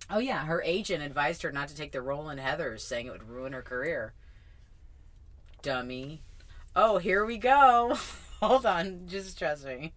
Oh 0.08 0.18
yeah, 0.18 0.44
her 0.44 0.62
agent 0.62 1.02
advised 1.02 1.42
her 1.42 1.52
not 1.52 1.68
to 1.68 1.76
take 1.76 1.92
the 1.92 2.00
role 2.00 2.30
in 2.30 2.38
Heathers, 2.38 2.80
saying 2.80 3.06
it 3.06 3.12
would 3.12 3.28
ruin 3.28 3.52
her 3.52 3.62
career. 3.62 4.14
Dummy. 5.62 6.22
Oh, 6.74 6.98
here 6.98 7.24
we 7.24 7.36
go. 7.36 7.96
Hold 8.42 8.64
on, 8.64 9.02
just 9.06 9.38
trust 9.38 9.66
me. 9.66 9.92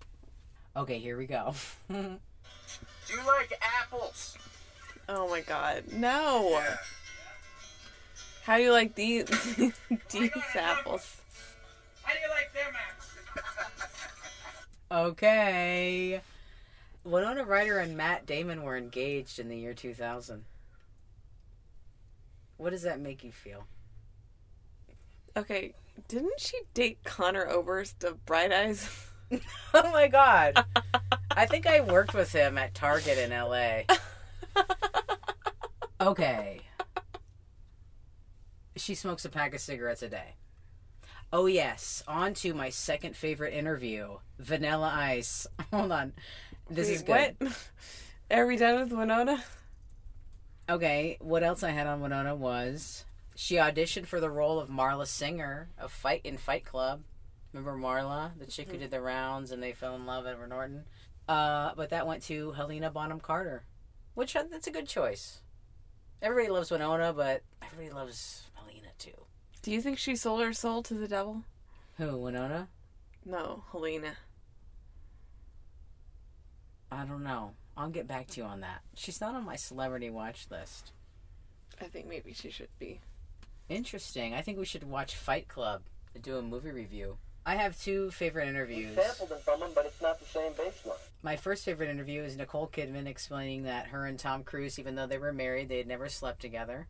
Okay, 0.76 1.00
here 1.00 1.18
we 1.18 1.28
go. 1.28 1.54
Do 1.90 1.96
you 1.98 3.26
like 3.26 3.58
apples? 3.82 4.38
Oh 5.08 5.30
my 5.30 5.40
god, 5.40 5.86
no! 5.94 6.62
How 8.44 8.58
do 8.58 8.64
you 8.64 8.74
like 8.74 8.96
these 8.96 9.26
these 9.56 10.34
apples? 10.56 11.22
How 12.02 12.14
do 12.14 12.20
you 12.20 12.30
like 12.30 12.54
them 12.54 12.74
apples? 12.76 13.84
Okay. 14.92 16.22
Winona 17.06 17.46
Ryder 17.46 17.80
and 17.80 17.96
Matt 17.96 18.26
Damon 18.26 18.64
were 18.64 18.76
engaged 18.76 19.40
in 19.40 19.48
the 19.48 19.58
year 19.58 19.74
2000. 19.74 20.44
What 22.58 22.72
does 22.72 22.82
that 22.82 23.00
make 23.00 23.24
you 23.24 23.32
feel? 23.32 23.66
Okay, 25.36 25.74
didn't 26.08 26.40
she 26.40 26.58
date 26.74 27.04
Conor 27.04 27.48
Oberst 27.48 28.04
of 28.04 28.26
Bright 28.26 28.52
Eyes? 28.52 28.90
Oh 29.74 29.90
my 29.92 30.10
god. 30.10 30.64
I 31.32 31.48
think 31.48 31.66
I 31.66 31.82
worked 31.82 32.14
with 32.14 32.32
him 32.32 32.56
at 32.60 32.76
Target 32.76 33.18
in 33.18 33.32
LA. 33.32 33.82
Okay. 36.04 36.60
She 38.76 38.94
smokes 38.94 39.24
a 39.24 39.30
pack 39.30 39.54
of 39.54 39.62
cigarettes 39.62 40.02
a 40.02 40.10
day. 40.10 40.36
Oh 41.32 41.46
yes, 41.46 42.04
on 42.10 42.34
to 42.36 42.54
my 42.54 42.70
second 42.70 43.16
favorite 43.16 43.54
interview, 43.54 44.18
Vanilla 44.38 44.92
Ice. 44.94 45.48
Hold 45.72 45.94
on. 45.94 46.14
This 46.70 46.90
is 46.90 47.04
good. 47.04 47.36
What? 47.40 47.72
Are 48.32 48.46
we 48.46 48.58
done 48.58 48.82
with 48.82 48.92
Winona? 48.92 49.42
Okay, 50.70 51.18
what 51.22 51.42
else 51.44 51.64
I 51.64 51.70
had 51.72 51.88
on 51.88 52.02
Winona 52.02 52.36
was 52.36 53.06
she 53.36 53.56
auditioned 53.56 54.08
for 54.08 54.20
the 54.20 54.30
role 54.30 54.60
of 54.60 54.70
Marla 54.70 55.08
Singer 55.08 55.70
of 55.78 55.92
Fight 55.92 56.22
in 56.24 56.38
Fight 56.38 56.66
Club. 56.66 57.02
Remember 57.52 57.78
Marla, 57.78 58.32
the 58.38 58.46
chick 58.46 58.72
who 58.72 58.78
did 58.78 58.92
the 58.92 59.02
rounds 59.02 59.52
and 59.52 59.62
they 59.62 59.74
fell 59.74 59.96
in 59.96 60.06
love 60.06 60.26
at 60.26 60.38
Norton? 60.50 60.86
Uh, 61.28 61.72
but 61.76 61.92
that 61.92 62.08
went 62.08 62.24
to 62.24 62.52
Helena 62.52 62.90
Bonham 62.90 63.20
Carter, 63.20 63.64
which 64.16 64.34
that's 64.34 64.68
a 64.68 64.72
good 64.72 64.88
choice. 64.88 65.42
Everybody 66.22 66.52
loves 66.52 66.72
Winona, 66.72 67.14
but 67.14 67.44
everybody 67.62 67.94
loves 67.94 68.44
Helena 68.56 68.90
too. 68.98 69.12
Do 69.62 69.72
you 69.72 69.82
think 69.82 69.98
she 69.98 70.16
sold 70.16 70.42
her 70.42 70.54
soul 70.54 70.84
to 70.84 70.94
the 70.94 71.08
devil? 71.08 71.44
Who, 71.98 72.18
Winona? 72.18 72.70
No, 73.26 73.64
Helena. 73.72 74.14
I 76.92 77.06
don't 77.06 77.24
know. 77.24 77.54
I'll 77.76 77.90
get 77.90 78.08
back 78.08 78.28
to 78.28 78.42
you 78.42 78.46
on 78.46 78.62
that. 78.62 78.82
She's 78.96 79.22
not 79.22 79.36
on 79.36 79.46
my 79.46 79.56
celebrity 79.56 80.10
watch 80.10 80.48
list. 80.52 80.92
I 81.82 81.86
think 81.86 82.08
maybe 82.08 82.34
she 82.34 82.50
should 82.50 82.70
be. 82.80 83.00
Interesting. 83.70 84.34
I 84.34 84.42
think 84.42 84.58
we 84.58 84.66
should 84.66 84.84
watch 84.84 85.16
Fight 85.16 85.48
Club 85.48 85.84
and 86.14 86.24
do 86.24 86.38
a 86.38 86.42
movie 86.42 86.72
review. 86.72 87.18
I 87.46 87.56
have 87.56 87.78
two 87.82 88.10
favorite 88.12 88.48
interviews. 88.48 88.96
Sampled 88.96 89.30
them 89.30 89.40
from 89.44 89.62
him, 89.64 89.72
but 89.76 89.86
it's 89.86 90.02
not 90.02 90.20
the 90.20 90.26
same 90.26 90.54
bass 90.54 90.86
line. 90.86 90.96
My 91.22 91.36
first 91.36 91.66
favorite 91.66 91.90
interview 91.90 92.22
is 92.24 92.38
Nicole 92.38 92.68
Kidman 92.68 93.06
explaining 93.08 93.64
that 93.64 93.88
her 93.88 94.06
and 94.06 94.18
Tom 94.18 94.44
Cruise, 94.44 94.80
even 94.80 94.96
though 94.96 95.08
they 95.08 95.18
were 95.18 95.34
married, 95.34 95.68
they 95.70 95.78
had 95.78 95.88
never 95.88 96.08
slept 96.08 96.40
together. 96.42 96.88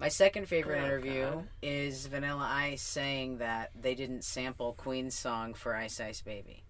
My 0.00 0.08
second 0.08 0.46
favorite 0.48 0.80
Oh, 0.80 0.84
interview 0.84 1.22
God. 1.24 1.48
is 1.60 2.06
Vanilla 2.06 2.46
Ice 2.50 2.82
saying 2.82 3.38
that 3.38 3.70
they 3.74 3.94
didn't 3.94 4.22
sample 4.24 4.72
Queen's 4.74 5.14
song 5.18 5.54
for 5.54 5.74
Ice 5.74 5.98
Ice 6.00 6.22
Baby. 6.22 6.62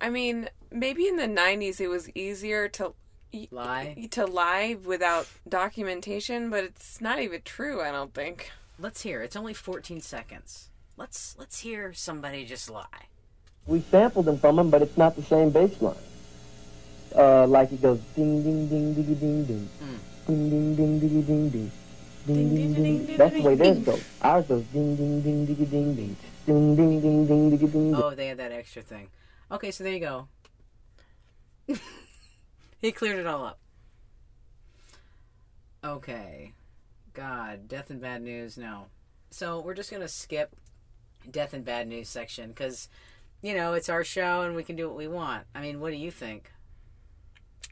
I 0.00 0.10
mean, 0.10 0.50
maybe 0.70 1.08
in 1.08 1.16
the 1.16 1.26
'90s 1.26 1.80
it 1.80 1.88
was 1.88 2.10
easier 2.10 2.68
to 2.68 2.84
y- 2.88 2.94
Lie? 3.50 4.08
to 4.12 4.26
lie 4.26 4.76
without 4.84 5.28
documentation, 5.48 6.50
but 6.50 6.64
it's 6.64 7.00
not 7.00 7.20
even 7.20 7.42
true. 7.42 7.80
I 7.80 7.90
don't 7.90 8.14
think. 8.14 8.50
Let's 8.78 9.02
hear. 9.02 9.22
It's 9.22 9.36
only 9.36 9.54
14 9.54 10.00
seconds. 10.00 10.70
Let's 10.96 11.36
let's 11.38 11.60
hear 11.60 11.92
somebody 11.92 12.44
just 12.44 12.70
lie. 12.70 13.08
We 13.66 13.80
sampled 13.80 14.26
them 14.26 14.38
from 14.38 14.58
him, 14.58 14.70
but 14.70 14.80
it's 14.82 14.96
not 14.96 15.16
the 15.16 15.22
same 15.22 15.50
bass 15.50 15.80
line. 15.82 15.96
Uh, 17.14 17.46
like 17.46 17.72
it 17.72 17.82
goes 17.82 18.00
ding 18.14 18.42
ding 18.42 18.68
ding 18.68 18.94
ding 18.94 19.14
ding 19.14 19.44
ding, 19.44 19.68
ding 20.26 20.50
ding 20.50 20.76
ding 20.76 20.98
ding 21.00 21.22
ding 21.22 21.50
ding, 21.50 21.70
ding 22.26 22.74
ding 22.74 22.74
ding. 23.06 23.16
That's 23.16 23.34
the 23.34 23.42
way 23.42 23.54
theirs 23.54 23.78
goes. 23.78 24.04
Ours 24.22 24.46
goes 24.46 24.64
ding 24.72 24.96
ding 24.96 25.20
ding 25.22 25.46
ding 25.46 25.56
ding 25.56 25.94
ding, 25.94 26.16
ding 26.46 26.76
ding 26.76 27.00
ding 27.00 27.26
ding 27.26 27.56
ding 27.56 27.68
ding. 27.68 27.94
Oh, 27.94 28.14
they 28.14 28.28
had 28.28 28.38
that 28.38 28.52
extra 28.52 28.82
thing. 28.82 29.08
Okay, 29.50 29.70
so 29.70 29.84
there 29.84 29.92
you 29.92 30.00
go. 30.00 30.28
He 32.86 32.92
cleared 32.92 33.18
it 33.18 33.26
all 33.26 33.44
up. 33.44 33.58
Okay. 35.82 36.52
God, 37.14 37.66
death 37.66 37.90
and 37.90 38.00
bad 38.00 38.22
news, 38.22 38.56
no. 38.56 38.86
So 39.30 39.60
we're 39.60 39.74
just 39.74 39.90
gonna 39.90 40.06
skip 40.06 40.54
death 41.28 41.52
and 41.52 41.64
bad 41.64 41.88
news 41.88 42.08
section 42.08 42.50
because, 42.50 42.88
you 43.42 43.54
know, 43.54 43.72
it's 43.72 43.88
our 43.88 44.04
show 44.04 44.42
and 44.42 44.54
we 44.54 44.62
can 44.62 44.76
do 44.76 44.86
what 44.86 44.96
we 44.96 45.08
want. 45.08 45.46
I 45.52 45.60
mean, 45.60 45.80
what 45.80 45.90
do 45.90 45.96
you 45.96 46.12
think? 46.12 46.52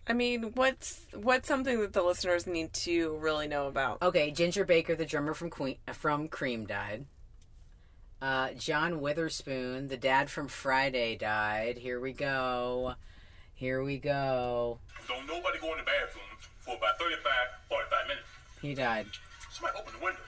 I 0.09 0.15
mean, 0.15 0.51
what's 0.55 1.07
what's 1.15 1.47
something 1.47 1.81
that 1.81 1.93
the 1.93 2.03
listeners 2.03 2.47
need 2.47 2.73
to 2.73 3.17
really 3.19 3.47
know 3.47 3.69
about? 3.69 4.03
Okay, 4.03 4.33
Ginger 4.33 4.65
Baker, 4.65 4.97
the 4.97 5.07
drummer 5.07 5.33
from 5.33 5.49
Queen 5.49 5.77
from 5.93 6.27
Cream, 6.27 6.67
died. 6.67 7.07
Uh, 8.21 8.51
John 8.55 9.01
Witherspoon, 9.01 9.87
the 9.87 9.97
dad 9.97 10.29
from 10.29 10.49
Friday, 10.49 11.17
died. 11.17 11.79
Here 11.79 12.01
we 12.01 12.13
go. 12.13 12.97
Here 13.55 13.83
we 13.83 13.99
go. 13.99 14.79
Don't 15.09 15.27
nobody 15.27 15.59
go 15.61 15.73
in 15.73 15.79
the 15.79 15.85
bathroom 15.85 16.25
for 16.59 16.77
about 16.77 16.99
35, 16.99 17.23
45 17.69 18.09
minutes. 18.09 18.27
He 18.61 18.75
died. 18.75 19.07
Somebody 19.51 19.79
open 19.79 19.93
the 19.99 20.05
window. 20.05 20.21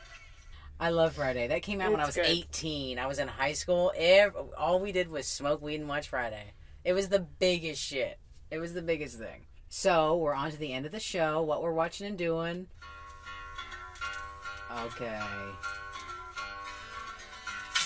I 0.79 0.91
love 0.91 1.15
Friday. 1.15 1.49
That 1.49 1.63
came 1.63 1.81
out 1.81 1.91
when 1.91 2.01
I 2.01 2.07
was 2.07 2.15
good. 2.17 2.27
18. 2.27 2.99
I 2.99 3.07
was 3.07 3.19
in 3.19 3.29
high 3.29 3.55
school. 3.55 3.93
Ev 3.97 4.37
all 4.57 4.79
we 4.79 4.93
did 4.93 5.09
was 5.09 5.27
smoke 5.27 5.63
weed 5.63 5.81
and 5.81 5.89
watch 5.89 6.09
Friday. 6.09 6.53
It 6.85 6.93
was 6.93 7.09
the 7.09 7.21
biggest 7.21 7.83
shit. 7.83 8.19
It 8.51 8.59
was 8.59 8.75
the 8.75 8.83
biggest 8.83 9.19
thing. 9.19 9.47
So 9.69 10.17
we're 10.17 10.35
on 10.35 10.51
to 10.51 10.57
the 10.57 10.73
end 10.73 10.87
of 10.87 10.93
the 10.93 11.01
show. 11.01 11.43
What 11.43 11.63
we're 11.63 11.73
watching 11.73 12.07
and 12.07 12.17
doing. 12.17 12.69
Okay. 14.71 15.21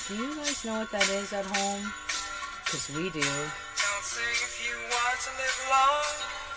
Do 0.09 0.17
you 0.17 0.35
guys 0.37 0.65
know 0.65 0.81
what 0.81 0.91
that 0.91 1.09
is 1.09 1.33
at 1.33 1.47
home? 1.47 1.93
Because 2.65 2.91
we 2.97 3.11
do. 3.11 3.27
Don't 4.15 4.23
if 4.43 4.67
you 4.67 4.75
want 4.91 5.21
to 5.21 5.31
live 5.39 5.59
long. 5.71 6.05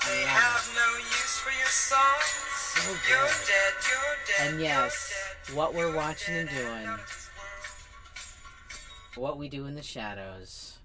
They 0.06 0.22
Yeah. 0.22 0.28
have 0.28 0.70
no 0.76 0.98
use 0.98 1.38
for 1.40 1.52
your 1.52 1.68
song. 1.68 2.22
So 2.58 2.92
You're 3.08 3.28
dead, 3.28 3.74
you're 3.90 4.18
dead. 4.28 4.48
And 4.48 4.60
you're 4.60 4.70
yes, 4.70 5.14
dead, 5.48 5.56
what 5.56 5.74
we're 5.74 5.94
watching 5.96 6.36
and 6.36 6.50
doing. 6.50 6.86
out 6.86 7.00
of 7.00 7.06
this 7.06 7.30
world. 7.38 9.24
What 9.24 9.38
we 9.38 9.50
do 9.50 9.66
in 9.68 9.76
the 9.76 9.84
shadows. 9.84 10.80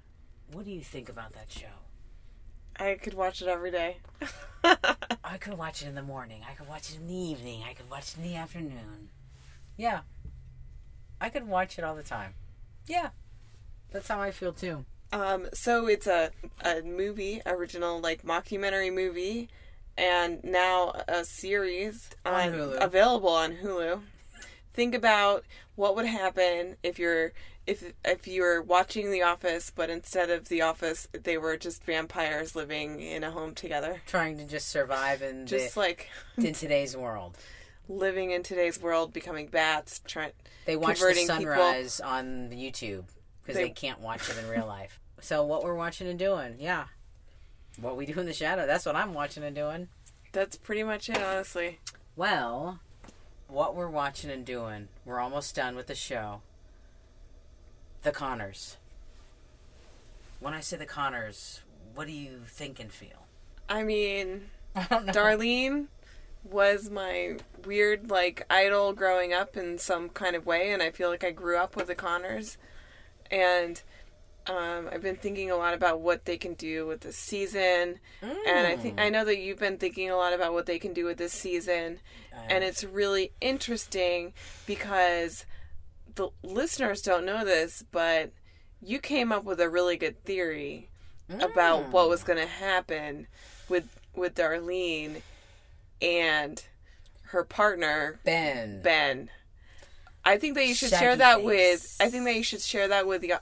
What 0.52 0.64
do 0.64 0.70
you 0.70 0.82
think 0.82 1.08
about 1.08 1.32
that 1.32 1.50
show? 1.50 1.66
I 2.76 2.94
could 2.94 3.14
watch 3.14 3.40
it 3.42 3.48
every 3.48 3.70
day. 3.70 3.98
I 5.24 5.38
could 5.40 5.54
watch 5.58 5.82
it 5.82 5.88
in 5.88 5.94
the 5.94 6.02
morning. 6.02 6.42
I 6.48 6.52
could 6.54 6.68
watch 6.68 6.90
it 6.90 6.96
in 6.96 7.06
the 7.08 7.14
evening. 7.14 7.64
I 7.68 7.72
could 7.74 7.90
watch 7.90 8.12
it 8.12 8.18
in 8.18 8.22
the 8.24 8.36
afternoon. 8.36 9.08
Yeah. 9.76 10.00
I 11.20 11.28
could 11.30 11.48
watch 11.48 11.78
it 11.78 11.84
all 11.84 11.94
the 11.96 12.02
time. 12.02 12.34
Yeah. 12.86 13.10
That's 13.90 14.08
how 14.08 14.20
I 14.20 14.30
feel 14.30 14.52
too. 14.52 14.84
Um, 15.12 15.48
so 15.54 15.86
it's 15.86 16.06
a 16.06 16.30
a 16.64 16.82
movie, 16.82 17.40
original 17.46 18.00
like 18.00 18.22
mockumentary 18.22 18.92
movie, 18.92 19.48
and 19.96 20.42
now 20.44 21.02
a 21.08 21.24
series 21.24 22.10
On 22.26 22.60
on- 22.60 22.82
available 22.82 23.30
on 23.30 23.56
Hulu. 23.56 24.02
Think 24.74 24.94
about 24.94 25.44
what 25.76 25.96
would 25.96 26.06
happen 26.06 26.76
if 26.82 26.98
you're 26.98 27.32
if 27.66 27.92
if 28.04 28.26
you 28.28 28.42
were 28.42 28.60
watching 28.62 29.10
The 29.10 29.22
Office, 29.22 29.72
but 29.74 29.88
instead 29.90 30.30
of 30.30 30.48
The 30.48 30.62
Office, 30.62 31.08
they 31.12 31.38
were 31.38 31.56
just 31.56 31.84
vampires 31.84 32.54
living 32.54 33.00
in 33.00 33.24
a 33.24 33.30
home 33.30 33.54
together, 33.54 34.02
Trying 34.06 34.36
to 34.38 34.44
just 34.44 34.68
survive 34.68 35.22
in 35.22 35.46
just 35.46 35.74
the, 35.74 35.80
like 35.80 36.08
in 36.36 36.52
today's 36.52 36.96
world. 36.96 37.36
living 37.88 38.30
in 38.30 38.42
today's 38.42 38.80
world, 38.80 39.12
becoming 39.14 39.46
bats, 39.48 40.00
trying. 40.06 40.32
They 40.66 40.76
watch 40.76 40.98
the 41.00 41.06
converting 41.06 41.26
people. 41.28 41.36
sunrise 41.42 42.00
on 42.00 42.48
the 42.50 42.56
YouTube 42.56 43.04
because 43.48 43.56
they, 43.62 43.68
They- 43.68 43.70
can't 43.70 44.00
watch 44.00 44.28
it 44.28 44.36
in 44.38 44.46
real 44.48 44.66
life. 44.66 45.00
So 45.20 45.42
what 45.44 45.64
we're 45.64 45.74
watching 45.74 46.06
and 46.06 46.18
doing, 46.18 46.56
yeah. 46.60 46.84
What 47.80 47.96
we 47.96 48.04
do 48.06 48.20
in 48.20 48.26
the 48.26 48.32
shadow, 48.34 48.66
that's 48.66 48.84
what 48.84 48.94
I'm 48.94 49.14
watching 49.14 49.42
and 49.42 49.56
doing. 49.56 49.88
That's 50.32 50.56
pretty 50.56 50.82
much 50.82 51.08
it, 51.08 51.20
honestly. 51.22 51.78
Well, 52.14 52.80
what 53.48 53.74
we're 53.74 53.88
watching 53.88 54.30
and 54.30 54.44
doing, 54.44 54.88
we're 55.06 55.18
almost 55.18 55.54
done 55.56 55.74
with 55.76 55.86
the 55.86 55.94
show. 55.94 56.42
The 58.02 58.12
Connors. 58.12 58.76
When 60.40 60.52
I 60.54 60.60
say 60.60 60.76
the 60.76 60.86
Connors, 60.86 61.62
what 61.94 62.06
do 62.06 62.12
you 62.12 62.40
think 62.46 62.78
and 62.78 62.92
feel? 62.92 63.26
I 63.68 63.82
mean, 63.82 64.50
I. 64.76 64.82
Darlene 64.82 65.86
was 66.44 66.90
my 66.90 67.36
weird 67.64 68.10
like 68.10 68.44
idol 68.50 68.92
growing 68.92 69.32
up 69.32 69.56
in 69.56 69.78
some 69.78 70.08
kind 70.10 70.36
of 70.36 70.46
way 70.46 70.70
and 70.70 70.80
I 70.82 70.90
feel 70.90 71.08
like 71.08 71.24
I 71.24 71.30
grew 71.32 71.56
up 71.58 71.74
with 71.76 71.88
the 71.88 71.94
Connors 71.96 72.56
and 73.30 73.80
um, 74.46 74.88
I've 74.90 75.02
been 75.02 75.16
thinking 75.16 75.50
a 75.50 75.56
lot 75.56 75.74
about 75.74 76.00
what 76.00 76.24
they 76.24 76.38
can 76.38 76.54
do 76.54 76.86
with 76.86 77.00
this 77.00 77.16
season. 77.16 78.00
And 78.22 78.66
I 78.66 78.76
think 78.76 78.98
I 78.98 79.10
know 79.10 79.24
that 79.24 79.38
you've 79.38 79.58
been 79.58 79.76
thinking 79.76 80.10
a 80.10 80.16
lot 80.16 80.32
about 80.32 80.54
what 80.54 80.66
they 80.66 80.78
can 80.78 80.94
do 80.94 81.04
with 81.04 81.18
this 81.18 81.32
season. 81.32 82.00
And 82.48 82.64
it's 82.64 82.82
really 82.82 83.32
interesting 83.40 84.32
because 84.66 85.44
the 86.14 86.30
listeners 86.42 87.00
don't 87.02 87.24
know 87.24 87.44
this 87.44 87.84
but 87.92 88.32
you 88.82 88.98
came 88.98 89.30
up 89.30 89.44
with 89.44 89.60
a 89.60 89.68
really 89.68 89.96
good 89.96 90.22
theory 90.24 90.88
about 91.40 91.88
what 91.92 92.08
was 92.08 92.24
going 92.24 92.38
to 92.38 92.46
happen 92.46 93.26
with 93.68 94.00
with 94.16 94.34
Darlene 94.34 95.22
and 96.00 96.64
her 97.22 97.44
partner 97.44 98.18
Ben. 98.24 98.80
Ben. 98.82 99.30
I 100.24 100.36
think 100.38 100.54
that 100.54 100.66
you 100.66 100.74
should 100.74 100.90
Shaggy 100.90 101.04
share 101.04 101.16
that 101.16 101.36
face. 101.38 101.44
with. 101.44 101.96
I 102.00 102.10
think 102.10 102.24
that 102.24 102.34
you 102.34 102.42
should 102.42 102.60
share 102.60 102.88
that 102.88 103.06
with 103.06 103.22
the 103.22 103.34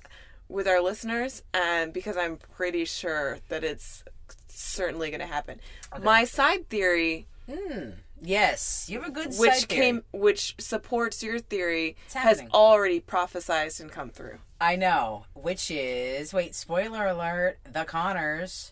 with 0.49 0.69
our 0.69 0.81
listeners, 0.81 1.43
and 1.53 1.93
because 1.93 2.17
I'm 2.17 2.37
pretty 2.37 2.85
sure 2.85 3.39
that 3.49 3.65
it's 3.65 4.05
certainly 4.49 5.11
going 5.11 5.21
to 5.21 5.27
happen. 5.27 5.61
My 6.03 6.25
side 6.25 6.69
theory, 6.69 7.27
Hmm. 7.51 7.91
Yes, 8.21 8.87
you 8.89 9.01
have 9.01 9.09
a 9.09 9.13
good 9.13 9.35
which 9.37 9.69
came, 9.69 10.03
which 10.13 10.55
supports 10.59 11.23
your 11.23 11.39
theory, 11.39 11.97
has 12.15 12.43
already 12.53 13.01
prophesized 13.01 13.79
and 13.81 13.93
come 13.93 14.09
through. 14.09 14.39
I 14.61 14.77
know, 14.77 15.27
which 15.35 15.71
is 15.71 16.33
wait, 16.33 16.55
spoiler 16.55 17.07
alert: 17.07 17.59
The 17.71 17.85
Connors. 17.85 18.71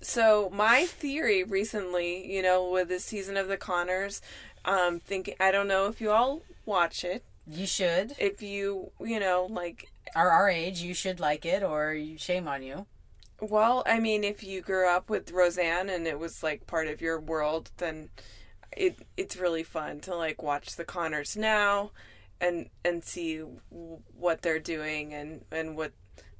So 0.00 0.50
my 0.52 0.86
theory 0.86 1.42
recently, 1.42 2.30
you 2.32 2.40
know, 2.42 2.70
with 2.70 2.88
the 2.88 3.00
season 3.00 3.36
of 3.36 3.48
The 3.48 3.56
Connors, 3.56 4.22
um, 4.64 5.00
thinking 5.00 5.34
I 5.40 5.50
don't 5.50 5.68
know 5.68 5.86
if 5.88 6.00
you 6.00 6.10
all 6.10 6.42
watch 6.64 7.04
it. 7.04 7.24
You 7.46 7.66
should. 7.66 8.14
If 8.18 8.42
you, 8.42 8.90
you 9.00 9.20
know, 9.20 9.46
like 9.50 9.90
Are 10.14 10.30
our 10.30 10.48
age, 10.48 10.80
you 10.80 10.94
should 10.94 11.20
like 11.20 11.44
it, 11.44 11.62
or 11.62 11.92
you- 11.94 12.18
shame 12.18 12.48
on 12.48 12.62
you. 12.62 12.86
Well, 13.40 13.82
I 13.86 14.00
mean, 14.00 14.24
if 14.24 14.42
you 14.42 14.62
grew 14.62 14.88
up 14.88 15.10
with 15.10 15.30
Roseanne 15.30 15.88
and 15.90 16.06
it 16.06 16.18
was 16.18 16.42
like 16.42 16.66
part 16.66 16.86
of 16.86 17.00
your 17.02 17.20
world, 17.20 17.70
then 17.76 18.08
it 18.76 18.96
it's 19.16 19.36
really 19.36 19.62
fun 19.62 20.00
to 20.00 20.14
like 20.16 20.42
watch 20.42 20.76
the 20.76 20.84
Connors 20.84 21.36
now 21.36 21.90
and 22.40 22.70
and 22.84 23.04
see 23.04 23.38
what 23.70 24.42
they're 24.42 24.58
doing 24.58 25.12
and 25.12 25.44
and 25.52 25.76
what 25.76 25.92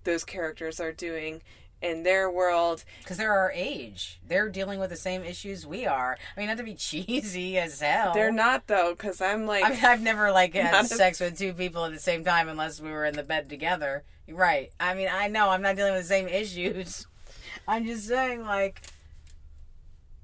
those 0.05 0.24
characters 0.24 0.80
are 0.80 0.92
doing 0.92 1.42
in 1.85 2.03
their 2.03 2.30
world. 2.30 2.85
Because 3.01 3.18
they're 3.18 3.32
our 3.32 3.53
age. 3.53 4.18
They're 4.26 4.49
dealing 4.49 4.80
with 4.80 4.91
the 4.91 4.97
same 4.97 5.22
issues 5.22 5.66
we 5.66 5.87
are. 5.87 6.16
I 6.37 6.41
mean, 6.41 6.49
not 6.49 6.57
to 6.57 6.62
be 6.64 6.74
cheesy 6.74 7.59
as 7.59 7.80
hell. 7.80 8.12
They're 8.14 8.32
not 8.32 8.66
though, 8.66 8.95
because 8.95 9.20
I'm 9.20 9.47
like 9.47 9.64
I 9.64 9.70
mean, 9.70 9.85
I've 9.85 10.03
never 10.03 10.32
like 10.32 10.55
had 10.55 10.72
Not 10.72 10.85
a- 10.85 10.89
sex 10.89 11.20
with 11.20 11.39
two 11.39 11.53
people 11.53 11.85
at 11.85 11.93
the 11.93 11.99
same 12.01 12.24
time 12.24 12.49
unless 12.49 12.80
we 12.80 12.91
were 12.91 13.05
in 13.05 13.14
the 13.14 13.22
bed 13.22 13.49
together. 13.49 14.03
Right. 14.28 14.72
I 14.80 14.95
mean, 14.95 15.09
I 15.12 15.28
know 15.28 15.51
I'm 15.51 15.62
not 15.62 15.76
dealing 15.76 15.93
with 15.93 16.03
the 16.03 16.09
same 16.09 16.28
issues. 16.28 17.07
I'm 17.68 17.85
just 17.87 18.07
saying, 18.09 18.43
like, 18.43 18.82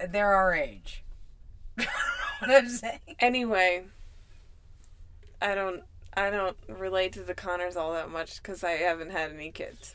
they're 0.08 0.34
our 0.34 0.54
age. 0.54 1.04
what 1.76 1.86
I'm 2.50 2.68
saying. 2.68 2.98
anyway. 3.18 3.84
I 5.42 5.54
don't 5.54 5.82
I 6.14 6.28
don't 6.30 6.56
relate 6.68 7.12
to 7.14 7.22
the 7.22 7.34
Connors 7.34 7.76
all 7.76 7.92
that 7.94 8.10
much 8.10 8.42
because 8.42 8.62
I 8.64 8.72
haven't 8.72 9.10
had 9.10 9.30
any 9.32 9.50
kids, 9.50 9.94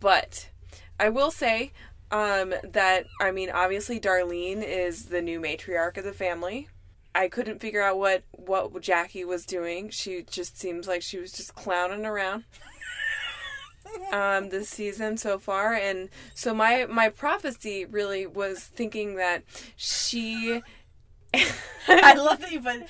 but 0.00 0.48
I 0.98 1.08
will 1.08 1.30
say 1.30 1.72
um, 2.10 2.54
that 2.62 3.06
I 3.20 3.30
mean 3.30 3.50
obviously 3.50 3.98
Darlene 3.98 4.62
is 4.62 5.06
the 5.06 5.22
new 5.22 5.40
matriarch 5.40 5.96
of 5.96 6.04
the 6.04 6.12
family. 6.12 6.68
I 7.14 7.28
couldn't 7.28 7.60
figure 7.60 7.82
out 7.82 7.98
what 7.98 8.24
what 8.32 8.80
Jackie 8.80 9.24
was 9.24 9.46
doing. 9.46 9.90
She 9.90 10.22
just 10.22 10.58
seems 10.58 10.88
like 10.88 11.02
she 11.02 11.18
was 11.18 11.32
just 11.32 11.54
clowning 11.54 12.04
around 12.04 12.44
um, 14.12 14.48
this 14.48 14.68
season 14.68 15.16
so 15.16 15.38
far, 15.38 15.74
and 15.74 16.08
so 16.34 16.52
my 16.54 16.86
my 16.86 17.08
prophecy 17.08 17.84
really 17.84 18.26
was 18.26 18.60
thinking 18.60 19.16
that 19.16 19.44
she. 19.76 20.62
I 21.88 22.14
love 22.14 22.40
that 22.40 22.52
you 22.52 22.60
put 22.60 22.86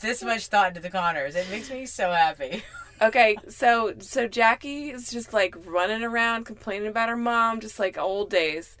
this 0.00 0.22
much 0.22 0.46
thought 0.48 0.68
into 0.68 0.80
the 0.80 0.90
Connors. 0.90 1.34
It 1.34 1.48
makes 1.50 1.70
me 1.70 1.86
so 1.86 2.10
happy. 2.10 2.62
Okay, 3.02 3.36
so 3.48 3.94
so 3.98 4.28
Jackie 4.28 4.90
is 4.90 5.10
just 5.10 5.32
like 5.32 5.56
running 5.66 6.04
around 6.04 6.44
complaining 6.44 6.86
about 6.86 7.08
her 7.08 7.16
mom, 7.16 7.58
just 7.58 7.80
like 7.80 7.98
old 7.98 8.30
days. 8.30 8.76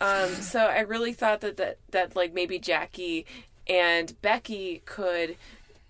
Um, 0.00 0.28
so 0.42 0.66
I 0.66 0.80
really 0.80 1.14
thought 1.14 1.40
that 1.40 1.56
that 1.56 1.78
that 1.92 2.14
like 2.14 2.34
maybe 2.34 2.58
Jackie 2.58 3.24
and 3.66 4.14
Becky 4.20 4.82
could 4.84 5.36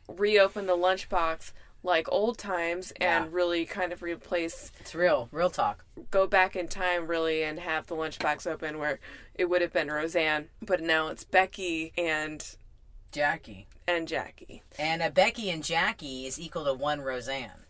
reopen 0.06 0.66
the 0.66 0.76
lunchbox 0.76 1.50
like 1.82 2.06
old 2.12 2.38
times 2.38 2.92
and 3.00 3.24
Yeah. 3.24 3.30
really 3.32 3.66
kind 3.66 3.92
of 3.92 4.02
replace 4.02 4.70
It's 4.78 4.94
real, 4.94 5.28
real 5.32 5.50
talk. 5.50 5.84
go 6.12 6.28
back 6.28 6.54
in 6.54 6.68
time 6.68 7.08
really 7.08 7.42
and 7.42 7.58
have 7.58 7.86
the 7.86 7.96
lunchbox 7.96 8.46
open 8.46 8.78
where 8.78 9.00
it 9.34 9.46
would 9.46 9.62
have 9.62 9.72
been 9.72 9.88
Roseanne, 9.90 10.48
but 10.62 10.80
now 10.80 11.08
it's 11.08 11.24
Becky 11.24 11.92
and 11.98 12.44
Jackie. 13.10 13.66
And 13.88 14.06
Jackie. 14.06 14.62
And 14.78 15.02
a 15.02 15.10
Becky 15.10 15.50
and 15.50 15.64
Jackie 15.64 16.26
is 16.26 16.38
equal 16.38 16.66
to 16.66 16.74
one 16.74 17.00
Roseanne. 17.00 17.64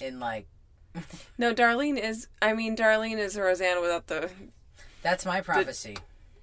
In 0.00 0.18
like, 0.18 0.46
No, 1.38 1.54
Darlene 1.54 2.02
is 2.02 2.26
I 2.42 2.54
mean 2.54 2.76
Darlene 2.76 3.18
is 3.18 3.36
a 3.36 3.42
Roseanne 3.42 3.80
without 3.80 4.06
the 4.08 4.30
that's 5.02 5.24
my 5.24 5.40
prophecy. 5.40 5.96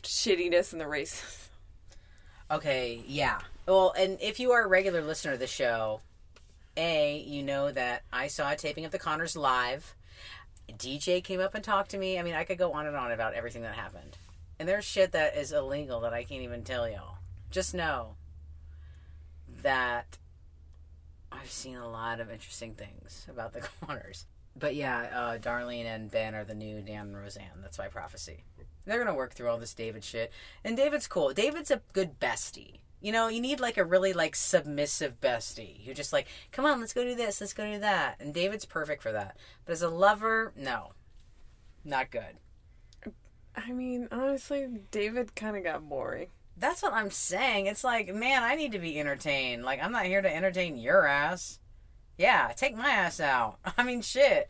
shittiness 0.03 0.71
and 0.71 0.79
the 0.79 0.87
race. 0.87 1.49
Okay, 2.49 3.03
yeah. 3.05 3.39
Well, 3.67 3.93
and 3.99 4.17
if 4.21 4.39
you 4.39 4.51
are 4.51 4.63
a 4.63 4.67
regular 4.67 5.01
listener 5.01 5.33
of 5.33 5.39
the 5.39 5.47
show, 5.47 5.99
A, 6.77 7.19
you 7.19 7.43
know 7.43 7.71
that 7.71 8.03
I 8.13 8.27
saw 8.27 8.51
a 8.51 8.55
taping 8.55 8.85
of 8.85 8.91
the 8.91 8.99
Connors 8.99 9.35
live. 9.35 9.93
DJ 10.71 11.23
came 11.23 11.41
up 11.41 11.55
and 11.55 11.63
talked 11.63 11.91
to 11.91 11.97
me. 11.97 12.17
I 12.17 12.23
mean, 12.23 12.33
I 12.35 12.45
could 12.45 12.57
go 12.57 12.73
on 12.73 12.87
and 12.87 12.95
on 12.95 13.11
about 13.11 13.33
everything 13.33 13.63
that 13.63 13.75
happened. 13.75 14.17
And 14.59 14.67
there's 14.67 14.85
shit 14.85 15.11
that 15.11 15.35
is 15.35 15.51
illegal 15.51 15.99
that 16.01 16.13
I 16.13 16.23
can't 16.23 16.41
even 16.41 16.63
tell 16.63 16.89
y'all. 16.89 17.17
Just 17.51 17.73
know 17.73 18.15
that 19.67 20.17
I've 21.29 21.51
seen 21.51 21.75
a 21.75 21.89
lot 21.89 22.21
of 22.21 22.31
interesting 22.31 22.73
things 22.73 23.27
about 23.29 23.51
the 23.51 23.59
Connors. 23.85 24.25
But 24.55 24.75
yeah, 24.75 25.09
uh, 25.13 25.37
Darlene 25.39 25.83
and 25.83 26.09
Ben 26.09 26.33
are 26.35 26.45
the 26.45 26.55
new 26.55 26.81
Dan 26.81 27.07
and 27.07 27.17
Roseanne. 27.17 27.61
That's 27.61 27.77
my 27.77 27.89
prophecy. 27.89 28.45
They're 28.85 28.97
gonna 28.97 29.13
work 29.13 29.33
through 29.33 29.49
all 29.49 29.57
this 29.57 29.73
David 29.73 30.05
shit, 30.05 30.31
and 30.63 30.77
David's 30.77 31.05
cool. 31.05 31.33
David's 31.33 31.69
a 31.69 31.81
good 31.91 32.17
bestie. 32.17 32.79
You 33.01 33.11
know, 33.11 33.27
you 33.27 33.41
need 33.41 33.59
like 33.59 33.77
a 33.77 33.83
really 33.83 34.13
like 34.13 34.37
submissive 34.37 35.19
bestie 35.19 35.83
who 35.83 35.93
just 35.93 36.13
like, 36.13 36.27
come 36.53 36.63
on, 36.63 36.79
let's 36.79 36.93
go 36.93 37.03
do 37.03 37.13
this, 37.13 37.41
let's 37.41 37.53
go 37.53 37.69
do 37.69 37.79
that. 37.79 38.15
And 38.21 38.33
David's 38.33 38.63
perfect 38.63 39.03
for 39.03 39.11
that. 39.11 39.35
But 39.65 39.73
as 39.73 39.81
a 39.81 39.89
lover, 39.89 40.53
no, 40.55 40.93
not 41.83 42.09
good. 42.09 42.37
I 43.53 43.73
mean, 43.73 44.07
honestly, 44.13 44.65
David 44.91 45.35
kind 45.35 45.57
of 45.57 45.65
got 45.65 45.89
boring. 45.89 46.29
That's 46.59 46.81
what 46.81 46.93
I'm 46.93 47.11
saying. 47.11 47.67
It's 47.67 47.83
like, 47.83 48.13
man, 48.13 48.43
I 48.43 48.55
need 48.55 48.71
to 48.71 48.79
be 48.79 48.99
entertained. 48.99 49.63
Like, 49.63 49.81
I'm 49.81 49.91
not 49.91 50.05
here 50.05 50.21
to 50.21 50.35
entertain 50.35 50.77
your 50.77 51.05
ass. 51.05 51.59
Yeah, 52.17 52.51
take 52.55 52.75
my 52.75 52.89
ass 52.89 53.19
out. 53.19 53.59
I 53.77 53.83
mean, 53.83 54.01
shit. 54.01 54.49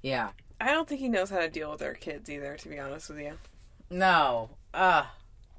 Yeah. 0.00 0.30
I 0.60 0.70
don't 0.70 0.88
think 0.88 1.00
he 1.00 1.08
knows 1.08 1.30
how 1.30 1.40
to 1.40 1.50
deal 1.50 1.72
with 1.72 1.82
our 1.82 1.94
kids 1.94 2.30
either, 2.30 2.56
to 2.56 2.68
be 2.68 2.78
honest 2.78 3.08
with 3.08 3.18
you. 3.18 3.32
No. 3.90 4.50
Uh 4.72 5.04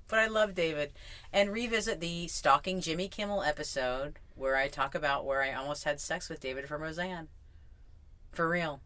but 0.08 0.20
I 0.20 0.28
love 0.28 0.54
David. 0.54 0.94
And 1.32 1.52
revisit 1.52 2.00
the 2.00 2.28
Stalking 2.28 2.82
Jimmy 2.82 3.08
Kimmel 3.08 3.42
episode 3.42 4.20
where 4.36 4.56
I 4.56 4.68
talk 4.68 4.94
about 4.94 5.26
where 5.26 5.42
I 5.42 5.54
almost 5.54 5.86
had 5.86 6.00
sex 6.00 6.30
with 6.30 6.40
David 6.40 6.68
from 6.68 6.84
Roseanne. 6.84 7.30
For 8.32 8.48
real. 8.48 8.82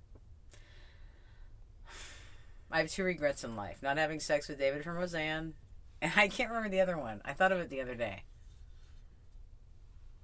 I 2.72 2.80
have 2.80 2.90
two 2.90 3.04
regrets 3.04 3.44
in 3.44 3.56
life. 3.56 3.84
Not 3.84 3.98
having 3.98 4.20
sex 4.20 4.48
with 4.48 4.58
David 4.58 4.84
from 4.84 4.96
Roseanne. 4.96 5.54
And 6.02 6.12
I 6.16 6.28
can't 6.28 6.50
remember 6.50 6.70
the 6.70 6.82
other 6.82 6.98
one. 6.98 7.22
I 7.26 7.34
thought 7.34 7.52
of 7.52 7.60
it 7.60 7.70
the 7.70 7.82
other 7.82 7.96
day. 7.96 8.24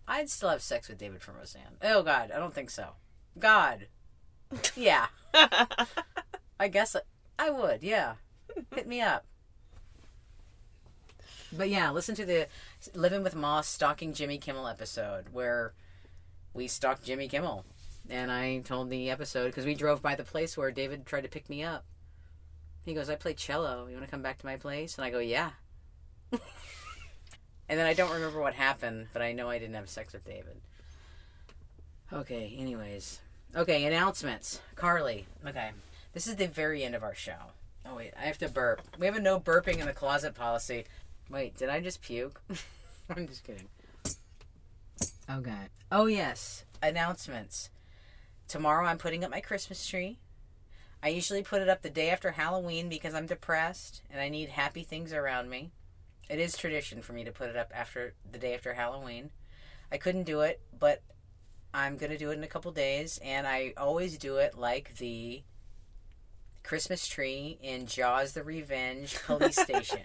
I'd 0.07 0.29
still 0.29 0.49
have 0.49 0.61
sex 0.61 0.89
with 0.89 0.97
David 0.97 1.21
from 1.21 1.37
Roseanne. 1.37 1.77
Oh 1.81 2.03
God, 2.03 2.31
I 2.31 2.37
don't 2.37 2.53
think 2.53 2.69
so. 2.69 2.89
God. 3.39 3.87
Yeah. 4.75 5.07
I 6.59 6.67
guess 6.67 6.95
I, 6.95 7.01
I 7.39 7.49
would, 7.49 7.83
yeah. 7.83 8.15
Hit 8.75 8.87
me 8.87 9.01
up. 9.01 9.25
But 11.51 11.69
yeah, 11.69 11.91
listen 11.91 12.15
to 12.15 12.25
the 12.25 12.47
Living 12.93 13.23
with 13.23 13.35
Moss 13.35 13.67
stalking 13.67 14.13
Jimmy 14.13 14.37
Kimmel 14.37 14.67
episode 14.67 15.25
where 15.31 15.73
we 16.53 16.67
stalked 16.67 17.05
Jimmy 17.05 17.27
Kimmel. 17.27 17.65
And 18.09 18.31
I 18.31 18.59
told 18.59 18.89
the 18.89 19.09
episode 19.09 19.47
because 19.47 19.65
we 19.65 19.75
drove 19.75 20.01
by 20.01 20.15
the 20.15 20.23
place 20.23 20.57
where 20.57 20.71
David 20.71 21.05
tried 21.05 21.21
to 21.21 21.29
pick 21.29 21.49
me 21.49 21.63
up. 21.63 21.85
He 22.83 22.93
goes, 22.93 23.09
I 23.09 23.15
play 23.15 23.33
cello. 23.33 23.87
You 23.87 23.95
want 23.95 24.05
to 24.05 24.11
come 24.11 24.21
back 24.21 24.39
to 24.39 24.45
my 24.45 24.57
place? 24.57 24.97
And 24.97 25.05
I 25.05 25.09
go, 25.09 25.19
yeah. 25.19 25.51
and 27.69 27.79
then 27.79 27.85
I 27.85 27.93
don't 27.93 28.11
remember 28.11 28.39
what 28.39 28.53
happened, 28.53 29.07
but 29.13 29.21
I 29.21 29.33
know 29.33 29.49
I 29.49 29.59
didn't 29.59 29.75
have 29.75 29.89
sex 29.89 30.13
with 30.13 30.25
David. 30.25 30.57
Okay, 32.11 32.55
anyways. 32.57 33.19
Okay, 33.55 33.85
announcements. 33.85 34.61
Carly. 34.75 35.25
Okay. 35.45 35.71
This 36.13 36.27
is 36.27 36.35
the 36.35 36.47
very 36.47 36.83
end 36.83 36.95
of 36.95 37.03
our 37.03 37.15
show. 37.15 37.51
Oh, 37.85 37.95
wait, 37.95 38.13
I 38.19 38.25
have 38.25 38.37
to 38.39 38.49
burp. 38.49 38.81
We 38.99 39.05
have 39.05 39.15
a 39.15 39.19
no 39.19 39.39
burping 39.39 39.79
in 39.79 39.87
the 39.87 39.93
closet 39.93 40.35
policy. 40.35 40.85
Wait, 41.29 41.57
did 41.57 41.69
I 41.69 41.79
just 41.79 42.01
puke? 42.01 42.41
I'm 43.15 43.27
just 43.27 43.43
kidding. 43.43 43.67
Okay. 45.29 45.69
Oh, 45.91 46.05
yes. 46.05 46.65
Announcements. 46.81 47.69
Tomorrow 48.47 48.85
I'm 48.85 48.97
putting 48.97 49.23
up 49.23 49.31
my 49.31 49.41
Christmas 49.41 49.85
tree. 49.87 50.19
I 51.01 51.09
usually 51.09 51.43
put 51.43 51.61
it 51.61 51.69
up 51.69 51.81
the 51.81 51.89
day 51.89 52.09
after 52.09 52.31
Halloween 52.31 52.87
because 52.87 53.13
I'm 53.13 53.25
depressed 53.25 54.01
and 54.09 54.21
I 54.21 54.29
need 54.29 54.49
happy 54.49 54.83
things 54.83 55.11
around 55.11 55.49
me. 55.49 55.71
It 56.29 56.39
is 56.39 56.57
tradition 56.57 57.01
for 57.01 57.13
me 57.13 57.23
to 57.23 57.31
put 57.31 57.49
it 57.49 57.55
up 57.55 57.71
after 57.73 58.13
the 58.29 58.37
day 58.37 58.53
after 58.53 58.73
Halloween. 58.73 59.31
I 59.91 59.97
couldn't 59.97 60.23
do 60.23 60.41
it, 60.41 60.61
but 60.77 61.01
I'm 61.73 61.97
going 61.97 62.11
to 62.11 62.17
do 62.17 62.31
it 62.31 62.37
in 62.37 62.43
a 62.43 62.47
couple 62.47 62.71
days 62.71 63.19
and 63.23 63.45
I 63.47 63.73
always 63.77 64.17
do 64.17 64.37
it 64.37 64.57
like 64.57 64.95
the 64.97 65.43
Christmas 66.63 67.07
tree 67.07 67.57
in 67.61 67.85
Jaws 67.85 68.33
the 68.33 68.43
Revenge 68.43 69.15
police 69.25 69.59
station. 69.59 70.01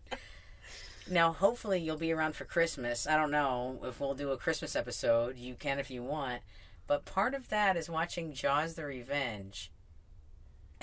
now, 1.10 1.32
hopefully, 1.32 1.80
you'll 1.80 1.96
be 1.96 2.12
around 2.12 2.34
for 2.34 2.44
Christmas. 2.44 3.06
I 3.06 3.16
don't 3.16 3.30
know 3.30 3.78
if 3.84 4.00
we'll 4.00 4.14
do 4.14 4.32
a 4.32 4.36
Christmas 4.36 4.74
episode. 4.74 5.38
You 5.38 5.54
can 5.54 5.78
if 5.78 5.90
you 5.90 6.02
want. 6.02 6.42
But 6.86 7.04
part 7.04 7.34
of 7.34 7.48
that 7.48 7.76
is 7.76 7.88
watching 7.88 8.34
Jaws 8.34 8.74
the 8.74 8.84
Revenge. 8.84 9.70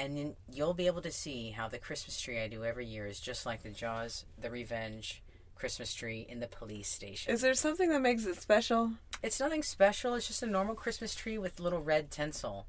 And 0.02 0.18
then 0.18 0.36
you'll 0.52 0.74
be 0.74 0.88
able 0.88 1.04
to 1.04 1.12
see 1.12 1.52
how 1.52 1.68
the 1.68 1.78
Christmas 1.78 2.20
tree 2.20 2.40
I 2.40 2.48
do 2.48 2.66
every 2.66 2.88
year 2.88 3.06
is 3.06 3.20
just 3.20 3.46
like 3.46 3.62
the 3.62 3.70
Jaws 3.70 4.26
the 4.42 4.50
Revenge 4.50 5.22
Christmas 5.54 5.94
tree 5.94 6.26
in 6.28 6.40
the 6.40 6.48
police 6.48 6.90
station. 6.90 7.32
Is 7.32 7.42
there 7.42 7.54
something 7.54 7.88
that 7.90 8.02
makes 8.02 8.26
it 8.26 8.42
special? 8.42 8.94
It's 9.22 9.40
nothing 9.40 9.62
special. 9.62 10.16
It's 10.16 10.26
just 10.26 10.42
a 10.42 10.48
normal 10.48 10.74
Christmas 10.74 11.14
tree 11.14 11.38
with 11.38 11.60
little 11.60 11.84
red 11.84 12.10
tinsel. 12.10 12.66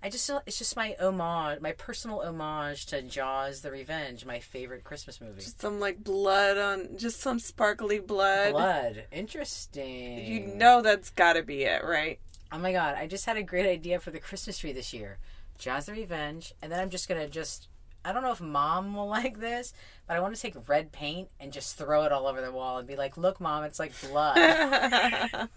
I 0.00 0.10
just 0.10 0.30
it's 0.46 0.58
just 0.58 0.76
my 0.76 0.94
homage, 1.00 1.60
my 1.60 1.72
personal 1.72 2.20
homage 2.20 2.86
to 2.86 3.02
Jaws: 3.02 3.62
The 3.62 3.72
Revenge, 3.72 4.24
my 4.24 4.38
favorite 4.38 4.84
Christmas 4.84 5.20
movie. 5.20 5.40
Just 5.40 5.60
some 5.60 5.80
like 5.80 6.04
blood 6.04 6.56
on, 6.56 6.98
just 6.98 7.18
some 7.18 7.40
sparkly 7.40 7.98
blood. 7.98 8.52
Blood, 8.52 9.06
interesting. 9.10 10.24
You 10.24 10.40
know 10.54 10.82
that's 10.82 11.10
got 11.10 11.32
to 11.32 11.42
be 11.42 11.64
it, 11.64 11.82
right? 11.82 12.20
Oh 12.52 12.58
my 12.58 12.70
god! 12.70 12.94
I 12.94 13.08
just 13.08 13.26
had 13.26 13.36
a 13.36 13.42
great 13.42 13.66
idea 13.66 13.98
for 13.98 14.12
the 14.12 14.20
Christmas 14.20 14.58
tree 14.58 14.72
this 14.72 14.92
year: 14.94 15.18
Jaws: 15.58 15.86
The 15.86 15.92
Revenge, 15.92 16.54
and 16.62 16.70
then 16.70 16.80
I'm 16.80 16.90
just 16.90 17.08
gonna 17.08 17.28
just. 17.28 17.68
I 18.04 18.12
don't 18.12 18.22
know 18.22 18.30
if 18.30 18.40
mom 18.40 18.94
will 18.94 19.08
like 19.20 19.40
this, 19.40 19.72
but 20.06 20.16
I 20.16 20.20
want 20.20 20.34
to 20.34 20.40
take 20.40 20.68
red 20.68 20.92
paint 20.92 21.28
and 21.40 21.52
just 21.52 21.76
throw 21.76 22.04
it 22.04 22.12
all 22.12 22.28
over 22.28 22.40
the 22.40 22.52
wall 22.52 22.78
and 22.78 22.86
be 22.86 22.96
like, 22.96 23.16
"Look, 23.16 23.40
mom, 23.40 23.64
it's 23.64 23.78
like 23.78 23.92
blood." 24.00 24.36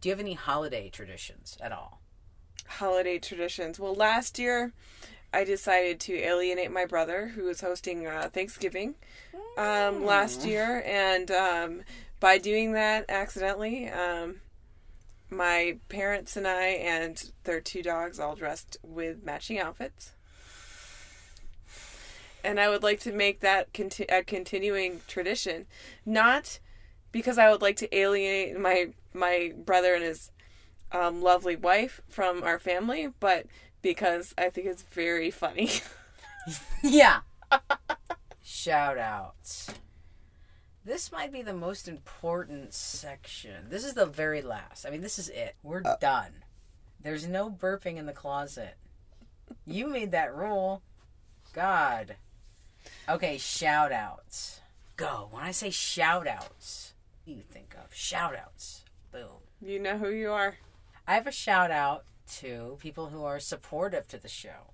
Do 0.00 0.08
you 0.08 0.12
have 0.12 0.20
any 0.20 0.34
holiday 0.34 0.88
traditions 0.90 1.56
at 1.60 1.72
all? 1.72 2.00
holiday 2.66 3.18
traditions. 3.18 3.78
Well, 3.78 3.94
last 3.94 4.38
year 4.38 4.72
I 5.32 5.44
decided 5.44 6.00
to 6.00 6.14
alienate 6.14 6.70
my 6.70 6.84
brother 6.84 7.28
who 7.28 7.44
was 7.44 7.60
hosting 7.60 8.06
uh, 8.06 8.30
Thanksgiving 8.32 8.94
um, 9.58 10.04
last 10.04 10.44
year, 10.44 10.82
and 10.86 11.30
um, 11.30 11.82
by 12.20 12.38
doing 12.38 12.72
that 12.72 13.04
accidentally, 13.08 13.88
um, 13.88 14.40
my 15.34 15.78
parents 15.88 16.36
and 16.36 16.46
I 16.46 16.66
and 16.66 17.32
their 17.44 17.60
two 17.60 17.82
dogs 17.82 18.18
all 18.18 18.34
dressed 18.34 18.76
with 18.82 19.24
matching 19.24 19.58
outfits. 19.58 20.12
And 22.42 22.60
I 22.60 22.68
would 22.68 22.82
like 22.82 23.00
to 23.00 23.12
make 23.12 23.40
that 23.40 23.72
conti- 23.72 24.04
a 24.04 24.22
continuing 24.22 25.00
tradition, 25.08 25.66
not 26.04 26.58
because 27.10 27.38
I 27.38 27.50
would 27.50 27.62
like 27.62 27.76
to 27.76 27.96
alienate 27.96 28.58
my 28.58 28.88
my 29.14 29.52
brother 29.56 29.94
and 29.94 30.04
his 30.04 30.30
um, 30.92 31.22
lovely 31.22 31.56
wife 31.56 32.00
from 32.08 32.42
our 32.42 32.58
family, 32.58 33.08
but 33.20 33.46
because 33.82 34.34
I 34.36 34.50
think 34.50 34.66
it's 34.66 34.82
very 34.82 35.30
funny. 35.30 35.70
yeah. 36.82 37.20
Shout 38.42 38.98
outs. 38.98 39.70
This 40.84 41.10
might 41.10 41.32
be 41.32 41.40
the 41.40 41.54
most 41.54 41.88
important 41.88 42.74
section. 42.74 43.70
This 43.70 43.84
is 43.84 43.94
the 43.94 44.04
very 44.04 44.42
last. 44.42 44.84
I 44.84 44.90
mean, 44.90 45.00
this 45.00 45.18
is 45.18 45.30
it. 45.30 45.56
We're 45.62 45.82
uh, 45.82 45.96
done. 45.98 46.44
There's 47.00 47.26
no 47.26 47.50
burping 47.50 47.96
in 47.96 48.04
the 48.04 48.12
closet. 48.12 48.76
You 49.66 49.88
made 49.88 50.10
that 50.12 50.34
rule. 50.34 50.82
God. 51.54 52.16
Okay, 53.08 53.38
shout 53.38 53.92
outs. 53.92 54.60
Go. 54.96 55.28
When 55.30 55.42
I 55.42 55.52
say 55.52 55.70
shout 55.70 56.26
outs, 56.26 56.92
you 57.24 57.40
think 57.50 57.74
of 57.82 57.94
shout 57.94 58.36
outs. 58.36 58.84
Boom. 59.10 59.40
You 59.62 59.80
know 59.80 59.96
who 59.96 60.10
you 60.10 60.32
are. 60.32 60.56
I 61.06 61.14
have 61.14 61.26
a 61.26 61.32
shout 61.32 61.70
out 61.70 62.04
to 62.36 62.76
people 62.80 63.06
who 63.06 63.24
are 63.24 63.40
supportive 63.40 64.06
to 64.08 64.18
the 64.18 64.28
show. 64.28 64.72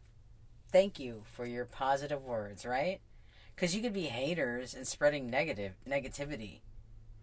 Thank 0.73 0.99
you 0.99 1.23
for 1.25 1.47
your 1.47 1.65
positive 1.65 2.23
words, 2.23 2.65
right? 2.65 3.01
Because 3.61 3.77
you 3.77 3.83
could 3.83 3.93
be 3.93 4.05
haters 4.05 4.73
and 4.73 4.89
spreading 4.89 5.29
negative 5.29 5.75
negativity, 5.87 6.61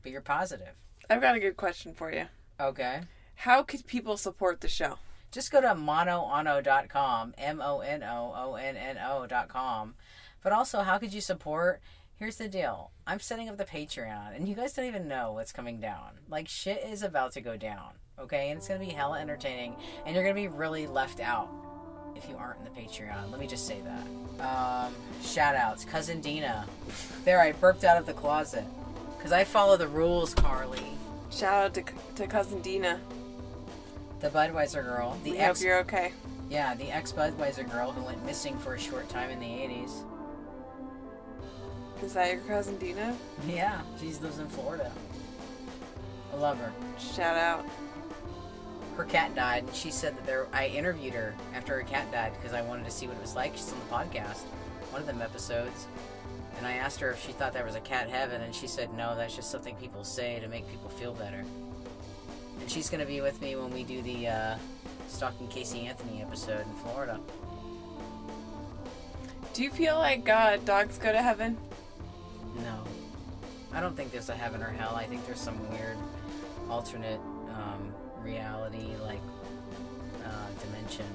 but 0.04 0.12
you're 0.12 0.22
positive. 0.22 0.76
I've 1.10 1.20
got 1.20 1.36
a 1.36 1.40
good 1.40 1.58
question 1.58 1.96
for 1.96 2.14
you. 2.14 2.26
Okay. 2.60 3.00
How 3.34 3.64
could 3.64 3.88
people 3.88 4.18
support 4.18 4.62
the 4.62 4.68
show? 4.68 5.00
Just 5.32 5.52
go 5.52 5.62
to 5.62 5.70
monoono.com, 5.70 7.34
M 7.40 7.60
O 7.60 7.80
N 7.80 8.04
O 8.04 8.34
O 8.38 8.54
N 8.54 8.78
N 8.78 9.00
O.com. 9.04 9.96
But 10.44 10.54
also, 10.54 10.82
how 10.82 11.00
could 11.00 11.12
you 11.12 11.22
support? 11.22 11.82
Here's 12.18 12.38
the 12.38 12.48
deal. 12.48 12.92
I'm 13.08 13.20
setting 13.20 13.50
up 13.50 13.58
the 13.58 13.66
Patreon, 13.66 14.36
and 14.36 14.48
you 14.48 14.54
guys 14.54 14.74
don't 14.74 14.86
even 14.86 15.08
know 15.08 15.32
what's 15.32 15.52
coming 15.52 15.80
down. 15.80 16.20
Like, 16.30 16.48
shit 16.48 16.86
is 16.88 17.02
about 17.02 17.32
to 17.32 17.42
go 17.42 17.58
down 17.58 17.94
okay? 18.20 18.50
And 18.50 18.58
it's 18.58 18.68
gonna 18.68 18.80
be 18.80 18.88
hella 18.88 19.20
entertaining, 19.20 19.76
and 20.06 20.16
you're 20.16 20.24
gonna 20.24 20.36
be 20.36 20.48
really 20.48 20.88
left 20.88 21.20
out 21.20 21.50
if 22.18 22.28
you 22.30 22.36
aren't 22.38 22.58
in 22.60 22.66
the 22.66 22.82
Patreon. 22.82 23.32
Let 23.32 23.40
me 23.40 23.48
just 23.48 23.68
say 23.68 23.82
that. 23.82 24.46
Um, 24.46 24.94
shout 25.24 25.56
outs, 25.56 25.86
cousin 25.86 26.20
Dina. 26.20 26.66
There, 27.24 27.40
I 27.40 27.52
burped 27.54 27.84
out 27.84 27.98
of 27.98 28.06
the 28.06 28.14
closet 28.14 28.66
because 29.18 29.32
I 29.32 29.44
follow 29.44 29.78
the 29.78 29.88
rules, 29.88 30.34
Carly. 30.34 30.82
Shout 31.32 31.66
out 31.66 31.74
to, 31.76 31.84
to 32.16 32.28
cousin 32.28 32.62
Dina. 32.62 33.00
The 34.20 34.30
Budweiser 34.30 34.84
girl. 34.84 35.18
The 35.24 35.32
we 35.32 35.38
ex- 35.38 35.60
hope 35.60 35.66
you're 35.66 35.80
okay. 35.80 36.12
Yeah, 36.50 36.74
the 36.76 36.90
ex 36.92 37.12
Budweiser 37.12 37.70
girl 37.70 37.92
who 37.92 38.04
went 38.04 38.26
missing 38.26 38.58
for 38.58 38.74
a 38.74 38.80
short 38.80 39.08
time 39.10 39.30
in 39.30 39.40
the 39.40 39.46
80s. 39.46 40.04
Is 42.04 42.14
that 42.14 42.32
your 42.32 42.42
cousin 42.42 42.78
Dina? 42.78 43.16
Yeah, 43.48 43.82
she 44.00 44.08
lives 44.08 44.40
in 44.40 44.48
Florida. 44.48 44.92
I 46.34 46.36
love 46.38 46.58
her. 46.60 46.72
Shout 47.00 47.38
out. 47.38 47.66
Her 48.98 49.06
cat 49.06 49.36
died, 49.36 49.64
and 49.64 49.76
she 49.76 49.92
said 49.92 50.18
that 50.18 50.26
there. 50.26 50.48
I 50.52 50.68
interviewed 50.68 51.14
her 51.14 51.36
after 51.54 51.76
her 51.76 51.84
cat 51.84 52.12
died 52.12 52.34
because 52.34 52.56
I 52.56 52.64
wanted 52.64 52.86
to 52.86 52.92
see 52.92 53.06
what 53.06 53.16
it 53.16 53.22
was 53.22 53.36
like. 53.36 53.56
She's 53.56 53.72
on 53.72 53.78
the 53.80 53.86
podcast, 53.94 54.42
one 54.90 55.02
of 55.02 55.08
them 55.08 55.22
episodes, 55.22 55.86
and 56.58 56.66
I 56.66 56.74
asked 56.74 57.00
her 57.02 57.12
if 57.12 57.24
she 57.24 57.32
thought 57.32 57.54
there 57.54 57.64
was 57.64 57.76
a 57.76 57.80
cat 57.82 58.10
heaven, 58.10 58.42
and 58.42 58.56
she 58.56 58.66
said 58.66 58.92
no. 58.96 59.16
That's 59.16 59.36
just 59.36 59.52
something 59.52 59.76
people 59.76 60.04
say 60.04 60.40
to 60.40 60.48
make 60.48 60.68
people 60.68 60.90
feel 60.90 61.14
better. 61.14 61.44
And 62.60 62.72
she's 62.72 62.90
gonna 62.90 63.06
be 63.06 63.22
with 63.22 63.40
me 63.40 63.56
when 63.56 63.72
we 63.72 63.84
do 63.84 64.02
the 64.02 64.30
uh, 64.30 64.58
stalking 65.08 65.48
Casey 65.48 65.86
Anthony 65.86 66.24
episode 66.24 66.66
in 66.66 66.74
Florida. 66.78 67.20
Do 69.54 69.62
you 69.62 69.70
feel 69.70 69.98
like 69.98 70.28
uh, 70.28 70.58
dogs 70.66 70.98
go 70.98 71.12
to 71.12 71.22
heaven? 71.22 71.56
No, 72.64 72.84
I 73.72 73.80
don't 73.80 73.96
think 73.96 74.12
there's 74.12 74.30
a 74.30 74.36
heaven 74.36 74.64
or 74.64 74.70
hell. 74.70 74.96
I 74.96 75.06
think 75.06 75.24
there's 75.28 75.40
some 75.40 75.70
weird 75.70 75.98
alternate 76.68 77.20
reality, 78.28 78.88
like 79.02 79.22
uh, 80.26 80.48
dimension. 80.62 81.06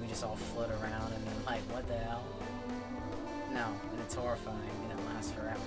We 0.00 0.06
just 0.06 0.22
all 0.22 0.36
float 0.36 0.70
around 0.70 1.12
and 1.12 1.26
then 1.26 1.44
like, 1.46 1.62
what 1.72 1.86
the 1.88 1.96
hell? 1.96 2.22
No, 3.52 3.66
and 3.90 4.00
it's 4.00 4.14
horrifying 4.14 4.58
and 4.90 4.98
it 4.98 5.06
lasts 5.06 5.32
forever. 5.32 5.60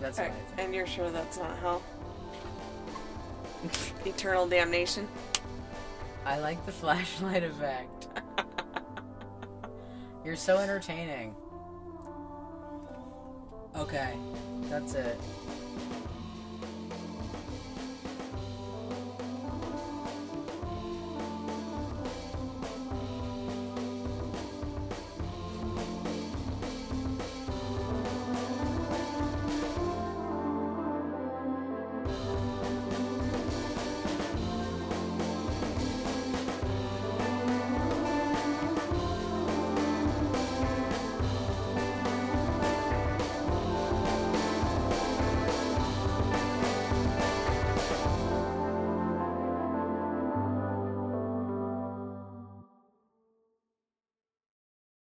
That's 0.00 0.18
what 0.18 0.28
I 0.28 0.30
Okay. 0.30 0.64
And 0.64 0.74
you're 0.74 0.86
sure 0.86 1.10
that's 1.10 1.38
not 1.38 1.58
hell? 1.58 1.82
Eternal 4.06 4.46
damnation. 4.46 5.06
I 6.24 6.38
like 6.38 6.64
the 6.64 6.72
flashlight 6.82 7.44
effect. 7.44 8.08
You're 10.24 10.36
so 10.36 10.58
entertaining. 10.58 11.34
Okay, 13.76 14.14
that's 14.68 14.94
it. 14.94 15.18